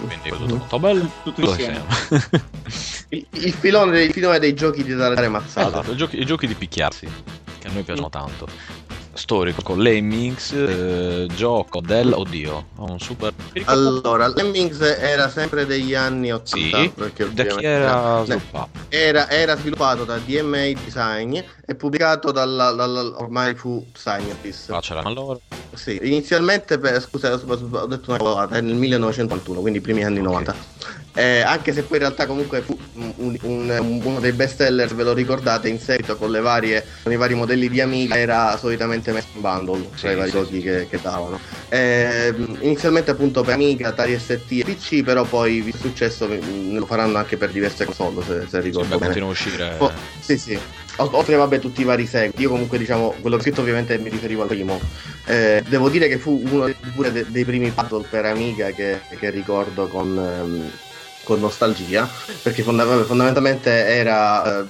[0.07, 1.09] Quindi è tutto molto bello.
[1.23, 1.81] Tutto insieme.
[2.09, 2.23] insieme.
[3.09, 6.47] il, il filone, il filone dei giochi di dare mazzata esatto, i giochi, i giochi
[6.47, 7.07] di picchiarsi,
[7.59, 8.47] che a noi piacciono tanto.
[9.17, 12.11] Storico con Lemmings, eh, gioco del.
[12.11, 13.31] Oddio, ho un super.
[13.63, 18.69] allora Lemmings era sempre degli anni 80 Sì, perché da chi era sviluppato?
[18.89, 25.01] era, era sviluppato da DMA Design e pubblicato dalla, dalla- ormai fu Scientist Qua c'era
[25.01, 25.39] allora.
[25.73, 30.55] Sì, inizialmente, per, scusa, ho detto una cosa, nel 1991, quindi i primi anni 90.
[31.17, 34.93] Eh, anche se poi in realtà comunque fu un- un- un- uno dei best seller,
[34.93, 38.57] ve lo ricordate, in seguito con, le varie, con i vari modelli di Amiga era
[38.57, 41.39] solitamente messo in bundle tra Sì, i vari sì, giochi che, che davano.
[41.69, 47.17] Eh, inizialmente appunto per Amiga, Atari ST e PC, però poi il successo lo faranno
[47.17, 49.05] anche per diverse console, se, se Sì, ricordo beh, bene.
[49.05, 49.75] continua a uscire.
[49.79, 50.59] Oh, sì, sì.
[50.97, 54.09] Oltre vabbè tutti i vari seguiti, io comunque diciamo quello che ho scritto ovviamente mi
[54.09, 54.79] riferivo al primo.
[55.25, 59.01] Eh, devo dire che fu uno dei, pure de- dei primi puzzle per Amiga che,
[59.19, 60.71] che ricordo con, ehm,
[61.25, 62.07] con nostalgia,
[62.41, 64.65] perché fonda- fondamentalmente era eh,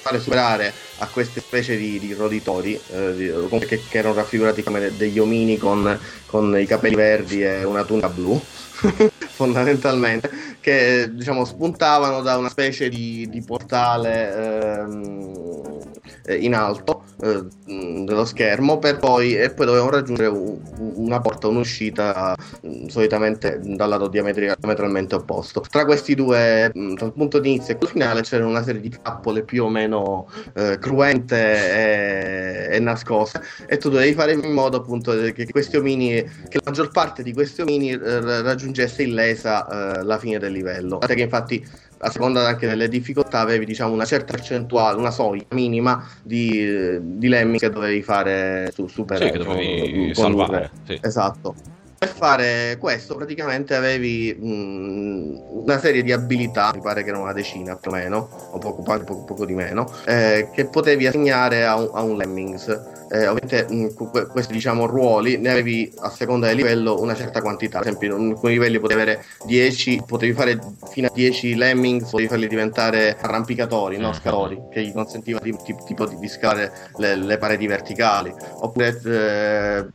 [0.00, 4.96] fare superare a queste specie di, di roditori eh, che, che erano raffigurati come de-
[4.96, 5.96] degli omini con,
[6.26, 8.40] con i capelli verdi e una tunica blu.
[9.28, 10.30] fondamentalmente
[10.60, 15.78] che diciamo spuntavano da una specie di, di portale ehm,
[16.24, 20.58] eh, in alto eh, dello schermo per poi e poi dovevano raggiungere un-
[20.96, 22.34] una porta un'uscita
[22.88, 25.60] solitamente dal lato diametralmente opposto.
[25.68, 28.88] Tra questi due tra il punto di inizio e quello finale c'era una serie di
[28.88, 34.76] trappole più o meno eh, cruente e, e nascoste e tu dovevi fare in modo
[34.78, 40.02] appunto che questi omini che la maggior parte di questi omini eh, raggiungesse illesa eh,
[40.02, 40.98] la fine del livello.
[40.98, 41.64] Tant'è che infatti
[42.02, 47.28] a seconda anche delle difficoltà avevi diciamo una certa percentuale, una soglia minima di, di
[47.28, 50.70] lemming che dovevi fare su super Sì, che dovevi salvare.
[50.86, 50.98] Sì.
[51.02, 51.54] Esatto.
[51.98, 57.34] Per fare questo praticamente avevi mh, una serie di abilità, mi pare che erano una
[57.34, 61.76] decina più o meno, o poco, poco, poco di meno, eh, che potevi assegnare a
[61.76, 62.99] un, a un Lemmings.
[63.12, 67.40] Eh, ovviamente mh, que- questi diciamo ruoli ne avevi a seconda del livello una certa
[67.40, 72.08] quantità, ad esempio in alcuni livelli potevi avere 10, potevi fare fino a 10 Lemmings,
[72.08, 74.08] potevi farli diventare arrampicatori, no?
[74.08, 74.14] Mhm.
[74.14, 79.86] scalatori, che gli consentiva di, tipo di, di scalare le, le pareti verticali, oppure eh,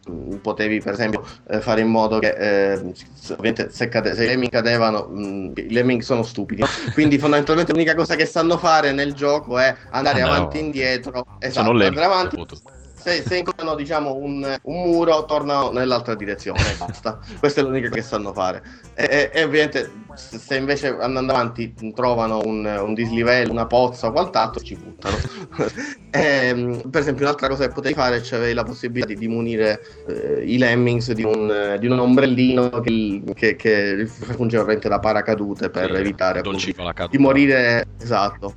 [0.41, 2.93] potevi per esempio eh, fare in modo che eh,
[3.29, 6.63] ovviamente se, cade- se i lemming cadevano mh, i lemming sono stupidi
[6.93, 10.33] quindi fondamentalmente l'unica cosa che sanno fare nel gioco è andare Ah, no.
[10.33, 12.63] avanti e indietro esatto, Sono lemming, andare avanti.
[13.05, 17.19] Se, se incontrano diciamo un, un muro tornano nell'altra direzione e basta.
[17.37, 18.63] Questa è l'unica che sanno fare.
[18.95, 24.11] E, e- e ovviamente se invece andando avanti trovano un, un dislivello una pozza o
[24.11, 25.21] quant'altro ci buttano.
[26.15, 30.43] Ehm, per esempio un'altra cosa che potevi fare cioè avevi la possibilità di, munire eh,
[30.45, 35.91] i lemmings di un, di un ombrellino che, che, che fungeva veramente da paracadute per
[35.93, 36.65] Sì, evitare appunto,
[37.09, 38.55] di morire esatto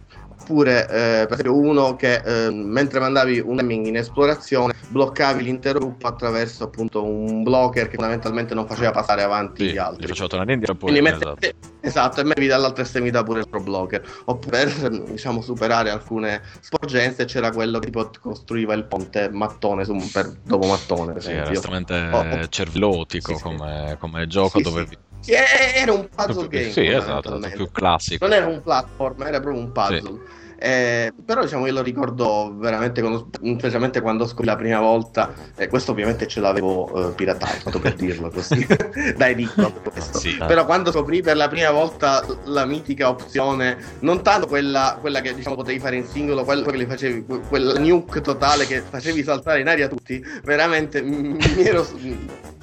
[0.49, 5.79] oppure eh, per esempio uno che eh, mentre mandavi un lemming in esplorazione bloccavi l'intero
[5.79, 10.09] gruppo attraverso appunto un blocker che fondamentalmente non faceva passare avanti Sì, gli altri li
[10.09, 11.29] faceva tornare indietro poi quindi esatto.
[11.41, 16.43] mette- esatto, e metti dall'altra estremità pure il pro blocker oppure per diciamo superare alcune
[16.61, 21.33] sporgenze c'era quello che tipo costruiva il ponte mattone su, per, dopo mattone per Sì,
[21.33, 22.49] era estremamente Oh, oh.
[22.49, 24.87] cervellotico Sì, come, come gioco Sì, dove
[25.27, 27.57] era un puzzle game Sì, esatto, fondamentalmente.
[27.57, 28.27] più classico.
[28.27, 30.21] non era un platform, era proprio un puzzle.
[30.61, 35.69] Eh, però diciamo io lo ricordo veramente quando, specialmente quando scoprì la prima volta e
[35.69, 38.67] questo ovviamente ce l'avevo eh, piratato per dirlo così
[39.17, 40.19] dai dico questo.
[40.19, 45.21] Sì, però quando scoprì per la prima volta la mitica opzione non tanto quella, quella
[45.21, 48.83] che diciamo potevi fare in singolo quello che li facevi que- quel nuke totale che
[48.83, 51.87] facevi saltare in aria tutti veramente mi ero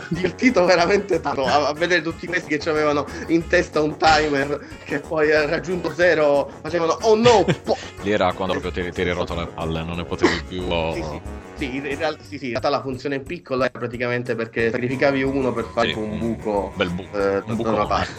[0.10, 5.00] divertito veramente tanto a, a vedere tutti questi che avevano in testa un timer che
[5.00, 9.12] poi ha raggiunto zero facevano oh no po- Lì era quando proprio ti, ti eri
[9.12, 10.64] rotto le palle, non ne potevi più.
[10.94, 11.22] Sì, sì.
[11.56, 15.54] Sì, in, real- sì, sì, in realtà la funzione piccola è praticamente perché sacrificavi uno
[15.54, 17.70] per fare Sì, un buco, bel buco, eh, un da buco.
[17.70, 18.12] una parte.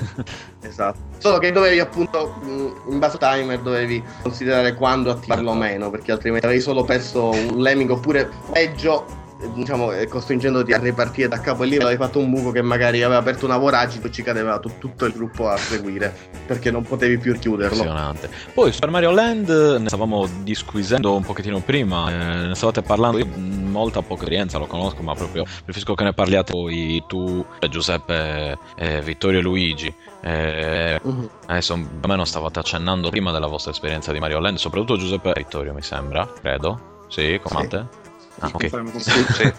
[0.63, 0.99] esatto.
[1.19, 5.91] Solo che dovevi appunto, mh, in base al timer, dovevi considerare quando attivarlo o meno,
[5.91, 9.25] perché altrimenti avevi solo perso un lemming oppure peggio.
[9.41, 12.63] Eh, Diciamo, eh, costringendoti a ripartire da capo e lì avevi fatto un buco che
[12.63, 16.15] magari aveva aperto una voragine e ci cadeva tu- tutto il gruppo a seguire
[16.47, 17.77] perché non potevi più chiuderlo.
[17.77, 18.31] Impressionante.
[18.53, 23.19] Poi Super Mario Land eh, ne stavamo disquisendo un pochettino prima, eh, ne stavate parlando,
[23.19, 27.45] io mh, molta poca esperienza lo conosco, ma proprio preferisco che ne parliate voi tu,
[27.69, 29.95] Giuseppe, eh, Vittorio e Luigi.
[30.23, 31.01] Eh,
[31.47, 35.31] adesso a me non stavate accennando prima della vostra esperienza di Mario Land, soprattutto Giuseppe
[35.31, 37.05] e Vittorio mi sembra, credo.
[37.09, 38.05] Sì, come Sì.
[38.41, 38.69] Ah, ok.
[39.01, 39.53] Sì.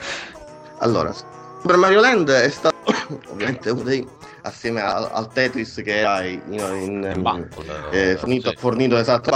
[0.79, 2.75] Allora, Super Mario Land è stato
[3.31, 4.07] ovviamente uno dei
[4.43, 8.55] assieme al, al Tetris che era in, in- in- Battle, eh, fornito, sì.
[8.55, 9.29] fornito esatto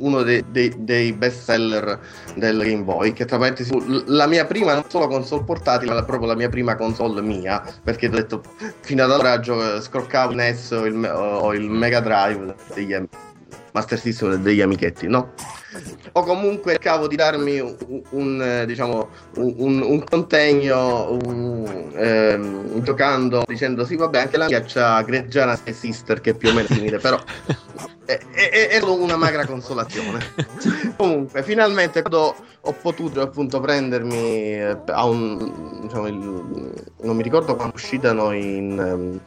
[0.00, 1.98] uno dei, dei- dei best seller
[2.34, 3.72] del Game Boy che tra parentesi
[4.06, 8.08] la mia prima non solo console portatile ma proprio la mia prima console mia perché
[8.08, 8.42] ho detto
[8.80, 13.08] fino ad allora gio- scroccavo il NES o il, o il Mega Drive degli am-
[13.72, 15.32] Master System degli amichetti no?
[16.12, 17.74] o comunque cercavo di darmi un,
[18.10, 21.18] un, eh, diciamo un, un- contegno
[21.94, 26.52] ehm, giocando dicendo sì vabbè anche la mia c'ha Greggiana Sister che è più o
[26.52, 27.18] meno simile però
[28.04, 30.20] è, è, è- una magra consolazione
[30.96, 32.34] comunque finalmente quando
[32.64, 38.78] ho potuto appunto prendermi eh, a un diciamo il- non mi ricordo quando uscitano in
[38.78, 39.20] ehm,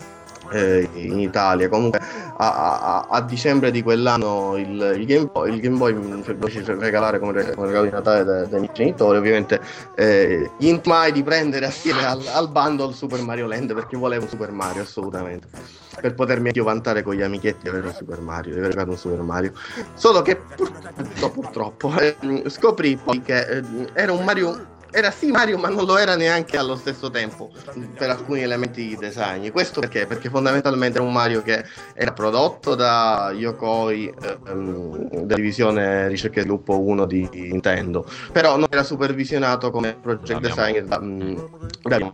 [0.52, 1.70] eh, in Italia.
[1.70, 2.00] Comunque
[2.38, 6.76] a, a- a dicembre di quell'anno il, il Game Boy, il Game Boy mi fece
[6.76, 9.60] regalare come, re- come regalo di Natale dai, dai miei genitori ovviamente
[9.96, 14.52] eh, gli intimai di prendere assieme al, al bundle Super Mario Land perché volevo Super
[14.52, 15.48] Mario assolutamente.
[16.00, 18.72] Per potermi anche io vantare con gli amichetti di avere un Super Mario di aver
[18.72, 19.54] giocato un Super Mario.
[19.94, 23.64] Solo che purtroppo, purtroppo eh, scoprì poi che eh,
[23.94, 27.52] era un Mario era sì Mario, ma non lo era neanche allo stesso tempo
[27.98, 29.50] per alcuni elementi di design.
[29.50, 30.06] Questo perché?
[30.08, 34.14] Perché fondamentalmente era un Mario che era prodotto da Yokoi,
[34.48, 40.40] ehm, della divisione ricerca e sviluppo 1 di Nintendo, però non era supervisionato come project
[40.40, 41.38] Da designer da, mm,
[41.82, 42.14] da.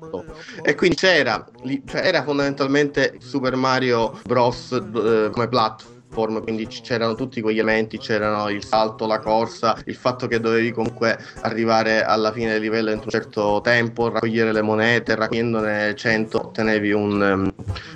[0.64, 1.46] E quindi c'era,
[1.86, 4.72] cioè era fondamentalmente Super Mario Bros.
[4.72, 9.96] eh, come platform quindi c- c'erano tutti quegli elementi, c'erano il salto, la corsa, il
[9.96, 14.62] fatto che dovevi comunque arrivare alla fine del livello entro un certo tempo, raccogliere le
[14.62, 17.52] monete, raccogliendone 100 ottenevi un,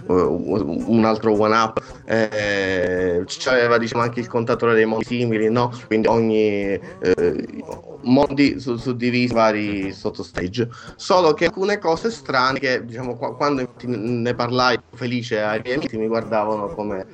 [0.07, 5.71] um, un altro one up, eh, c'aveva diciamo anche il contatore dei mondi simili, no?
[5.87, 7.63] quindi ogni eh,
[8.01, 13.67] mondi su- suddivisi in vari sottostage, solo che alcune cose strane che diciamo qua- quando
[13.83, 17.05] ne parlai felice ai miei amici mi guardavano come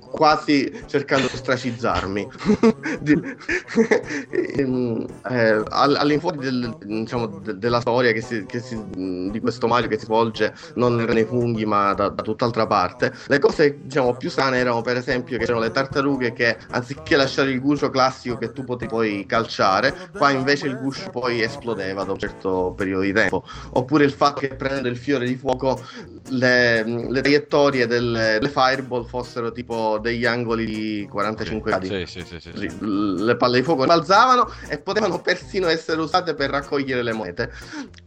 [0.00, 2.28] quasi cercando di ostracizzarmi.
[4.56, 8.82] Ehm, eh, all- all'infuori del- diciamo, de- della storia che si- che si-
[9.30, 13.12] di questo Mario che si svolge non nei funghi ma da, da tutt'altra parte.
[13.26, 17.50] Le cose diciamo più strane erano per esempio che c'erano le tartarughe che anziché lasciare
[17.50, 22.12] il guscio classico che tu potevi poi calciare qua invece il guscio poi esplodeva dopo
[22.12, 23.44] un certo periodo di tempo.
[23.72, 25.80] Oppure il fatto che prendendo il fiore di fuoco
[26.28, 32.24] le, le traiettorie delle, delle fireball fossero tipo degli angoli di 45 gradi Sì, sì,
[32.24, 32.58] sì, sì, sì.
[32.58, 37.52] sì, le palle di fuoco balzavano e potevano persino essere usate per raccogliere le monete.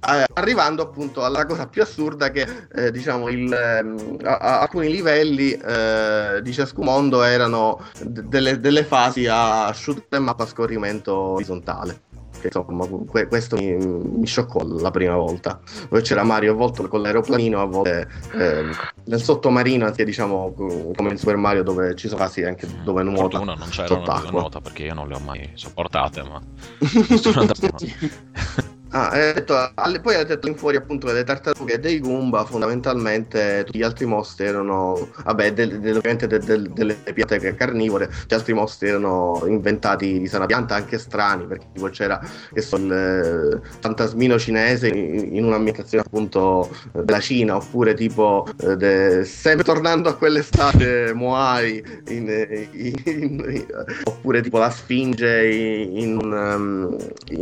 [0.08, 4.90] Eh, arrivando appunto alla cosa più assurda che eh, diciamo il, ehm, a- a- alcuni
[4.90, 11.14] livelli eh, di ciascun mondo erano d- delle, delle fasi a shoot mappa a scorrimento
[11.14, 12.02] orizzontale
[12.40, 15.60] che insomma que- questo mi, mi scioccò la prima volta
[15.90, 18.72] dove c'era Mario a volte con l'aeroplanino a volte ehm,
[19.06, 23.38] nel sottomarino anche diciamo come in Super Mario dove ci sono fasi anche dove nuota
[23.38, 24.32] Fortuna non dove sott'acqua.
[24.32, 26.42] nuota perché io non le ho mai sopportate, ma
[27.18, 27.60] sono andato
[28.98, 32.00] Ah, hai detto, alle- poi hai detto in fuori appunto che le tartarughe e dei
[32.00, 37.54] Goomba fondamentalmente tutti gli altri mostri erano vabbè del- del- ovviamente de- del- delle piante
[37.54, 42.20] carnivore gli altri mostri erano inventati di sana pianta anche strani perché tipo c'era
[42.52, 48.48] che so, il eh, fantasmino cinese in, in un'ambientazione appunto eh, della Cina oppure tipo
[48.64, 52.68] eh, de- sempre tornando a quell'estate Moai in-
[53.06, 53.66] in-
[54.06, 56.98] oppure tipo la Sfinge in, un, um,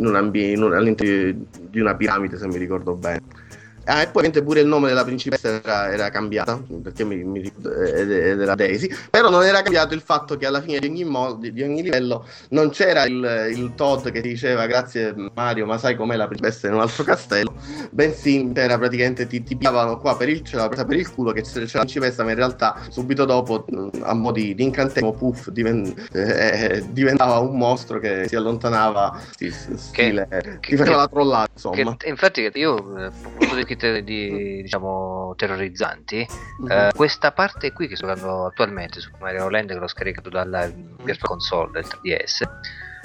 [0.05, 3.21] un ambiente all'interno di una piramide se mi ricordo bene
[3.87, 7.71] Ah, e poi pure il nome della principessa era, era cambiata, perché mi, mi ricordo,
[7.71, 11.35] ed era Daisy, però non era cambiato il fatto che alla fine di ogni, mo-
[11.35, 16.15] di ogni livello non c'era il, il Todd che diceva grazie Mario, ma sai com'è
[16.15, 17.53] la principessa in un altro castello,
[17.91, 21.31] bensì era praticamente ti, ti piavano qua per il, ce l'ha presa per il culo
[21.31, 23.67] che c'era la principessa, ma in realtà subito dopo
[24.01, 29.51] a mo' di, di incantesimo puff diven- eh, diventava un mostro che si allontanava, sì,
[29.51, 31.95] stile, che, che, faceva la trollata, insomma.
[31.97, 33.11] Che, infatti io, eh,
[33.75, 36.27] di di, di diciamo terrorizzanti
[36.61, 36.71] mm-hmm.
[36.71, 40.65] eh, questa parte qui che sto giocando attualmente su Mario Land che l'ho scaricato dalla
[40.67, 42.43] Virtual Console del 3DS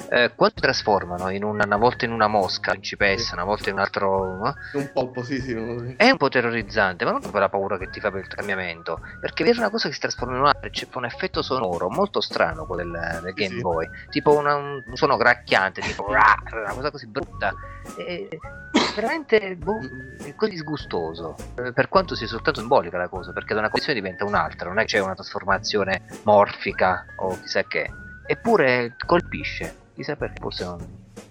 [0.09, 3.35] eh, quando si trasformano in una, una, volta in una mosca principessa, sì.
[3.35, 4.47] una volta in un altro.
[4.47, 4.79] Eh?
[4.79, 5.53] Un polpo, sì, sì.
[5.97, 9.01] È un po' terrorizzante, ma non per la paura che ti fa per il cambiamento.
[9.21, 12.67] Perché vedere una cosa che si trasforma in un'altra c'è un effetto sonoro molto strano
[12.67, 13.61] quello del, del Game sì.
[13.61, 13.89] Boy.
[14.11, 17.55] Tipo una, un, suono gracchiante, tipo una cosa così brutta.
[17.97, 18.29] E,
[18.95, 19.79] veramente boh,
[20.25, 21.37] è così disgustoso.
[21.57, 24.79] Eh, per quanto sia soltanto simbolica la cosa, perché da una condizione diventa un'altra, non
[24.79, 27.91] è che c'è una trasformazione morfica o chissà che.
[28.27, 30.79] Eppure colpisce, chissà perché, forse non.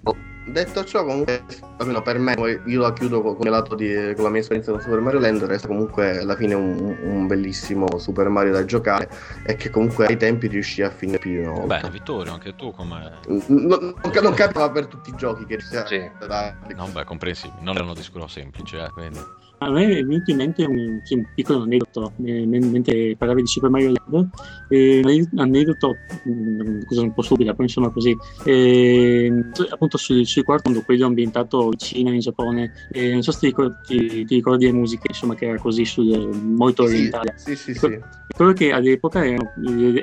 [0.02, 0.16] Boh.
[0.46, 1.44] Detto ciò, comunque,
[1.78, 2.34] almeno per me,
[2.66, 5.44] io la chiudo con, con, lato di, con la mia esperienza con Super Mario Land,
[5.44, 9.10] resta comunque alla fine un, un, bellissimo Super Mario da giocare
[9.46, 11.82] e che comunque ai tempi riuscì a finire più di una volta.
[11.82, 13.20] Beh, Vittorio, anche tu come...
[13.28, 16.10] Non, non, non capitava per tutti i giochi che ci sì.
[16.26, 16.56] da...
[16.76, 19.20] No, beh, comprensibile, non erano di sicuro semplici, eh, quindi...
[19.62, 23.70] A me è venuto in mente un, un piccolo aneddoto eh, mentre parlavi di Super
[23.70, 24.30] Mario Land,
[24.70, 28.16] eh, un aneddoto, mm, cosa un po' stupida, però insomma così,
[28.46, 29.32] eh,
[29.70, 33.40] appunto sui, sui quarto mondo, quello ambientato in Cina, in Giappone, eh, non so se
[33.40, 37.34] ti ricordi, ti, ti ricordi le musiche, insomma che era così sul, molto orientale.
[37.36, 37.80] Sì, sì, sì.
[37.80, 38.00] sì.
[38.34, 39.52] Quello che all'epoca ero,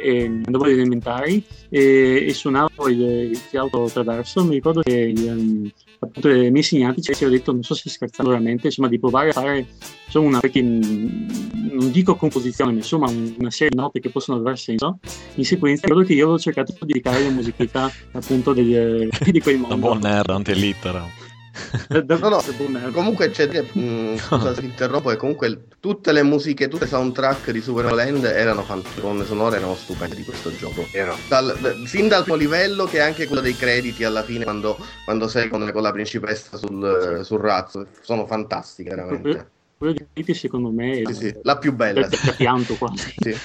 [0.02, 5.72] eh, andavo alle elementari e, e suonavo il, il flauto traverso, mi ricordo che il,
[5.98, 9.30] appunto i miei insegnanti ci avevano detto, non so se scherzando veramente, insomma di provare
[9.30, 9.66] a fare
[10.04, 14.58] insomma, una, perché non dico composizione, ma insomma una serie di note che possono aver
[14.58, 14.98] senso
[15.34, 19.58] in sequenza, credo che io ho cercato di dedicare la musicalità appunto degli, di quel
[19.58, 19.74] mondo.
[19.74, 21.25] Un buon nerd, antelittera.
[22.06, 26.84] no, no, comunque c'è mh, mm, scusa se interrompo e comunque tutte le musiche tutte
[26.84, 30.84] le soundtrack di Super Land erano fantastiche le sonore erano stupende di questo gioco.
[31.28, 35.48] Dal, sin dal primo livello che anche quello dei crediti alla fine quando, quando sei
[35.48, 39.50] con, con, la principessa sul, sul razzo sono fantastiche veramente.
[39.78, 42.08] Quello di crediti secondo me è sì, sì, la più bella.
[42.36, 43.14] pianto quasi.
[43.16, 43.36] Sì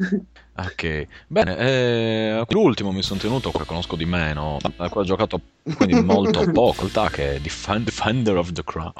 [0.56, 5.40] Ok, bene, eh, l'ultimo mi sono tenuto, che conosco di meno, a cui ho giocato
[5.74, 8.92] quindi molto poco, che è Defender of the Crown.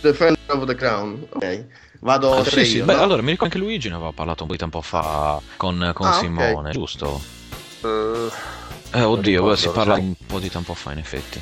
[0.00, 1.66] Defender of the Crown, ok.
[2.00, 2.76] Vado ah, sì, sì.
[2.78, 3.02] Io, Beh, no?
[3.02, 6.06] allora mi ricordo che Luigi ne aveva parlato un po' di tempo fa con, con
[6.06, 6.72] ah, Simone, okay.
[6.72, 7.20] giusto?
[7.82, 8.30] Uh,
[8.92, 11.40] eh, oddio, beh, si parla un po' di tempo fa in effetti.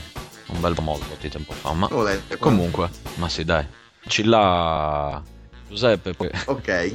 [0.48, 1.88] Un bel molto di tempo fa, ma
[2.38, 3.64] comunque, ma sì dai.
[4.06, 5.22] Cilla
[5.68, 6.30] Giuseppe poi.
[6.47, 6.94] Ok.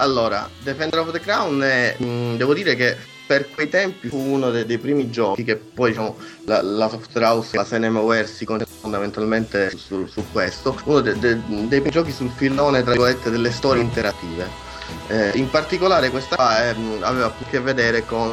[0.00, 2.96] Allora, Defender of the Crown è, mh, mm, devo dire che
[3.26, 6.16] per quei tempi fu uno dei, dei primi giochi che poi diciamo,
[6.46, 11.38] la, la Software House, la Cinemaware si concentra fondamentalmente su, su questo, uno de, de,
[11.46, 14.69] dei primi giochi sul filone tra virgolette delle storie interattive
[15.08, 18.30] eh, in particolare questa eh, aveva più a che vedere con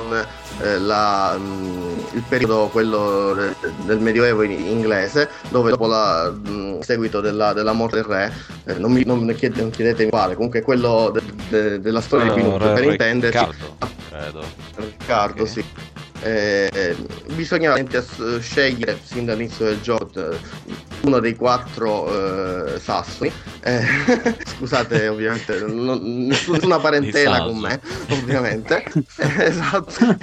[0.62, 3.56] eh, la, mh, mm, il periodo quello de,
[3.86, 8.34] del medioevo in, inglese, dove dopo il seguito della, della, morte del re,
[8.66, 12.42] eh, non, mi, non, chiede, non chiedetemi quale, comunque quello de, de, della storia di
[12.42, 13.46] Pinocchio, per intenderci.
[13.46, 13.78] Riccardo,
[14.10, 14.44] credo.
[14.76, 15.54] Riccardo, okay.
[15.54, 15.66] sì
[16.22, 16.96] eh,
[17.34, 17.78] bisognava
[18.40, 20.38] scegliere sin dall'inizio del gioco eh,
[21.08, 23.32] uno dei quattro eh, sassoni
[23.62, 23.84] eh,
[24.58, 27.80] scusate ovviamente non, nessuna parentela con me
[28.10, 28.84] ovviamente.
[29.18, 30.18] Esatto.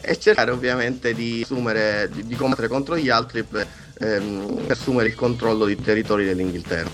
[0.00, 3.66] E cercare ovviamente di assumere di, di combattere contro gli altri per,
[3.98, 6.90] ehm, per assumere il controllo dei territori dell'Inghilterra.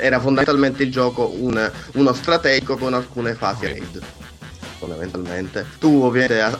[0.00, 4.02] Era fondamentalmente il gioco un, uno strategico con alcune fasi raid
[4.78, 5.66] fondamentalmente.
[5.78, 6.58] Tu ovviamente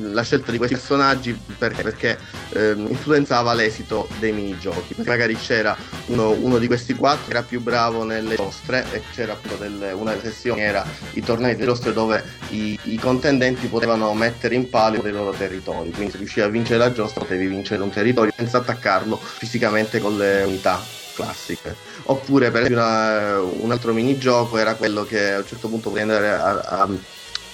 [0.00, 2.18] la scelta di questi personaggi perché, perché
[2.52, 5.76] ehm, influenzava l'esito dei minigiochi, perché magari c'era
[6.06, 9.92] uno, uno, di questi quattro che era più bravo nelle giostre e c'era appunto delle,
[9.92, 14.68] una delle sessioni era i tornei delle giostre dove i, i, contendenti potevano mettere in
[14.68, 18.32] palio dei loro territori, quindi se riuscivi a vincere la giostra potevi vincere un territorio
[18.36, 20.80] senza attaccarlo fisicamente con le unità
[21.16, 21.74] classiche.
[22.04, 26.10] Oppure, per esempio, una, un altro minigioco era quello che a un certo punto potevi
[26.10, 26.88] andare a, a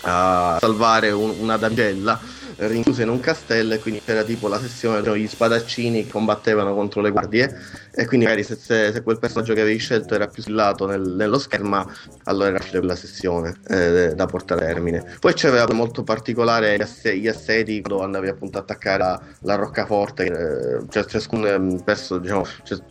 [0.03, 2.21] a salvare un, una damigella
[2.57, 7.01] rinchiusa in un castello e quindi c'era tipo la sessione dove gli spadaccini combattevano contro
[7.01, 7.57] le guardie
[7.95, 11.03] e quindi magari se, se, se quel personaggio che avevi scelto era più schillato nel,
[11.03, 11.91] nello schermo,
[12.25, 15.05] allora era facile quella sessione eh, da portare a termine.
[15.21, 19.55] Poi c'era molto particolare gli, ass- gli assedi quando andavi appunto a attaccare la, la
[19.57, 22.47] roccaforte, eh, cioè, ciascuno, ehm, perso, diciamo,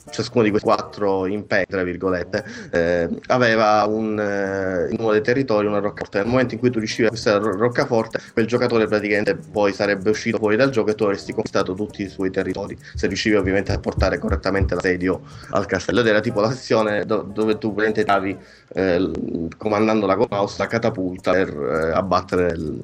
[0.09, 5.67] ciascuno di questi quattro imperi, tra virgolette, eh, aveva un, eh, in uno dei territori
[5.67, 6.19] una roccaforte.
[6.19, 10.37] Nel momento in cui tu riuscivi a questa roccaforte, quel giocatore praticamente poi sarebbe uscito
[10.37, 13.79] fuori dal gioco e tu avresti conquistato tutti i suoi territori, se riuscivi ovviamente a
[13.79, 16.01] portare correttamente l'assedio al castello.
[16.01, 18.37] Ed era tipo la sezione do- dove tu davi
[18.73, 19.11] eh,
[19.57, 22.81] comandando la mouse la catapulta per eh, abbattere il,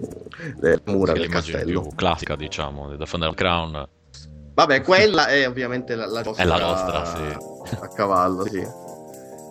[0.59, 1.81] le mura Sì, del castello.
[1.81, 3.87] più classica, diciamo, di Defender Crown.
[4.53, 7.75] Vabbè, quella è ovviamente la, la È la nostra, sì.
[7.79, 8.65] a cavallo, sì.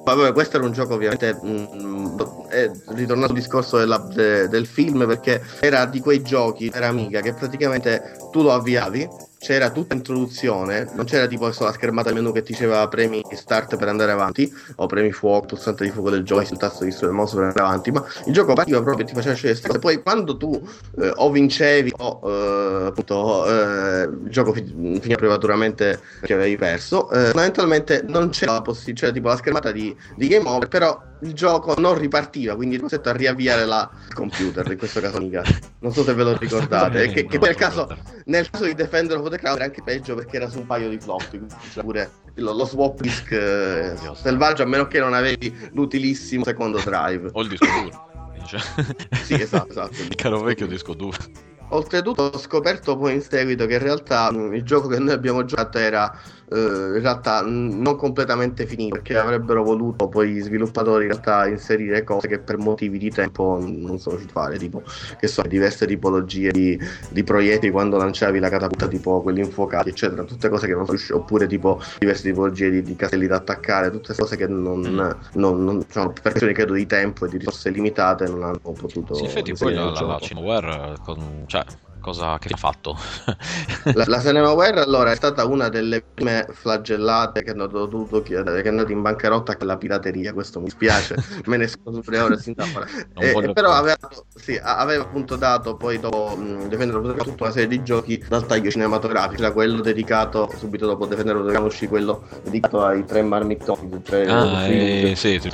[0.04, 2.16] Vabbè, questo era un gioco ovviamente mm,
[2.48, 7.20] è ritornato al discorso della- de- del film perché era di quei giochi per Amiga
[7.20, 9.08] che praticamente tu lo avviavi,
[9.38, 14.12] c'era tutta introduzione, non c'era tipo la schermata menu che diceva premi start per andare
[14.12, 17.44] avanti o premi fuoco, pulsante di fuoco del gioco, il tasto di del mouse per
[17.44, 19.78] andare avanti, ma il gioco partiva proprio e ti faceva scegliere queste.
[19.78, 20.60] Poi quando tu
[20.98, 27.10] eh, o vincevi o eh, appunto eh, il gioco fi- finiva prematuramente perché avevi perso,
[27.10, 31.00] eh, fondamentalmente non c'era la possibilità, c'era tipo la schermata di, di game over, però
[31.20, 35.18] il gioco non ripartiva, quindi eri costretto a riavviare la il computer, in questo caso
[35.18, 35.42] mica.
[35.78, 37.88] Non so se ve lo ricordate, e che, che poi nel caso,
[38.26, 40.88] nel caso di Defender of the Crown era anche peggio perché era su un paio
[40.88, 45.14] di floppy, quindi c'era pure lo, lo swap disk eh, selvaggio, a meno che non
[45.14, 47.30] avevi l'utilissimo secondo drive.
[47.32, 48.14] O il disco duro.
[48.46, 48.60] Cioè,
[49.24, 50.02] Sì, esatto, esatto.
[50.02, 51.18] Il caro vecchio disco duro.
[51.70, 55.44] Oltretutto ho scoperto poi in seguito che in realtà mh, il gioco che noi abbiamo
[55.44, 56.16] giocato era
[56.48, 61.46] eh, in realtà mh, non completamente finito perché avrebbero voluto poi gli sviluppatori in realtà
[61.48, 64.82] inserire cose che per motivi di tempo non sono riusciti a fare, tipo
[65.18, 66.78] che so, diverse tipologie di,
[67.10, 70.96] di proiettili quando lanciavi la catapulta, tipo quelli infuocati, eccetera, tutte cose che non sono
[70.96, 75.64] riusciti, oppure tipo diverse tipologie di, di castelli da attaccare, tutte cose che non, non,
[75.64, 79.24] non diciamo, per questioni credo di tempo e di risorse limitate non hanno potuto Sì,
[79.24, 80.18] infatti poi la, la, la
[81.04, 81.64] con- cioè,
[82.06, 82.96] cosa che ha fatto?
[83.94, 88.68] La, la Cinemaware allora è stata una delle prime flagellate che hanno dovuto chiedere, che
[88.68, 91.16] è andata in bancarotta con la pirateria, questo mi spiace,
[91.46, 92.86] me ne scuso per ora sin da ora.
[93.18, 93.96] Eh, voglio però aveva,
[94.36, 98.24] sì, aveva appunto dato poi dopo mh, Defender of the tutta una serie di giochi
[98.28, 103.04] dal taglio cinematografico, c'era quello dedicato, subito dopo Defender of the uscì quello dedicato ai
[103.04, 105.50] tre marmittoni, i tre Ah, eh, sì, sì,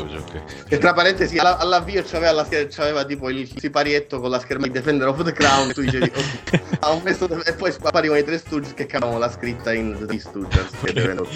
[0.69, 4.73] sì, tra parentesi alla- all'avvio c'aveva, la, c'aveva tipo il siparietto con la scherma di
[4.73, 6.39] Defender of the Crown tu dicevi "Oddio,
[6.81, 10.19] ha un messo e poi apparivano i tre Stooges che cavavano la scritta in The
[10.19, 11.27] Stooges che Crown.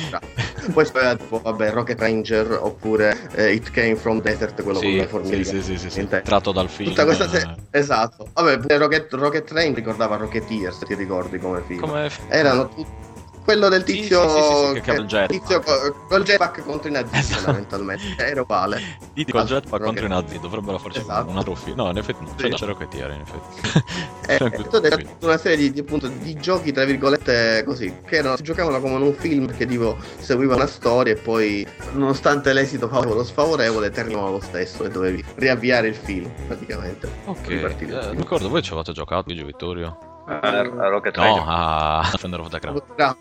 [0.73, 4.97] poi c'aveva tipo vabbè Rocket Ranger oppure eh, It Came From Desert quello con Sì,
[4.97, 5.45] le formiche.
[5.45, 6.89] sì, sì, sì, sì, Tratto dal film.
[6.91, 7.39] tutta questa se-
[7.71, 8.29] eh, esatto.
[8.33, 11.81] Vabbè Rocket, Rocket Train ricordava Rocketeer se ti ricordi come film?
[11.81, 12.09] Come...
[12.29, 13.05] erano tutti
[13.47, 15.41] quello del tizio sì, sì, sì, sì, che chiama il jetpack.
[15.41, 17.35] tizio co- col jetpack contro i nazisti Esatto.
[17.37, 18.83] fondamentalmente era uguale
[19.15, 21.31] Di col jetpack contro i nazi dovrebbero farci Esatto.
[21.31, 21.77] un altro film.
[21.77, 22.49] No, in effetti no, Sì.
[22.49, 23.85] c'è c'è Rocketeer in effetti.
[24.27, 28.81] Eh, una serie di, di, appunto, di giochi, tra virgolette, così, che erano, si giocavano
[28.81, 33.25] come in un film perché tipo seguiva una storia e poi, nonostante l'esito favorevole o
[33.25, 37.09] sfavorevole, terminava lo stesso e dovevi riavviare il film, praticamente.
[37.25, 40.16] Ok, eh, ricordo, voi ci avete giocato, Luigi Vittorio?
[40.27, 41.45] A, a Rocket No, Ranger.
[41.47, 42.81] a Defender of the Crown.
[42.97, 43.17] Ah,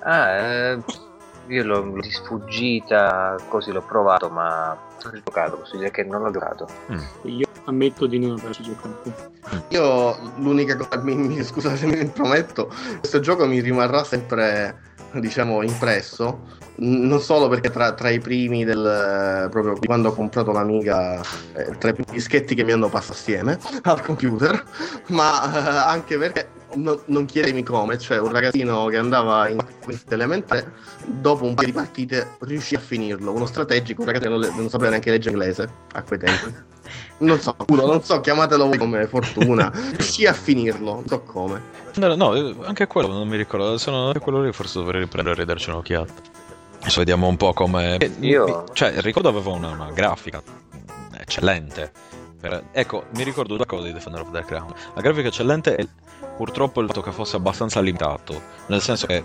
[0.00, 0.78] Ah, eh,
[1.48, 6.04] io l'ho, l'ho di sfuggita, così l'ho provato, ma non ho giocato, posso dire che
[6.04, 6.66] non l'ho giocato.
[7.22, 9.12] Io ammetto di non averci giocato.
[9.68, 14.76] Io l'unica cosa, mi, mi- scusate se mi intrometto, questo gioco mi rimarrà sempre,
[15.14, 21.20] diciamo, impresso, non solo perché tra, tra i primi del, proprio quando ho comprato l'Amiga,
[21.54, 24.62] eh, tra i primi dischetti che mi hanno passato assieme al computer,
[25.08, 30.14] ma eh, anche perché no- non chiedetemi come, cioè un ragazzino che andava in quinta
[30.14, 30.72] elementare,
[31.04, 34.68] dopo un paio di partite riuscì a finirlo, uno strategico, un ragazzo che non, non
[34.68, 36.54] sapeva neanche leggere inglese a quei tempi.
[37.18, 41.62] Non so, giuro, non so, chiamatelo voi come fortuna, riuscì a finirlo, non so come.
[41.96, 42.30] No, no,
[42.64, 43.76] anche quello non mi ricordo.
[43.78, 46.12] Se no, anche quello lì forse dovrei riprendere e ridarci un'occhiata.
[46.80, 47.96] Adesso vediamo un po' come.
[47.96, 50.40] eh, Io- Cioè, ricordo aveva una, una grafica
[51.18, 51.90] eccellente.
[52.40, 54.72] Per- Ecco, mi ricordo due cose di Defender of the Crown.
[54.94, 55.88] La grafica eccellente e
[56.36, 58.40] purtroppo il fatto che fosse abbastanza limitato.
[58.66, 59.24] Nel senso che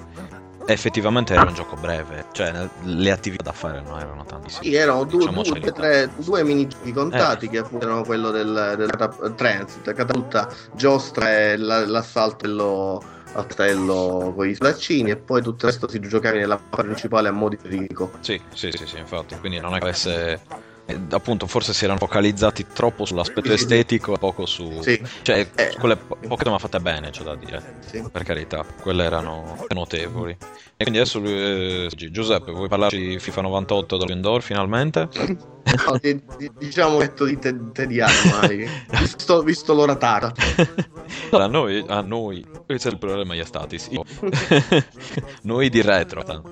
[0.66, 2.26] effettivamente era un gioco breve.
[2.32, 4.66] Cioè, le attività da fare non erano tantissime.
[4.66, 8.76] Sì, erano due, Diciamo due, cioè, tre, due minigiochi contati che appunto erano quello del,
[8.78, 13.04] del transit, catapulta, giostra e la- l'assalto dello
[13.34, 17.32] castello con gli sbaraccini e poi tutto il resto si giocava nella parte principale a
[17.32, 18.12] mo' di Rico.
[18.20, 19.36] Sì, sì, sì, sì, infatti.
[19.40, 20.42] Quindi non è che avesse
[20.86, 24.82] eh, appunto forse si erano focalizzati troppo sull'aspetto Sì, estetico e poco su...
[24.82, 25.02] Sì.
[25.22, 25.76] Cioè, Eh.
[25.80, 27.78] quelle po- poche ma fatte bene, c'è da dire.
[27.86, 28.04] Sì.
[28.12, 30.32] Per carità, quelle erano notevoli.
[30.76, 35.08] E quindi adesso eh, Gi- Giuseppe, vuoi parlarci di FIFA 98 da Indoor finalmente?
[35.88, 38.68] No, di- di- diciamo detto di te- tediato ormai,
[39.00, 40.34] visto, visto l'ora tarda.
[41.30, 43.98] Allora, a noi, a noi, questo è il problema gli stati, sì.
[45.44, 46.50] noi di retro, tanto.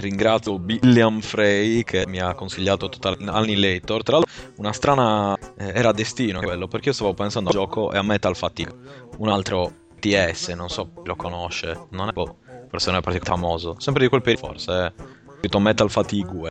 [0.00, 4.02] Ringrazio William Frey che mi ha consigliato Total Annihilator.
[4.02, 5.36] Tra l'altro, una strana.
[5.56, 8.74] eh, era destino quello perché io stavo pensando al gioco e a Metal Fatigue,
[9.18, 12.36] un altro TS, non so chi lo conosce, non è boh,
[12.68, 13.74] forse non è particolarmente famoso.
[13.78, 14.84] Sempre di quel periodo, forse.
[14.86, 14.92] Eh.
[15.38, 16.50] Scritto Metal Fatigue.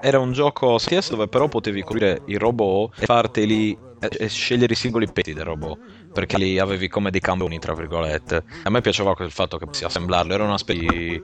[0.00, 4.72] Era un gioco TS dove però potevi costruire i robot e farteli e, e scegliere
[4.72, 5.78] i singoli pezzi del robot.
[6.16, 8.42] Perché li avevi come dei campioni, tra virgolette.
[8.62, 10.32] A me piaceva quel fatto che potessi assemblarlo.
[10.32, 11.22] Era una specie di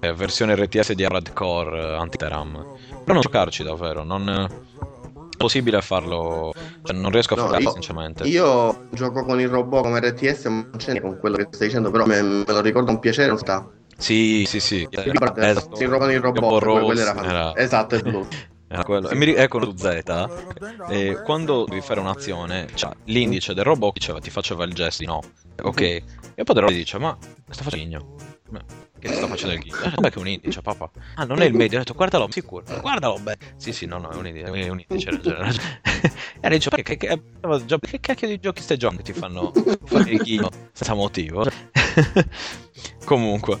[0.00, 2.50] eh, versione RTS di Hardcore eh, anti-RAM.
[3.04, 4.02] Però non giocarci davvero.
[4.02, 4.46] Non è
[5.36, 6.52] possibile farlo.
[6.82, 8.24] Cioè, non riesco a No, farlo, io- sinceramente.
[8.24, 11.92] Io gioco con il robot come RTS, ma non c'è con quello che stai dicendo,
[11.92, 13.64] però me, me lo ricordo un piacere, non sta.
[13.96, 14.88] Sì, sì, sì.
[14.90, 15.80] Ricordo, Esatto.
[15.80, 18.26] il robot con il robot, Robot quello Rose, era era- Esatto, è blu.
[18.72, 19.10] Era quello.
[19.10, 20.02] E mi ecco su Z.
[20.88, 25.08] E quando devi fare un'azione, cioè, l'indice del robot diceva, ti faceva il gesto di
[25.08, 25.20] no.
[25.62, 25.80] Ok.
[25.80, 26.02] E
[26.36, 27.16] poi il robot dice, ma
[27.50, 28.14] sta facendo il ghigno?
[28.48, 28.64] Ma
[28.98, 29.76] Che ti sta facendo il ghigno?
[29.76, 30.90] Eh, che è un indice, papà?
[31.16, 31.76] Ah, non è il medio.
[31.76, 32.64] Ho detto, guardalo, sicuro.
[32.80, 33.36] Guardalo, beh.
[33.56, 34.46] Sì, sì, no, no, è un indice.
[34.46, 35.20] È un indice.
[36.44, 39.52] E lei dice, perché che, che, che cacchio di giochi stai giocando che ti fanno
[39.84, 41.46] fare il ghigno senza motivo?
[43.04, 43.60] Comunque.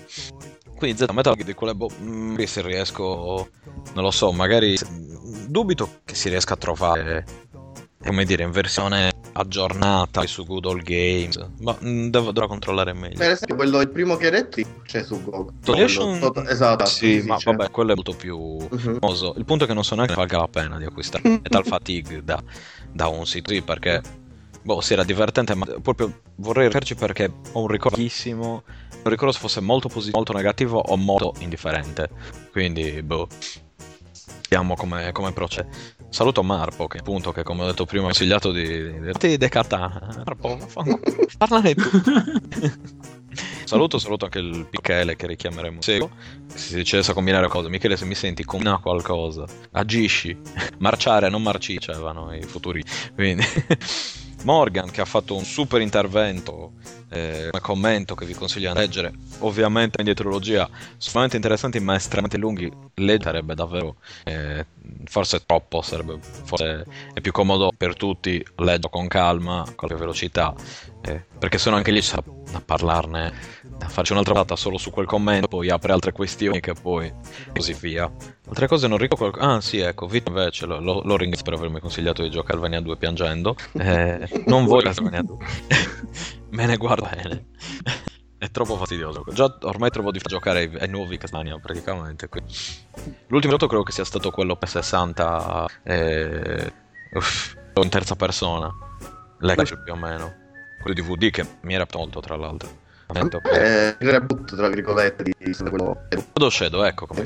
[0.82, 3.48] Quindi Z Metal Gear boh, mm, se riesco,
[3.94, 4.76] non lo so, magari
[5.46, 7.24] dubito che si riesca a trovare,
[8.04, 13.16] come dire, in versione aggiornata su Good Old Games, ma mm, devo, dovrò controllare meglio.
[13.16, 15.52] Per esempio, quello il primo che hai detto c'è su Go.
[15.62, 17.54] Totalization- Quello- tot- esatto, Sì, ma c'è.
[17.54, 19.34] vabbè, quello è molto più famoso.
[19.36, 22.42] Il punto è che non so neanche valga la pena di acquistare Metal Fatigue da,
[22.90, 24.00] da un sito, sì, perché
[24.62, 28.62] boh, sì, era divertente, ma proprio vorrei rifarci perché ho un ricordo vecchissimo.
[29.02, 32.08] Non ricordo se fosse molto positivo, molto negativo o molto indifferente.
[32.50, 33.26] Quindi, boh.
[34.52, 35.70] Vediamo come, come procede.
[36.10, 40.22] Saluto Marpo, che appunto, che come ho detto prima, ho consigliato di, di, di decatana.
[40.24, 40.58] Marpo,
[41.38, 41.88] parlane tu.
[43.64, 46.14] saluto, saluto anche il Michele che richiameremo in seguito.
[46.48, 49.46] Se si decidesse a combinare cose, Michele, se mi senti, combina qualcosa.
[49.70, 50.38] Agisci.
[50.78, 52.84] Marciare, non marcicevano i futuri.
[53.14, 53.44] Quindi.
[54.44, 56.72] Morgan che ha fatto un super intervento
[57.10, 62.72] eh, commento che vi consiglio di leggere ovviamente in dietrologia sicuramente interessanti ma estremamente lunghi
[62.94, 64.66] leggerebbe davvero eh,
[65.04, 70.54] forse troppo sarebbe forse è più comodo per tutti leggerlo con calma con la velocità
[71.02, 72.02] eh, perché sono anche lì
[72.52, 76.74] da parlarne da farci un'altra data solo su quel commento poi apre altre questioni che
[76.74, 77.12] poi
[77.52, 78.10] così via.
[78.48, 81.54] Altre cose non ricordo qualcosa ah sì ecco Vito invece lo, lo, lo ringrazio per
[81.54, 83.56] avermi consigliato di giocare Castlevania 2 piangendo.
[83.72, 85.36] Eh, non voglio Castlevania 2
[86.50, 87.46] me ne guardo bene.
[88.38, 89.24] È troppo fastidioso.
[89.32, 92.52] Già ormai trovo di giocare ai, ai nuovi Castlevania praticamente quindi.
[93.28, 96.72] l'ultimo gioco credo che sia stato quello per 60 eh,
[97.14, 98.70] uff, in terza persona.
[99.38, 100.41] L'ex più o meno
[100.82, 102.68] quello di VD che mi era molto tra l'altro
[103.06, 103.52] Veramente, ok.
[103.52, 105.34] Eh, il reboot, tra virgolette, di
[105.68, 106.06] quello.
[106.10, 107.22] Shadow Shadow ecco come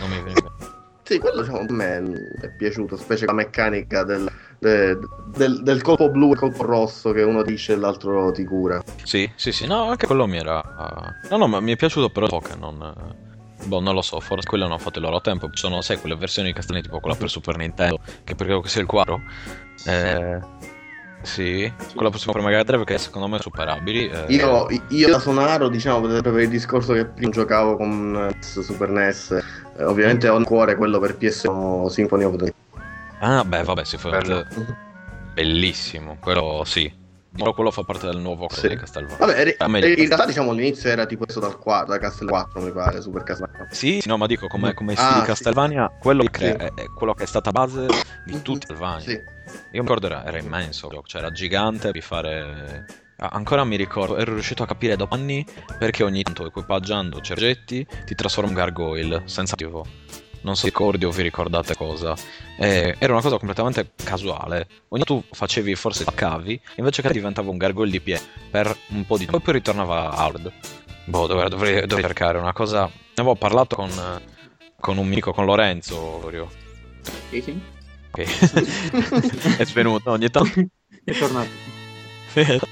[0.00, 0.68] non mi viene.
[1.02, 2.02] Sì, quello diciamo, a me
[2.40, 4.30] è piaciuto, specie la meccanica del,
[4.60, 4.96] de-
[5.34, 8.80] del- del colpo blu e colpo rosso che uno dice e l'altro ti cura.
[9.02, 10.58] Sì, sì, sì, no, anche quello mi era.
[10.60, 12.80] uh, No, no, ma mi è piaciuto però poco, non.
[12.80, 13.28] eh,
[13.66, 15.50] Boh, non lo so, forse quello hanno fatto il loro tempo.
[15.50, 18.68] Ci sono, sai, quelle versioni di Castellani tipo quella per Super Nintendo, che credo che
[18.68, 19.20] sia il 4.
[19.84, 20.38] Eh,
[21.22, 24.08] sì, quella per Super Mega Drive che secondo me è superabili.
[24.08, 28.42] eh, Io, io da Sonaro, diciamo, per per il discorso che prima giocavo con eh,
[28.42, 29.30] Super NES,
[29.76, 31.48] eh, ovviamente ho a cuore quello per PS
[31.88, 32.54] Symphony of the
[33.20, 34.08] Ah, beh, vabbè, si fa.
[34.10, 34.46] Bello.
[35.34, 36.98] Bellissimo, quello sì.
[37.32, 38.66] Però quello fa parte del nuovo Sì.
[38.66, 39.18] di Castelvania.
[39.24, 43.00] Vabbè, in realtà diciamo all'inizio era tipo questo dal 4, da Castle 4 mi pare,
[43.00, 43.68] Super Castlevania.
[43.70, 45.26] Sì, sì, no, ma dico come, come Ah, stile sì.
[45.26, 46.42] Castlevania, quello, Sì.
[46.44, 47.86] è, è quello che è stata base
[48.24, 49.00] di tutti i Castlevania.
[49.00, 49.20] Sì.
[49.72, 52.86] Io mi ricordo era, era immenso, cioè era gigante di fare...
[53.22, 55.44] Ancora mi ricordo, ero riuscito a capire dopo anni
[55.78, 59.86] perché ogni tanto equipaggiando cergetti ti trasforma in gargoyle senza motivo.
[60.42, 62.14] Non so se ricordi o vi ricordate cosa.
[62.56, 64.66] Eh, era una cosa completamente casuale.
[64.88, 69.04] Ogni tanto tu facevi, forse cavi, invece che diventava un gargoyle di piede per un
[69.04, 70.50] po' di tempo, poi ritornava hard.
[71.04, 72.84] Boh, dovrei, dovrei- dovrei cercare una cosa.
[72.86, 73.90] Ne avevo parlato con,
[74.80, 76.22] con un amico, con Lorenzo.
[77.28, 77.60] Sì, sì.
[78.10, 79.58] Ok.
[79.58, 80.60] è svenuto ogni tanto.
[81.04, 81.48] È tornato.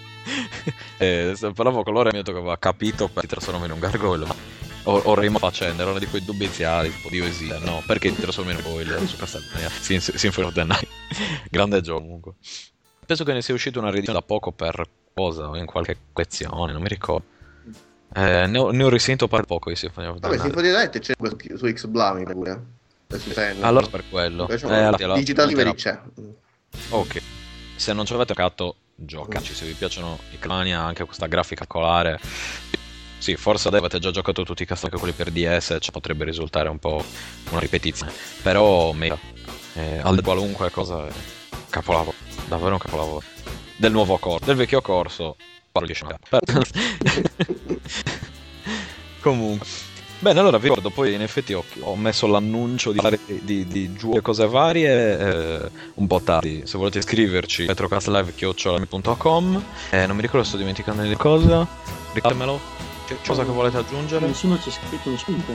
[0.98, 3.73] eh, parlavo con loro e mi ha detto che aveva capito che si trasforma in
[3.73, 4.27] un gargoyle
[4.85, 8.15] o, o rima facendo, era uno di quei dubbi iniziali, tipo Dio esiste, no, perché
[8.15, 10.89] ti trasformi in poi il Super Symphony of the Night.
[11.51, 12.32] Grande gioco comunque.
[13.05, 14.82] Penso che ne sia uscita una riedizione da poco per
[15.12, 17.27] cosa, in qualche collezione, non mi ricordo.
[18.15, 20.47] Eh, ne, ho, ne ho risentito per poco di Symphony of the Vabbè, Night.
[20.47, 22.62] Symphony of the Night c'è su- su X-Blami pure.
[23.61, 24.43] Allora per quello.
[24.43, 25.99] Invece Eh, allora, Digital allora, c'è.
[26.91, 27.23] Ok.
[27.77, 29.55] Se non ci avete giocato, giocaci.
[29.55, 32.21] Se vi piacciono i Clania, anche questa grafica colare.
[33.19, 36.25] Sì, forse adesso avete già giocato tutti i cast anche quelli per DS, cioè potrebbe
[36.25, 37.03] risultare un po'
[37.51, 38.13] una ripetizione.
[38.43, 39.19] Però, mega.
[39.75, 41.13] Eh, al di qualunque cosa, è
[41.71, 42.17] capolavoro.
[42.47, 43.25] Davvero un capolavoro.
[43.77, 44.45] Del nuovo corso.
[44.45, 45.37] Del vecchio corso,
[45.73, 46.19] parlo di scena.
[49.21, 49.67] Comunque.
[50.20, 53.93] Bene, allora vi ricordo, poi in effetti ho, ho messo l'annuncio di, fare- di, di
[53.93, 56.62] giù e cose varie eh, un po' tardi.
[56.65, 61.66] Se volete iscriverci, retrocastlive.com eh, Non mi ricordo, sto dimenticando di cosa.
[62.12, 62.61] Ricordatemelo.
[63.07, 64.27] C'è cosa che volete aggiungere?
[64.27, 65.53] Nessuno ci ha scritto niente.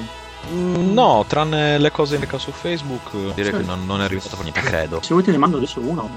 [0.51, 4.41] Mm, no, tranne le cose in su Facebook, direi che non, non è arrivato per
[4.41, 5.01] niente, credo.
[5.01, 6.09] Se volete ne mando adesso uno.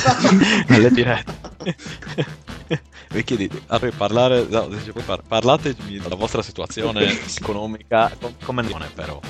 [0.68, 1.34] Nelle dirette.
[3.10, 4.68] Vi chiedi, allora, parlare, no,
[5.04, 9.20] par- parlatemi della vostra situazione economica, com- come non è però.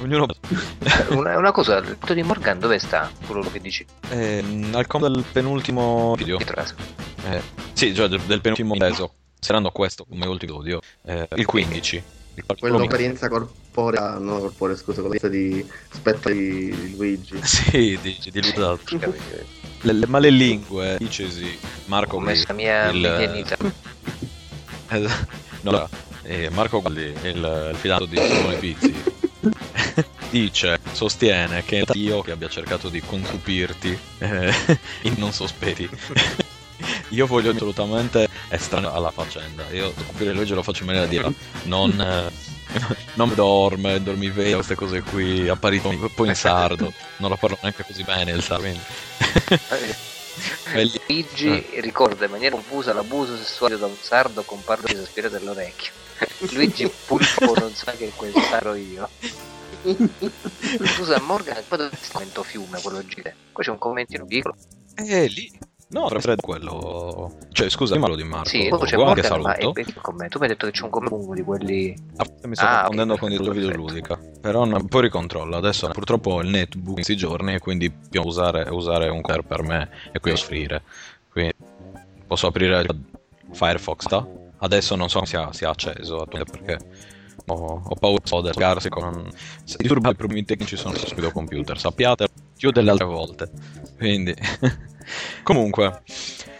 [0.00, 0.26] Ognuno...
[1.10, 3.10] una, una cosa, il tutto di Morgan dove sta?
[3.26, 6.38] Quello che dici Ehm, al com del penultimo video.
[6.38, 7.42] Eh,
[7.74, 9.12] sì, cioè del, del penultimo reso.
[9.38, 10.80] Saranno questo come ultimo video.
[11.04, 12.02] Eh, il 15.
[12.48, 17.38] Il Quello esperienza corporea, no corporea, scusa, quella di Spetta di Luigi.
[17.44, 18.98] Sì, dici, di esatto.
[19.82, 23.56] Le, le malelingue, dicesi Marco messo la Galli, mia il-
[25.62, 25.88] no, allora,
[26.22, 28.94] eh, Marco Galli, il, il fidato di Simone Pizzi,
[30.30, 34.52] dice, sostiene che è io che abbia cercato di concupirti eh,
[35.02, 35.88] in non sospetti.
[37.10, 39.68] Io voglio assolutamente estraneo alla faccenda.
[39.70, 41.20] Io concupire Luigi lo faccio in maniera di
[41.64, 42.30] non, eh,
[43.14, 46.92] non dorme, dormiveglia, queste cose qui, apparizioni, poi in sardo.
[47.18, 48.68] Non lo parlo neanche così bene il sardo.
[50.72, 55.92] Luigi ricorda in maniera confusa l'abuso sessuale da un sardo con parlo di sospiro dell'orecchio.
[56.52, 59.08] Luigi purtroppo non sa che quel sarò io.
[60.84, 63.34] Scusa Morgan, poi dove commento fiume quello gire?
[63.52, 64.54] Qua c'è un commentino piccolo.
[64.94, 65.58] Eh, lì.
[65.92, 67.32] No, preferito quello.
[67.50, 68.48] Cioè, scusa, ma lo di Marco.
[68.48, 69.80] Sì, poi c'è Guarda che Morgan, ma è saluto.
[69.80, 70.32] il commento.
[70.34, 71.96] Tu mi hai detto che c'è un lungo di quelli.
[72.16, 74.18] Ah, mi sto Ah, confondendo ok, con il tuo video ludica.
[74.40, 75.56] Però no, poi ricontrollo.
[75.56, 79.42] Adesso purtroppo ho il netbook in questi giorni e quindi devo usare, usare un computer
[79.44, 80.82] per me e qui offrire.
[81.28, 81.54] Quindi
[82.24, 82.86] posso aprire
[83.50, 84.04] Firefox.
[84.04, 84.24] sta?
[84.58, 86.86] Adesso non so se sia, sia acceso attualmente perché
[87.46, 89.28] ho, ho paura di sfoderarsi con...
[89.64, 93.50] Se disturba i problemi tecnici sono sul computer, sappiate più delle altre volte.
[93.98, 94.32] Quindi...
[95.42, 96.02] Comunque...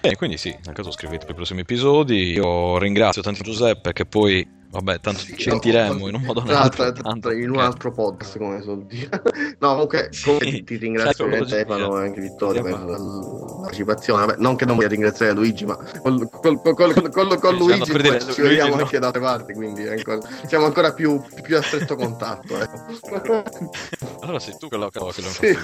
[0.01, 2.33] Bene, quindi sì, nel caso scrivete per i prossimi episodi.
[2.33, 6.93] Io ringrazio tanto Giuseppe che poi, vabbè, tanto ci sentiremo in un modo o nell'altro.
[6.93, 9.09] tra- tanto tra- in un altro podcast, come so dire.
[9.59, 12.99] no, comunque, comunque Sì, ti, ringrazio Stefano e anche Vittorio per la
[13.61, 14.27] partecipazione.
[14.27, 18.21] Vabbè, non che non voglia ringraziare Luigi, ma col, col- col- col- Sì, Luigi dire,
[18.21, 18.83] ci Luigi vediamo no.
[18.83, 22.59] anche da altre parti, quindi ancora- siamo ancora più, più a stretto contatto.
[22.61, 23.43] ecco.
[24.21, 25.57] Allora sei tu che lo che lo Sì.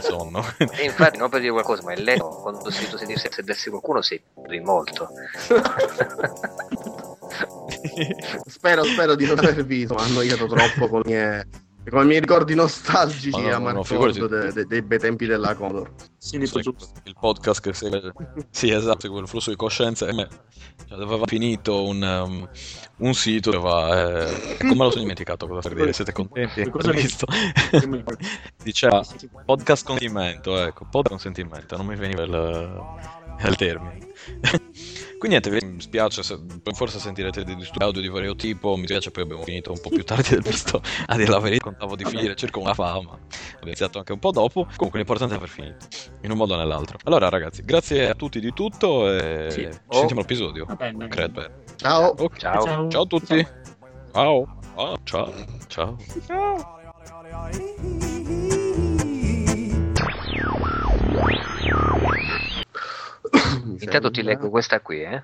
[0.00, 0.44] sonno.
[0.58, 4.02] E infatti, non per dire qualcosa, ma è lento quando ho sentito sentirsi sedersi qualcuno
[4.02, 5.08] si è molto.
[8.46, 11.46] spero, spero di non avervi insomma, annoiato troppo con, le mie-
[11.90, 15.26] con i miei ricordi nostalgici Ma no, a no, no, de- de- dei bei tempi
[15.26, 15.90] della Commodore.
[16.16, 16.58] Sì, giusto.
[17.04, 18.12] il podcast che segue
[18.50, 20.26] sì esatto segue il flusso di coscienza e me
[20.88, 22.48] cioè, aveva finito un, um,
[22.98, 26.64] un sito che va eh, e come lo sono dimenticato cosa per dire siete contenti
[26.70, 27.26] Cosa Ho mi- visto
[28.62, 29.04] diceva
[29.44, 32.82] podcast consentimento ecco podcast consentimento non mi veniva il,
[33.46, 33.98] il termine
[35.24, 36.38] quindi niente mi spiace se,
[36.74, 39.88] forse sentirete dei disturbi audio di vario tipo mi spiace poi abbiamo finito un po'
[39.88, 43.62] più tardi del visto a dire la verità contavo di finire circa una fama abbiamo
[43.62, 45.86] iniziato anche un po' dopo comunque l'importante è aver finito
[46.22, 46.98] in un modo o nell'altro.
[47.04, 49.60] Allora, ragazzi, grazie a tutti di tutto e Sì.
[49.62, 50.66] ci sentiamo all'episodio.
[51.08, 51.50] Credo.
[51.76, 52.14] Ciao!
[52.18, 52.36] Ok.
[52.38, 52.88] Ciao.
[52.88, 53.46] Ciao a tutti.
[54.12, 54.58] Ciao.
[54.76, 55.32] Ah, ciao.
[55.68, 55.96] Ciao.
[63.84, 65.22] Intanto ti leggo questa qui, eh.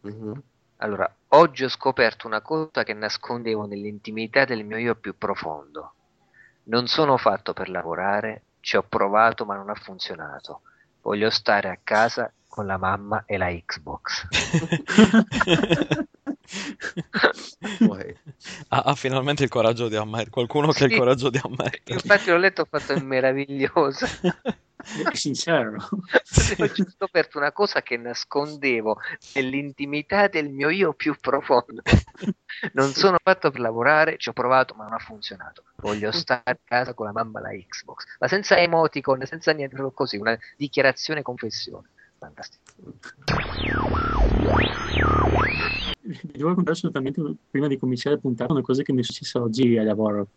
[0.00, 0.42] Mhm.
[0.78, 5.94] Allora, oggi ho scoperto una cosa che nascondevo nell'intimità del mio io più profondo.
[6.64, 10.62] Non sono fatto per lavorare, ci ho provato ma non ha funzionato.
[11.02, 14.26] Voglio stare a casa con la mamma e la Xbox.
[18.68, 20.30] Ha, ha finalmente il coraggio di ammettere.
[20.30, 20.98] Qualcuno che ha il Sì.
[20.98, 21.94] coraggio di ammettere.
[21.94, 24.06] Infatti l'ho letto, ho fatto il meraviglioso.
[24.86, 25.74] È sincero.
[25.90, 29.00] Ho scoperto una cosa che nascondevo
[29.34, 31.82] nell'intimità del mio io più profondo.
[32.72, 35.64] Non sono fatto per lavorare, ci ho provato, ma non ha funzionato.
[35.76, 40.18] Voglio stare a casa con la mamma la Xbox, ma senza emoticon, senza niente, così,
[40.18, 41.88] una dichiarazione confessione.
[42.18, 42.62] Fantastico.
[46.06, 47.20] Vi devo raccontare assolutamente,
[47.50, 50.28] prima di cominciare a puntare, una cosa che mi è successa oggi al lavoro.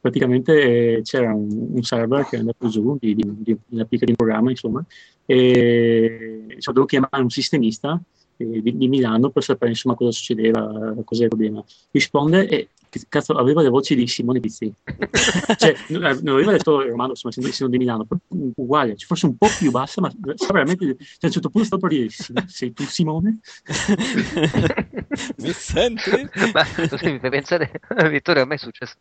[0.00, 4.12] Praticamente eh, c'era un, un server che è andato giù di, di, di, di un'applicazione
[4.12, 4.84] di programma, insomma,
[5.26, 8.00] e cioè, dovevo chiamare un sistemista
[8.38, 11.64] eh, di, di Milano per sapere insomma cosa succedeva, cosa era il problema.
[11.90, 12.68] Risponde e
[13.08, 14.72] cazzo, aveva le voci di Simone Pizzi.
[15.56, 18.06] cioè, non aveva detto Romano, insomma, sono di Milano,
[18.56, 20.10] uguale, forse un po' più bassa, ma
[20.50, 22.08] veramente, cioè, a un certo punto stavo per dire,
[22.46, 23.40] sei tu Simone?
[25.38, 26.28] Mi senti?
[26.52, 26.64] Ma
[27.02, 28.94] mi fai pensare, Vittorio, a me è successo.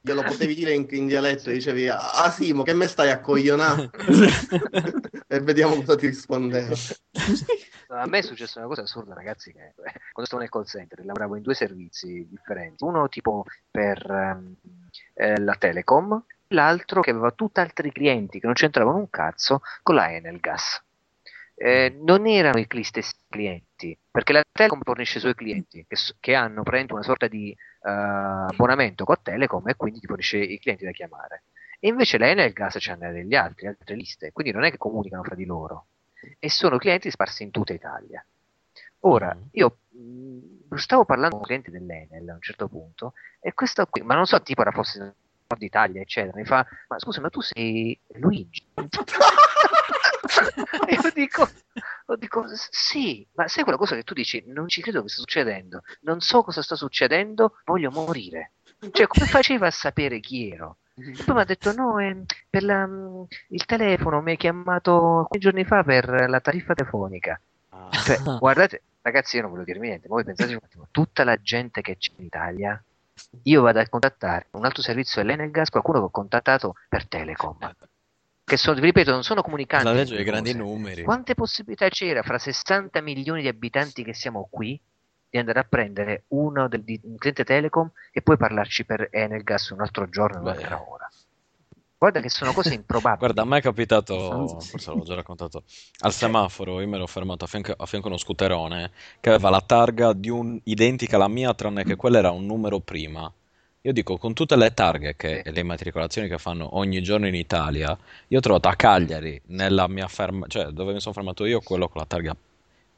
[0.00, 3.90] Glielo potevi dire in, in dialetto, dicevi, ah Simo, che me stai a coglionare?
[5.28, 6.74] e vediamo cosa ti rispondeva.
[7.88, 11.04] A me è successa una cosa assurda, ragazzi, che eh, quando stavo nel call center
[11.04, 14.54] lavoravo in due servizi differenti, uno tipo per um,
[15.14, 20.12] eh, la Telecom, l'altro che aveva tutt'altri clienti che non c'entravano un cazzo con la
[20.12, 20.82] Enel Gas.
[21.56, 26.34] Eh, non erano i stessi clienti, perché la Telecom fornisce i suoi clienti che, che
[26.34, 30.90] hanno una sorta di uh, abbonamento con Telecom e quindi ti fornisce i clienti da
[30.90, 31.44] chiamare.
[31.78, 35.22] E invece la Enel Gas c'ha degli altri, altre liste, quindi non è che comunicano
[35.22, 35.86] fra di loro
[36.38, 38.24] e sono clienti sparsi in tutta Italia.
[39.00, 39.42] Ora, mm.
[39.52, 44.02] io mh, stavo parlando con un cliente dell'Enel a un certo punto, e questo qui,
[44.02, 44.98] ma non so, tipo era forse
[45.46, 48.66] Nord Italia, eccetera, mi fa, ma scusa, ma tu sei Luigi?
[50.88, 51.48] io dico,
[52.18, 55.82] dico, sì, ma sai quella cosa che tu dici, non ci credo che sta succedendo,
[56.02, 58.52] non so cosa sta succedendo, voglio morire.
[58.90, 60.78] Cioè, come faceva a sapere chi ero?
[60.96, 62.88] E poi mi ha detto: No, eh, per la,
[63.48, 67.40] il telefono mi hai chiamato giorni fa per la tariffa telefonica.
[67.70, 67.88] Ah.
[67.90, 71.36] Cioè, guardate, ragazzi, io non voglio dirmi niente, ma voi pensate un attimo, tutta la
[71.36, 72.82] gente che c'è in Italia,
[73.42, 77.56] io vado a contattare un altro servizio dell'Enelgas, qualcuno che ho contattato per Telecom.
[78.44, 79.86] Che sono, vi ripeto, non sono comunicanti.
[79.86, 81.02] La legge dei grandi numeri.
[81.02, 84.78] Quante possibilità c'era fra 60 milioni di abitanti che siamo qui
[85.30, 89.70] di andare a prendere uno del, di, un cliente Telecom e poi parlarci per Enelgas
[89.70, 91.08] un altro giorno, un'altra ora.
[91.96, 93.18] Guarda che sono cose improbabili.
[93.18, 95.62] Guarda, a me è capitato, forse l'avevo già raccontato,
[96.00, 98.90] al semaforo io mi ero fermato a fianco, a fianco a uno scooterone
[99.20, 102.80] che aveva la targa di un, identica alla mia, tranne che quella era un numero
[102.80, 103.32] prima.
[103.86, 107.34] Io dico, con tutte le targhe che, e le immatricolazioni che fanno ogni giorno in
[107.34, 107.94] Italia,
[108.28, 111.86] io ho trovato a Cagliari, nella mia ferma, cioè dove mi sono fermato io, quello
[111.88, 112.34] con la targa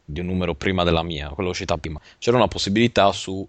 [0.05, 2.01] di un numero prima della mia, quella uscita prima.
[2.19, 3.45] C'era una possibilità su,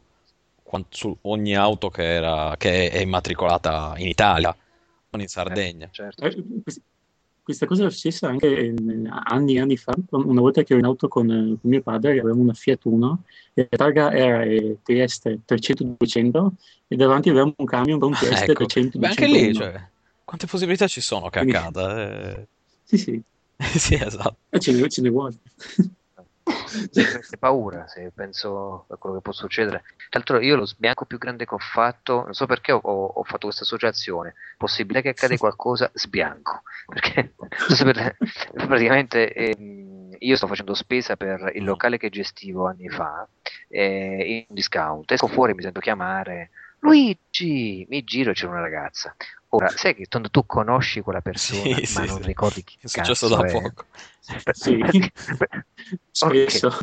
[0.90, 4.56] su ogni auto che, era, che, è immatricolata in Italia,
[5.12, 5.90] non in Sardegna.
[5.92, 6.24] certo.
[6.26, 6.44] Eh,
[7.48, 8.74] questa cosa è successa anche
[9.24, 12.42] anni e anni fa, una volta che ero in auto con, con mio padre, avevamo
[12.42, 16.50] una Fiat Uno, e la targa era eh, Trieste 300-200
[16.90, 18.66] e davanti avevamo un camion con Trieste ecco.
[18.66, 18.98] 300-200.
[18.98, 19.82] Beh, anche lì, cioè,
[20.26, 22.36] quante possibilità ci sono che Quindi, accada?
[22.36, 22.48] Eh...
[22.84, 23.22] Sì, sì.
[23.80, 24.36] sì, esatto.
[24.50, 25.38] E ce ne, ce ne vuole
[27.40, 29.84] paura se penso a quello che può succedere.
[30.10, 33.24] Tra l'altro, io lo sbianco più grande che ho fatto, non so perché ho, ho
[33.24, 34.36] fatto questa associazione.
[34.58, 36.62] Possibile che accade qualcosa, sbianco.
[36.88, 37.34] Perché
[38.54, 43.28] praticamente ehm, io sto facendo spesa per il locale che gestivo anni fa
[43.68, 45.12] eh, in un discount.
[45.12, 46.52] Esco fuori, mi sento chiamare.
[46.80, 49.16] Luigi, mi giro e c'è una ragazza.
[49.58, 52.28] Ora, sai che tu, tu conosci quella persona, sì, ma sì, non sì.
[52.28, 53.52] ricordi chi è successo da è.
[53.52, 53.86] poco.
[54.52, 54.80] Sì.
[56.12, 56.78] Spesso.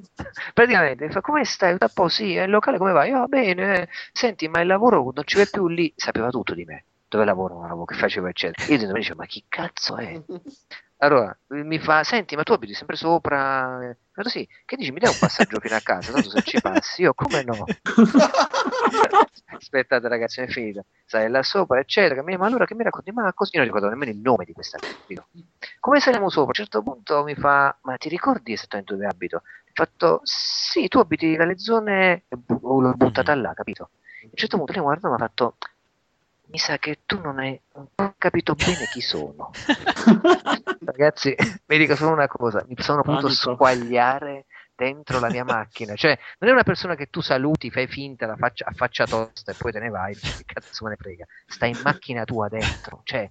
[0.54, 1.76] Praticamente, fa come stai?
[1.76, 3.12] Da po' sì, è il locale come vai?
[3.12, 6.86] Oh, bene, senti, ma il lavoro non ci vai più lì, sapeva tutto di me.
[7.06, 8.72] Dove lavoro, che facevo, eccetera.
[8.72, 10.20] Io mi dicevo, ma chi cazzo è?
[11.04, 13.76] Allora, mi fa, senti, ma tu abiti sempre sopra?
[13.76, 13.80] Ho
[14.14, 17.02] detto, sì, che dici, mi dai un passaggio fino a casa, tanto se ci passi,
[17.02, 17.66] io come no?
[19.54, 20.82] Aspettate ragazzi, è finita.
[21.04, 23.12] Sai, là sopra, eccetera, ma allora che mi racconti?
[23.12, 25.26] Ma così io non ricordo nemmeno il nome di questa abito.
[25.78, 26.44] Come saliamo sopra?
[26.44, 29.36] A un certo punto mi fa, ma ti ricordi esattamente dove abito?
[29.36, 29.42] Ho
[29.74, 33.90] fatto, sì, tu abiti dalle zone, l'ho buttata là, capito?
[34.22, 35.56] A un certo punto lei guarda e mi ha fatto,
[36.54, 37.60] mi sa che tu non hai
[38.16, 39.50] capito bene chi sono.
[40.84, 41.34] Ragazzi,
[41.66, 45.96] vi dico solo una cosa, mi sono potuto squagliare dentro la mia macchina.
[45.96, 49.50] Cioè, non è una persona che tu saluti, fai finta, la faccia, a faccia tosta
[49.50, 51.24] e poi te ne vai, che cazzo me ne frega.
[51.44, 53.28] Sta in macchina tua dentro, cioè,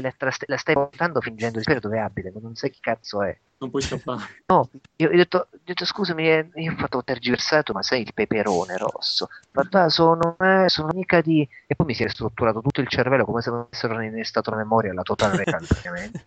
[0.00, 3.36] la, la, stai portando fingendo di sapere dove abita, ma non sai chi cazzo è.
[3.58, 4.40] Non puoi scappare.
[4.52, 8.76] No, io ho detto, detto scusami, eh, io ho fatto tergiversato, ma sei il peperone
[8.76, 9.28] rosso.
[9.52, 11.48] Ma sono, eh, sono mica di...
[11.66, 14.56] E poi mi si è strutturato tutto il cervello come se mi avessero innestato la
[14.56, 16.26] memoria alla totale praticamente.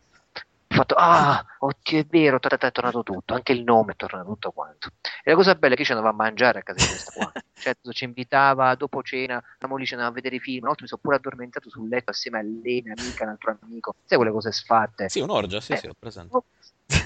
[0.76, 3.96] Fatto, ah, oddio, è vero, ta, ta, ta, è tornato tutto, anche il nome è
[3.96, 4.92] tornato tutto quanto.
[5.24, 7.32] E la cosa bella è che ci andava a mangiare a casa di questa qua.
[7.66, 10.60] Cioè, ci invitava dopo cena, stavamo lì, ci andavamo a vedere i film.
[10.60, 13.58] Una volta mi sono pure addormentato sul letto assieme a lei, mia amica, un altro
[13.60, 13.96] amico.
[14.06, 15.10] Sai quelle cose sfatte?
[15.10, 16.36] Sì, un'orgia, sì, Eh, sì, ho presente.
[16.36, 16.44] oh,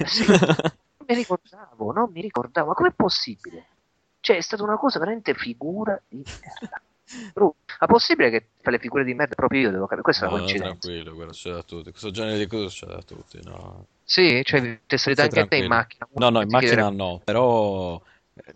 [0.04, 3.64] sì, non mi ricordavo, non mi ricordavo, ma com'è possibile?
[4.20, 6.82] Cioè, è stata una cosa veramente figura di merda.
[7.80, 10.02] Ma possibile che fa le figure di merda proprio io devo capire?
[10.02, 10.90] Questa è No, una no, coincidenza.
[10.90, 11.90] tranquillo, quello c'è da tutti.
[11.90, 13.86] Questo genere di cose c'è da tutti, no.
[14.04, 15.66] Sì, cioè, è Stai anche a te in tranquillo.
[15.66, 16.08] macchina.
[16.12, 18.00] No, no, in macchina chiederà- no, però
[18.34, 18.52] eh,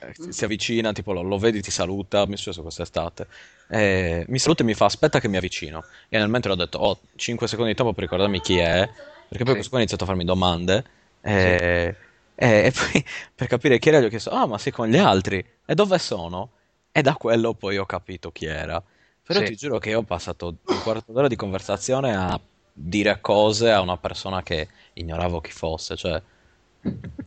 [0.00, 3.26] eh, si avvicina, tipo lo, lo vedi, ti saluta, mi è successo quest'estate.
[3.68, 5.86] Eh, mi saluta e mi fa aspetta che mi avvicino.
[6.08, 8.88] E nel mentre ho detto, oh, 5 secondi dopo per ricordarmi chi è,
[9.26, 9.54] perché poi Sì.
[9.54, 10.84] questo qua ha iniziato a farmi domande.
[11.20, 11.96] eh,
[12.34, 13.04] eh, e poi
[13.34, 15.44] per capire chi era gli ho chiesto, ah, ma sei con gli altri?
[15.66, 16.52] E dove sono?
[16.98, 18.82] E da quello poi ho capito chi era.
[19.22, 19.46] Però Sì.
[19.46, 22.40] ti giuro che io ho passato un quarto d'ora di conversazione a
[22.72, 26.20] dire cose a una persona che ignoravo chi fosse, cioè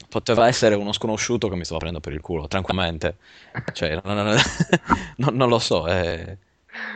[0.10, 3.18] poteva essere uno sconosciuto che mi stava prendendo per il culo, tranquillamente.
[3.72, 4.38] Cioè, non, non-
[5.18, 6.38] non- non lo so, è,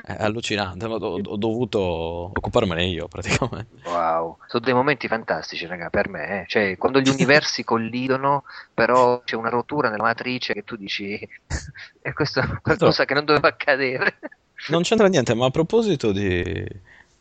[0.05, 3.81] è allucinante, ho, ho- dovuto occuparmene io praticamente.
[3.83, 6.41] Wow, sono dei momenti fantastici, raga, per me.
[6.41, 6.45] eh.
[6.47, 8.43] Cioè, quando gli universi collidono,
[8.73, 11.19] però c'è una rottura nella matrice che tu dici,
[12.01, 14.19] e questo è qualcosa che non doveva accadere.
[14.69, 16.41] Non c'entra niente, ma a proposito di,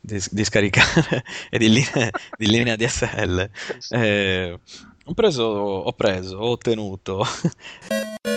[0.00, 3.50] di- di scaricare e di linea, di linea DSL,
[3.90, 4.58] eh,
[5.06, 7.24] ho preso, ho preso, ho ottenuto